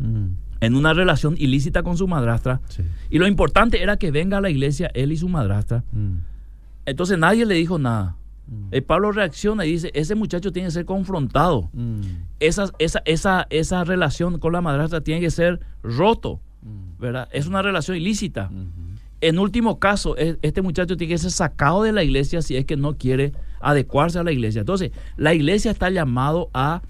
en 0.61 0.74
una 0.74 0.93
relación 0.93 1.35
ilícita 1.39 1.82
con 1.82 1.97
su 1.97 2.09
madrastra. 2.09 2.61
Y 3.11 3.18
lo 3.18 3.26
importante 3.26 3.82
era 3.82 3.97
que 3.97 4.11
venga 4.11 4.39
a 4.39 4.41
la 4.41 4.51
iglesia 4.51 4.91
él 4.95 5.12
y 5.12 5.16
su 5.16 5.28
madrastra. 5.28 5.85
Mm. 5.93 6.16
Entonces 6.87 7.18
nadie 7.18 7.47
le 7.47 7.55
dijo 7.55 7.78
nada. 7.78 8.16
Mm. 8.47 8.68
El 8.72 8.82
Pablo 8.82 9.12
reacciona 9.12 9.64
y 9.64 9.72
dice, 9.72 9.91
ese 9.95 10.14
muchacho 10.14 10.53
tiene 10.53 10.68
que 10.68 10.72
ser 10.72 10.85
confrontado. 10.85 11.70
Mm. 11.72 12.01
Esa, 12.41 12.70
esa, 12.78 13.03
esa, 13.05 13.47
esa, 13.51 13.85
relación 13.85 14.39
con 14.39 14.53
la 14.53 14.61
madrastra 14.61 15.01
tiene 15.01 15.20
que 15.20 15.30
ser 15.30 15.61
roto. 15.82 16.41
¿verdad? 16.99 17.28
Es 17.32 17.47
una 17.47 17.61
relación 17.61 17.97
ilícita. 17.97 18.49
Mm-hmm. 18.51 18.93
En 19.25 19.39
último 19.39 19.79
caso, 19.79 20.18
e, 20.18 20.37
este 20.43 20.61
muchacho 20.61 20.99
tiene 20.99 21.14
que 21.14 21.18
ser 21.18 21.31
sacado 21.31 21.83
de 21.83 21.93
la 21.93 22.05
iglesia 22.05 22.43
si 22.43 22.57
es 22.57 22.66
que 22.66 22.77
no 22.77 22.99
quiere 22.99 23.33
adecuarse 23.61 24.18
a 24.18 24.22
la 24.22 24.33
iglesia. 24.33 24.61
Entonces, 24.61 24.91
la 25.16 25.33
iglesia 25.33 25.70
está 25.70 25.89
llamado 25.89 26.51
a 26.53 26.83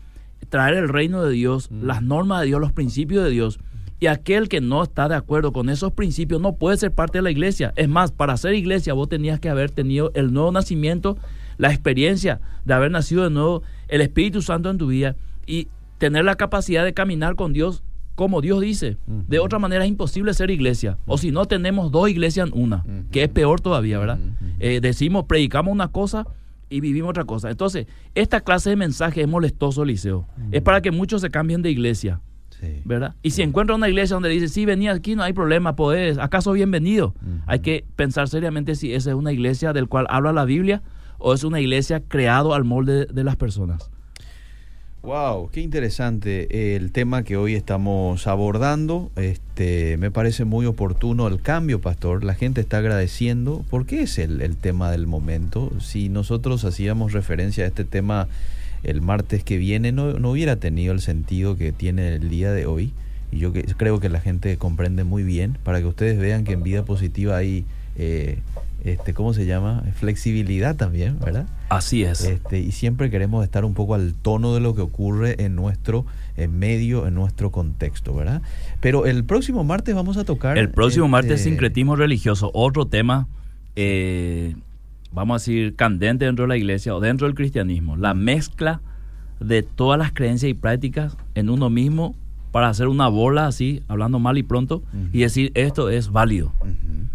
traer 0.49 0.75
el 0.75 0.89
reino 0.89 1.23
de 1.23 1.31
Dios, 1.31 1.71
mm. 1.71 1.85
las 1.85 2.03
normas 2.03 2.41
de 2.41 2.49
Dios, 2.49 2.61
los 2.61 2.73
principios 2.73 3.23
de 3.23 3.31
Dios. 3.31 3.61
Y 4.01 4.09
aquel 4.09 4.49
que 4.49 4.61
no 4.61 4.83
está 4.83 5.09
de 5.09 5.15
acuerdo 5.15 5.53
con 5.53 5.69
esos 5.69 5.93
principios 5.93 6.41
no 6.41 6.57
puede 6.57 6.77
ser 6.77 6.91
parte 6.91 7.19
de 7.19 7.23
la 7.23 7.31
iglesia. 7.31 7.73
Es 7.77 7.89
más, 7.89 8.11
para 8.11 8.37
ser 8.37 8.55
iglesia 8.55 8.95
vos 8.95 9.09
tenías 9.09 9.39
que 9.39 9.49
haber 9.49 9.71
tenido 9.71 10.11
el 10.17 10.33
nuevo 10.33 10.51
nacimiento, 10.51 11.17
la 11.57 11.71
experiencia 11.71 12.41
de 12.65 12.75
haber 12.75 12.91
nacido 12.91 13.23
de 13.23 13.31
nuevo, 13.31 13.63
el 13.87 14.01
Espíritu 14.01 14.43
Santo 14.43 14.71
en 14.71 14.79
tu 14.79 14.89
vida 14.89 15.15
y 15.47 15.69
tener 15.99 16.25
la 16.25 16.35
capacidad 16.35 16.85
de 16.85 16.95
caminar 16.95 17.37
con 17.37 17.53
Dios 17.53 17.85
como 18.15 18.41
Dios 18.41 18.61
dice. 18.61 18.97
De 19.07 19.39
otra 19.39 19.59
manera 19.59 19.85
es 19.85 19.91
imposible 19.91 20.35
ser 20.35 20.51
iglesia. 20.51 20.99
O 21.07 21.19
si 21.19 21.31
no, 21.31 21.47
tenemos 21.47 21.91
dos 21.91 22.09
iglesias 22.09 22.49
en 22.49 22.61
una, 22.61 22.85
que 23.11 23.25
es 23.25 23.29
peor 23.29 23.61
todavía, 23.61 23.99
¿verdad? 23.99 24.19
Eh, 24.59 24.81
decimos, 24.81 25.25
predicamos 25.25 25.73
una 25.73 25.89
cosa 25.89 26.27
y 26.71 26.81
vivimos 26.81 27.11
otra 27.11 27.25
cosa. 27.25 27.51
Entonces, 27.51 27.87
esta 28.15 28.41
clase 28.41 28.71
de 28.71 28.77
mensaje 28.77 29.23
es 29.23 29.29
molestoso, 29.29 29.83
Eliseo. 29.83 30.27
Es 30.53 30.63
para 30.63 30.81
que 30.81 30.91
muchos 30.91 31.21
se 31.21 31.31
cambien 31.31 31.63
de 31.63 31.71
iglesia. 31.71 32.21
¿verdad? 32.85 33.15
Y 33.23 33.31
si 33.31 33.43
encuentra 33.43 33.77
una 33.77 33.89
iglesia 33.89 34.15
donde 34.15 34.29
dice, 34.29 34.49
sí, 34.49 34.65
venía 34.65 34.93
aquí, 34.93 35.17
no 35.17 35.23
hay 35.23 35.33
problema, 35.33 35.77
podés, 35.77 36.19
acaso 36.19 36.53
bienvenido. 36.53 37.15
Hay 37.47 37.61
que 37.61 37.85
pensar 37.97 38.29
seriamente 38.29 38.75
si 38.75 38.95
esa 38.95 39.11
es 39.11 39.17
una 39.17 39.33
iglesia 39.33 39.73
del 39.73 39.89
cual 39.89 40.07
habla 40.09 40.33
la 40.33 40.45
Biblia 40.45 40.83
o 41.19 41.35
es 41.35 41.45
una 41.45 41.61
iglesia 41.61 42.03
creado 42.07 42.55
al 42.55 42.65
molde 42.65 43.07
de 43.07 43.25
las 43.25 43.37
personas. 43.37 43.91
Wow, 45.05 45.51
qué 45.53 45.61
interesante 45.61 46.77
el 46.77 46.91
tema 46.91 47.25
que 47.25 47.37
hoy 47.37 47.55
estamos 47.55 48.27
abordando. 48.27 49.11
Este, 49.17 49.99
me 49.99 50.11
parece 50.11 50.47
muy 50.47 50.65
oportuno 50.65 51.29
el 51.29 51.43
cambio, 51.43 51.83
pastor. 51.83 52.25
La 52.25 52.33
gente 52.33 52.63
está 52.63 52.79
agradeciendo. 52.79 53.67
¿Por 53.69 53.85
qué 53.85 54.01
es 54.01 54.17
el, 54.17 54.41
el 54.41 54.57
tema 54.57 54.91
del 54.91 55.07
momento? 55.07 55.71
Si 55.79 56.09
nosotros 56.09 56.65
hacíamos 56.65 57.13
referencia 57.13 57.65
a 57.65 57.67
este 57.67 57.85
tema 57.85 58.29
el 58.83 59.03
martes 59.03 59.45
que 59.45 59.59
viene, 59.59 59.93
no, 59.93 60.15
no 60.15 60.31
hubiera 60.31 60.57
tenido 60.57 60.95
el 60.95 61.03
sentido 61.03 61.59
que 61.59 61.71
tiene 61.71 62.15
el 62.15 62.31
día 62.31 62.53
de 62.53 62.65
hoy. 62.65 62.95
Y 63.31 63.41
yo 63.41 63.53
que, 63.53 63.63
creo 63.63 64.01
que 64.01 64.09
la 64.09 64.21
gente 64.21 64.57
comprende 64.57 65.05
muy 65.05 65.23
bien 65.23 65.59
para 65.65 65.81
que 65.81 65.87
ustedes 65.87 66.19
vean 66.19 66.45
que 66.45 66.55
en 66.55 66.63
vida 66.63 66.83
positiva 66.87 67.37
hay 67.37 67.67
eh, 67.97 68.39
este, 68.85 69.15
¿cómo 69.15 69.33
se 69.33 69.47
llama? 69.47 69.83
Flexibilidad 69.95 70.77
también, 70.77 71.19
¿verdad? 71.19 71.47
Así 71.71 72.05
es. 72.05 72.23
Este, 72.23 72.59
y 72.59 72.73
siempre 72.73 73.11
queremos 73.11 73.43
estar 73.43 73.65
un 73.65 73.75
poco 73.75 73.95
al 73.95 74.15
tono 74.15 74.55
de 74.55 74.61
lo 74.61 74.75
que 74.75 74.83
ocurre 74.83 75.43
en 75.43 75.57
nuestro 75.57 76.05
en 76.37 76.59
medio, 76.59 77.07
en 77.07 77.15
nuestro 77.15 77.51
contexto, 77.51 78.15
¿verdad? 78.15 78.43
Pero 78.81 79.07
el 79.07 79.25
próximo 79.25 79.65
martes 79.65 79.95
vamos 79.95 80.17
a 80.17 80.25
tocar... 80.25 80.59
El 80.59 80.71
próximo 80.71 81.09
martes, 81.09 81.33
este, 81.33 81.51
sincretismo 81.51 81.97
religioso, 81.97 82.51
otro 82.53 82.87
tema, 82.87 83.27
eh, 83.77 84.55
vamos 85.13 85.35
a 85.35 85.39
decir, 85.39 85.77
candente 85.77 86.25
dentro 86.25 86.45
de 86.45 86.49
la 86.49 86.57
iglesia 86.57 86.95
o 86.95 87.01
dentro 87.01 87.27
del 87.27 87.35
cristianismo, 87.35 87.97
la 87.97 88.15
mezcla 88.15 88.81
de 89.41 89.63
todas 89.63 89.99
las 89.99 90.13
creencias 90.13 90.51
y 90.51 90.55
prácticas 90.55 91.17
en 91.35 91.51
uno 91.51 91.71
mismo 91.71 92.15
para 92.53 92.69
hacer 92.69 92.89
una 92.89 93.09
bola 93.09 93.47
así, 93.47 93.83
hablando 93.89 94.19
mal 94.19 94.39
y 94.39 94.43
pronto, 94.43 94.83
y 95.13 95.21
decir 95.21 95.51
esto 95.55 95.89
es 95.91 96.11
válido, 96.11 96.53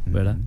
¿verdad? 0.05 0.37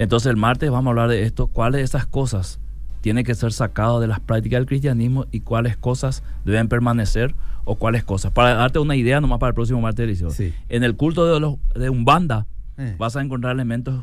Entonces 0.00 0.30
el 0.30 0.38
martes 0.38 0.70
vamos 0.70 0.86
a 0.86 0.90
hablar 0.92 1.10
de 1.10 1.24
esto, 1.24 1.48
cuáles 1.48 1.80
de 1.80 1.84
esas 1.84 2.06
cosas 2.06 2.58
tienen 3.02 3.22
que 3.22 3.34
ser 3.34 3.52
sacadas 3.52 4.00
de 4.00 4.06
las 4.06 4.18
prácticas 4.18 4.58
del 4.58 4.66
cristianismo 4.66 5.26
y 5.30 5.40
cuáles 5.40 5.76
cosas 5.76 6.22
deben 6.46 6.68
permanecer 6.68 7.34
o 7.66 7.74
cuáles 7.74 8.02
cosas. 8.02 8.32
Para 8.32 8.54
darte 8.54 8.78
una 8.78 8.96
idea 8.96 9.20
nomás 9.20 9.38
para 9.40 9.48
el 9.48 9.54
próximo 9.54 9.78
martes 9.82 10.24
sí. 10.34 10.54
En 10.70 10.84
el 10.84 10.96
culto 10.96 11.30
de, 11.30 11.38
los, 11.38 11.56
de 11.74 11.90
Umbanda 11.90 12.46
eh. 12.78 12.96
vas 12.98 13.14
a 13.14 13.20
encontrar 13.20 13.52
elementos 13.52 14.02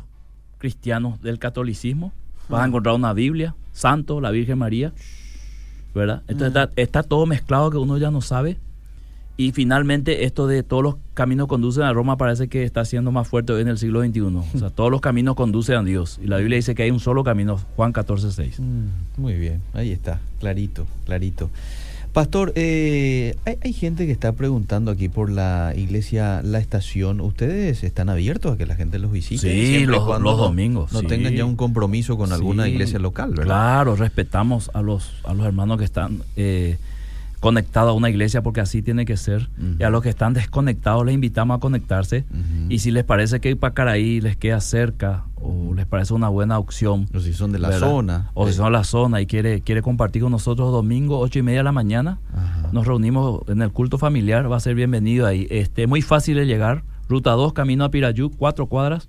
cristianos 0.58 1.20
del 1.20 1.40
catolicismo, 1.40 2.12
vas 2.48 2.60
a 2.60 2.64
ah. 2.64 2.68
encontrar 2.68 2.94
una 2.94 3.12
Biblia, 3.12 3.56
Santo, 3.72 4.20
la 4.20 4.30
Virgen 4.30 4.58
María, 4.58 4.92
¿verdad? 5.96 6.22
Entonces 6.28 6.54
ah. 6.54 6.62
está, 6.70 6.80
está 6.80 7.02
todo 7.02 7.26
mezclado 7.26 7.72
que 7.72 7.76
uno 7.76 7.98
ya 7.98 8.12
no 8.12 8.20
sabe 8.20 8.56
y 9.40 9.52
finalmente 9.52 10.24
esto 10.24 10.48
de 10.48 10.64
todos 10.64 10.82
los 10.82 10.96
caminos 11.14 11.46
conducen 11.46 11.84
a 11.84 11.92
Roma 11.92 12.16
parece 12.16 12.48
que 12.48 12.64
está 12.64 12.84
siendo 12.84 13.12
más 13.12 13.28
fuerte 13.28 13.52
hoy 13.52 13.62
en 13.62 13.68
el 13.68 13.78
siglo 13.78 14.04
XXI. 14.04 14.20
O 14.20 14.44
sea, 14.58 14.70
todos 14.74 14.90
los 14.90 15.00
caminos 15.00 15.36
conducen 15.36 15.76
a 15.76 15.82
Dios. 15.84 16.18
Y 16.20 16.26
la 16.26 16.38
Biblia 16.38 16.56
dice 16.56 16.74
que 16.74 16.82
hay 16.82 16.90
un 16.90 16.98
solo 16.98 17.22
camino, 17.22 17.56
Juan 17.76 17.92
14, 17.92 18.32
6. 18.32 18.58
Mm, 18.58 18.86
muy 19.16 19.34
bien, 19.34 19.60
ahí 19.74 19.92
está, 19.92 20.20
clarito, 20.40 20.88
clarito. 21.06 21.50
Pastor, 22.12 22.52
eh, 22.56 23.36
hay, 23.62 23.72
gente 23.72 24.06
que 24.06 24.12
está 24.12 24.32
preguntando 24.32 24.90
aquí 24.90 25.08
por 25.08 25.30
la 25.30 25.72
iglesia 25.76 26.42
La 26.42 26.58
Estación. 26.58 27.20
¿Ustedes 27.20 27.84
están 27.84 28.08
abiertos 28.08 28.54
a 28.54 28.56
que 28.56 28.66
la 28.66 28.74
gente 28.74 28.98
los 28.98 29.12
visite? 29.12 29.40
Sí, 29.40 29.86
los, 29.86 30.04
domingos. 30.04 30.92
No, 30.92 31.04
tengan 31.04 31.32
ya 31.34 31.44
un 31.44 31.54
compromiso 31.54 32.16
con 32.16 32.32
alguna 32.32 32.68
iglesia 32.68 32.98
local, 32.98 33.30
¿verdad? 33.30 33.44
Claro, 33.44 33.94
respetamos 33.94 34.68
a 34.74 34.82
los, 34.82 35.12
a 35.22 35.32
los 35.32 35.46
hermanos 35.46 35.78
que 35.78 35.84
están... 35.84 36.24
Eh, 36.34 36.78
conectado 37.40 37.90
a 37.90 37.92
una 37.92 38.10
iglesia 38.10 38.42
porque 38.42 38.60
así 38.60 38.82
tiene 38.82 39.04
que 39.04 39.16
ser. 39.16 39.48
Y 39.78 39.82
a 39.82 39.90
los 39.90 40.02
que 40.02 40.08
están 40.08 40.34
desconectados 40.34 41.04
les 41.06 41.14
invitamos 41.14 41.56
a 41.56 41.60
conectarse. 41.60 42.24
Y 42.68 42.80
si 42.80 42.90
les 42.90 43.04
parece 43.04 43.40
que 43.40 43.50
Ipacaraí 43.50 44.20
les 44.20 44.36
queda 44.36 44.60
cerca 44.60 45.24
o 45.36 45.74
les 45.74 45.86
parece 45.86 46.14
una 46.14 46.28
buena 46.28 46.58
opción. 46.58 47.08
O 47.14 47.20
si 47.20 47.32
son 47.32 47.52
de 47.52 47.58
la 47.58 47.72
zona. 47.72 48.30
O 48.34 48.46
si 48.46 48.54
son 48.54 48.66
de 48.66 48.72
la 48.72 48.84
zona 48.84 49.20
y 49.20 49.26
quiere, 49.26 49.60
quiere 49.60 49.82
compartir 49.82 50.22
con 50.22 50.32
nosotros 50.32 50.72
domingo, 50.72 51.18
ocho 51.18 51.38
y 51.38 51.42
media 51.42 51.60
de 51.60 51.64
la 51.64 51.72
mañana. 51.72 52.18
Nos 52.72 52.86
reunimos 52.86 53.42
en 53.48 53.62
el 53.62 53.70
culto 53.72 53.98
familiar, 53.98 54.50
va 54.50 54.56
a 54.56 54.60
ser 54.60 54.74
bienvenido 54.74 55.26
ahí. 55.26 55.46
Este, 55.50 55.86
muy 55.86 56.02
fácil 56.02 56.36
de 56.36 56.46
llegar. 56.46 56.84
Ruta 57.08 57.30
2, 57.32 57.54
camino 57.54 57.84
a 57.84 57.90
Pirayú, 57.90 58.30
cuatro 58.30 58.66
cuadras. 58.66 59.08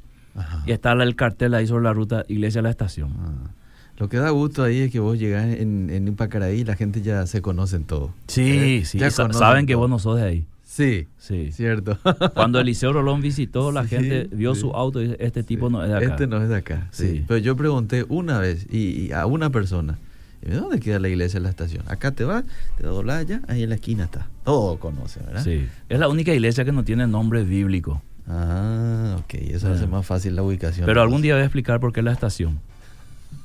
Y 0.66 0.72
está 0.72 0.94
el 0.94 1.16
cartel 1.16 1.54
ahí 1.54 1.68
sobre 1.68 1.84
la 1.84 1.94
ruta 1.94 2.24
Iglesia 2.28 2.60
a 2.60 2.64
la 2.64 2.70
Estación. 2.70 3.14
Ah. 3.20 3.59
Lo 4.00 4.08
que 4.08 4.18
da 4.18 4.30
gusto 4.30 4.64
ahí 4.64 4.80
es 4.80 4.92
que 4.92 5.00
vos 5.02 5.20
llegás 5.20 5.46
en, 5.46 5.90
en 5.90 6.08
un 6.08 6.16
Pacaraí 6.16 6.62
y 6.62 6.64
la 6.64 6.78
gente 6.78 7.02
ya 7.02 7.28
se 7.28 7.42
conocen 7.42 7.84
todo. 7.84 8.14
Sí, 8.28 8.80
¿Eh? 8.82 8.86
sí, 8.86 9.00
saben 9.32 9.66
que 9.66 9.76
vos 9.76 9.90
no 9.90 10.00
sos 10.00 10.16
de 10.16 10.24
ahí. 10.24 10.46
Sí, 10.64 11.08
sí, 11.18 11.52
cierto. 11.52 11.98
Cuando 12.34 12.62
Eliseo 12.62 12.94
Rolón 12.94 13.22
visitó, 13.22 13.74
la 13.74 13.86
gente 13.86 14.30
vio 14.32 14.56
su 14.56 14.72
auto 14.72 15.02
y 15.02 15.08
dice, 15.10 15.18
este 15.20 15.44
tipo 15.44 15.70
no 15.70 15.84
es 15.84 15.90
de 15.90 15.98
acá. 15.98 16.06
Este 16.06 16.28
no 16.28 16.42
es 16.42 16.48
de 16.48 16.56
acá, 16.56 16.88
sí. 16.92 17.26
Pero 17.28 17.40
yo 17.40 17.58
pregunté 17.58 18.06
una 18.08 18.40
vez 18.40 18.66
y, 18.72 19.12
a 19.12 19.26
una 19.26 19.50
persona, 19.50 19.98
¿dónde 20.42 20.80
queda 20.80 21.00
la 21.00 21.10
iglesia 21.10 21.38
en 21.38 21.44
la 21.44 21.50
estación? 21.50 21.84
Acá 21.88 22.12
te 22.12 22.24
vas, 22.24 22.46
te 22.78 22.84
doblas 22.88 23.18
allá, 23.18 23.42
ahí 23.50 23.64
en 23.64 23.70
la 23.70 23.76
esquina 23.76 24.06
está. 24.06 24.28
Todo 24.46 24.80
conoce, 24.80 25.20
¿verdad? 25.20 25.44
Sí. 25.44 25.68
Es 25.90 26.00
la 26.00 26.08
única 26.08 26.34
iglesia 26.34 26.64
que 26.64 26.72
no 26.72 26.86
tiene 26.86 27.06
nombre 27.06 27.44
bíblico. 27.44 28.02
Ah, 28.30 29.18
ok, 29.20 29.34
eso 29.34 29.74
hace 29.74 29.88
más 29.88 30.06
fácil 30.06 30.38
la 30.38 30.44
ubicación. 30.44 30.86
Pero 30.86 31.02
algún 31.02 31.22
día 31.22 31.34
voy 31.34 31.42
a 31.42 31.46
explicar 31.46 31.82
por 31.82 31.92
qué 31.92 32.02
la 32.02 32.14
estación. 32.14 32.62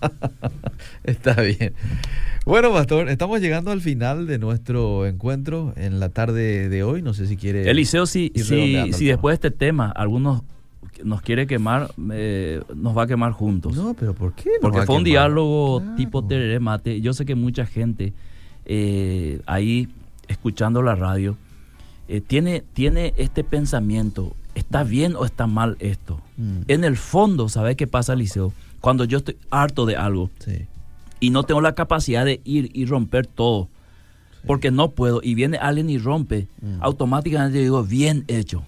Está 1.04 1.40
bien. 1.40 1.74
Bueno, 2.44 2.72
Pastor, 2.72 3.08
estamos 3.08 3.40
llegando 3.40 3.70
al 3.70 3.80
final 3.80 4.26
de 4.26 4.38
nuestro 4.38 5.06
encuentro 5.06 5.72
en 5.76 5.98
la 6.00 6.10
tarde 6.10 6.68
de 6.68 6.82
hoy. 6.82 7.00
No 7.00 7.14
sé 7.14 7.26
si 7.26 7.36
quiere. 7.36 7.70
Eliseo, 7.70 8.06
si, 8.06 8.32
si, 8.34 8.92
si 8.92 9.06
después 9.06 9.32
de 9.32 9.48
este 9.48 9.56
tema 9.56 9.90
algunos 9.90 10.42
nos 11.02 11.22
quiere 11.22 11.46
quemar, 11.46 11.92
eh, 12.12 12.62
nos 12.74 12.96
va 12.96 13.04
a 13.04 13.06
quemar 13.06 13.32
juntos. 13.32 13.74
No, 13.74 13.94
pero 13.94 14.14
¿por 14.14 14.34
qué? 14.34 14.50
Porque 14.60 14.82
fue 14.82 14.96
un 14.96 15.04
diálogo 15.04 15.82
tipo 15.96 16.24
tereré 16.24 16.60
mate. 16.60 17.00
Yo 17.00 17.12
sé 17.12 17.24
que 17.24 17.34
mucha 17.34 17.66
gente 17.66 18.12
eh, 18.66 19.40
ahí 19.46 19.88
escuchando 20.28 20.82
la 20.82 20.94
radio 20.94 21.36
eh, 22.08 22.20
tiene, 22.20 22.62
tiene 22.72 23.14
este 23.16 23.44
pensamiento. 23.44 24.34
¿Está 24.54 24.84
bien 24.84 25.16
o 25.16 25.24
está 25.24 25.46
mal 25.46 25.76
esto? 25.80 26.20
Mm. 26.36 26.60
En 26.68 26.84
el 26.84 26.96
fondo, 26.96 27.48
¿sabe 27.48 27.74
qué 27.74 27.86
pasa, 27.86 28.12
Eliseo? 28.12 28.52
Cuando 28.84 29.06
yo 29.06 29.16
estoy 29.16 29.38
harto 29.48 29.86
de 29.86 29.96
algo 29.96 30.28
y 31.18 31.30
no 31.30 31.44
tengo 31.44 31.62
la 31.62 31.74
capacidad 31.74 32.22
de 32.22 32.42
ir 32.44 32.68
y 32.74 32.84
romper 32.84 33.26
todo, 33.26 33.70
porque 34.46 34.70
no 34.70 34.90
puedo, 34.90 35.20
y 35.22 35.34
viene 35.34 35.56
alguien 35.56 35.88
y 35.88 35.96
rompe, 35.96 36.48
mm. 36.60 36.82
automáticamente 36.82 37.60
digo, 37.60 37.82
bien 37.82 38.24
hecho. 38.28 38.62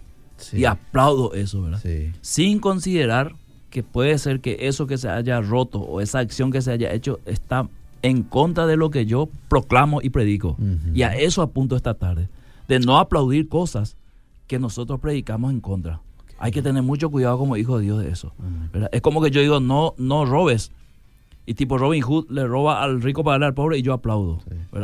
Y 0.54 0.64
aplaudo 0.64 1.34
eso, 1.34 1.60
¿verdad? 1.60 1.82
Sin 2.22 2.60
considerar 2.60 3.34
que 3.68 3.82
puede 3.82 4.16
ser 4.16 4.40
que 4.40 4.56
eso 4.60 4.86
que 4.86 4.96
se 4.96 5.10
haya 5.10 5.42
roto 5.42 5.80
o 5.80 6.00
esa 6.00 6.20
acción 6.20 6.50
que 6.50 6.62
se 6.62 6.72
haya 6.72 6.94
hecho 6.94 7.20
está 7.26 7.68
en 8.00 8.22
contra 8.22 8.66
de 8.66 8.78
lo 8.78 8.90
que 8.90 9.04
yo 9.04 9.28
proclamo 9.48 10.00
y 10.00 10.08
predico. 10.08 10.56
Y 10.94 11.02
a 11.02 11.14
eso 11.14 11.42
apunto 11.42 11.76
esta 11.76 11.92
tarde, 11.92 12.30
de 12.68 12.80
no 12.80 12.96
aplaudir 12.98 13.50
cosas 13.50 13.98
que 14.46 14.58
nosotros 14.58 14.98
predicamos 14.98 15.52
en 15.52 15.60
contra. 15.60 16.00
Hay 16.38 16.52
que 16.52 16.62
tener 16.62 16.82
mucho 16.82 17.10
cuidado 17.10 17.38
como 17.38 17.56
hijo 17.56 17.78
de 17.78 17.84
Dios 17.84 18.02
de 18.02 18.10
eso. 18.10 18.32
Es 18.92 19.00
como 19.00 19.22
que 19.22 19.30
yo 19.30 19.40
digo, 19.40 19.60
no, 19.60 19.94
no 19.98 20.24
robes. 20.24 20.72
Y 21.46 21.54
tipo 21.54 21.78
Robin 21.78 22.02
Hood 22.02 22.30
le 22.30 22.46
roba 22.46 22.82
al 22.82 23.00
rico 23.00 23.22
para 23.22 23.34
darle 23.34 23.46
al 23.46 23.54
pobre 23.54 23.78
y 23.78 23.82
yo 23.82 23.92
aplaudo. 23.92 24.40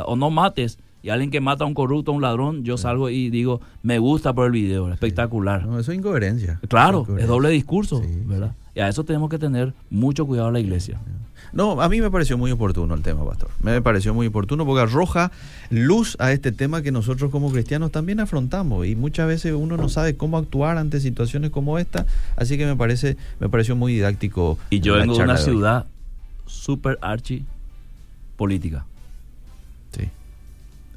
O 0.07 0.17
no 0.17 0.31
mates 0.31 0.79
y 1.03 1.11
alguien 1.11 1.31
que 1.31 1.41
mata 1.41 1.65
a 1.65 1.67
un 1.67 1.75
corrupto, 1.75 2.13
a 2.13 2.15
un 2.15 2.23
ladrón, 2.23 2.63
yo 2.63 2.77
salgo 2.77 3.11
y 3.11 3.29
digo, 3.29 3.61
me 3.83 3.99
gusta 3.99 4.33
por 4.33 4.47
el 4.47 4.53
video, 4.53 4.91
espectacular. 4.93 5.67
No, 5.67 5.79
eso 5.79 5.91
es 5.91 5.99
incoherencia. 5.99 6.61
Claro, 6.69 7.07
es, 7.19 7.27
doble 7.27 7.51
discurso, 7.51 8.01
¿verdad? 8.25 8.55
Y 8.75 8.81
a 8.81 8.89
eso 8.89 9.05
tenemos 9.05 9.29
que 9.29 9.39
tener 9.39 9.75
mucho 9.91 10.25
cuidado 10.27 10.49
en 10.49 10.55
la 10.55 10.61
iglesia. 10.61 11.01
No, 11.53 11.83
a 11.83 11.89
mí 11.89 12.01
me 12.01 12.11
pareció 12.11 12.39
muy 12.39 12.51
oportuno 12.51 12.95
el 12.95 13.03
tema, 13.03 13.27
pastor. 13.27 13.51
Me 13.63 13.83
pareció 13.83 14.15
muy 14.15 14.27
oportuno 14.27 14.65
porque 14.65 14.83
arroja 14.83 15.31
luz 15.71 16.17
a 16.19 16.33
este 16.33 16.51
tema 16.51 16.81
que 16.83 16.93
nosotros 16.93 17.31
como 17.31 17.53
cristianos 17.53 17.91
también 17.91 18.21
afrontamos 18.21 18.87
y 18.87 18.97
muchas 18.97 19.29
veces 19.29 19.53
uno 19.53 19.77
no 19.77 19.89
sabe 19.89 20.17
cómo 20.17 20.39
actuar 20.39 20.79
ante 20.79 21.01
situaciones 21.01 21.51
como 21.51 21.79
esta, 21.79 22.07
así 22.37 22.57
que 22.57 22.67
me 22.67 22.77
parece 22.77 23.17
me 23.39 23.49
pareció 23.49 23.77
muy 23.77 23.93
didáctico. 23.93 24.59
Y 24.71 24.81
yo 24.81 24.95
vengo 24.95 25.17
de 25.17 25.25
una 25.25 25.37
ciudad 25.37 25.87
súper 26.47 26.99
archi 27.03 27.45
política. 28.37 28.87
Sí. 29.97 30.09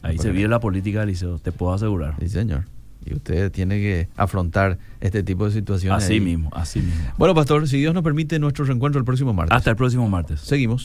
Ahí 0.02 0.18
se 0.18 0.32
vive 0.32 0.48
la 0.48 0.60
política 0.60 1.00
del 1.00 1.10
liceo, 1.10 1.38
te 1.40 1.52
puedo 1.52 1.74
asegurar. 1.74 2.16
Sí, 2.20 2.30
señor. 2.30 2.64
Y 3.06 3.14
usted 3.14 3.52
tiene 3.52 3.76
que 3.76 4.08
afrontar 4.18 4.78
este 5.00 5.22
tipo 5.24 5.46
de 5.46 5.52
situaciones. 5.52 6.04
Así 6.04 6.20
mismo, 6.20 6.50
así 6.54 6.80
mismo. 6.80 7.14
Bueno, 7.18 7.36
pastor, 7.36 7.68
si 7.68 7.78
Dios 7.78 7.94
nos 7.94 8.04
permite 8.04 8.40
nuestro 8.40 8.66
reencuentro 8.66 9.00
el 9.00 9.06
próximo 9.06 9.34
martes. 9.34 9.56
Hasta 9.56 9.70
el 9.70 9.76
próximo 9.76 10.10
martes. 10.10 10.42
Seguimos. 10.42 10.84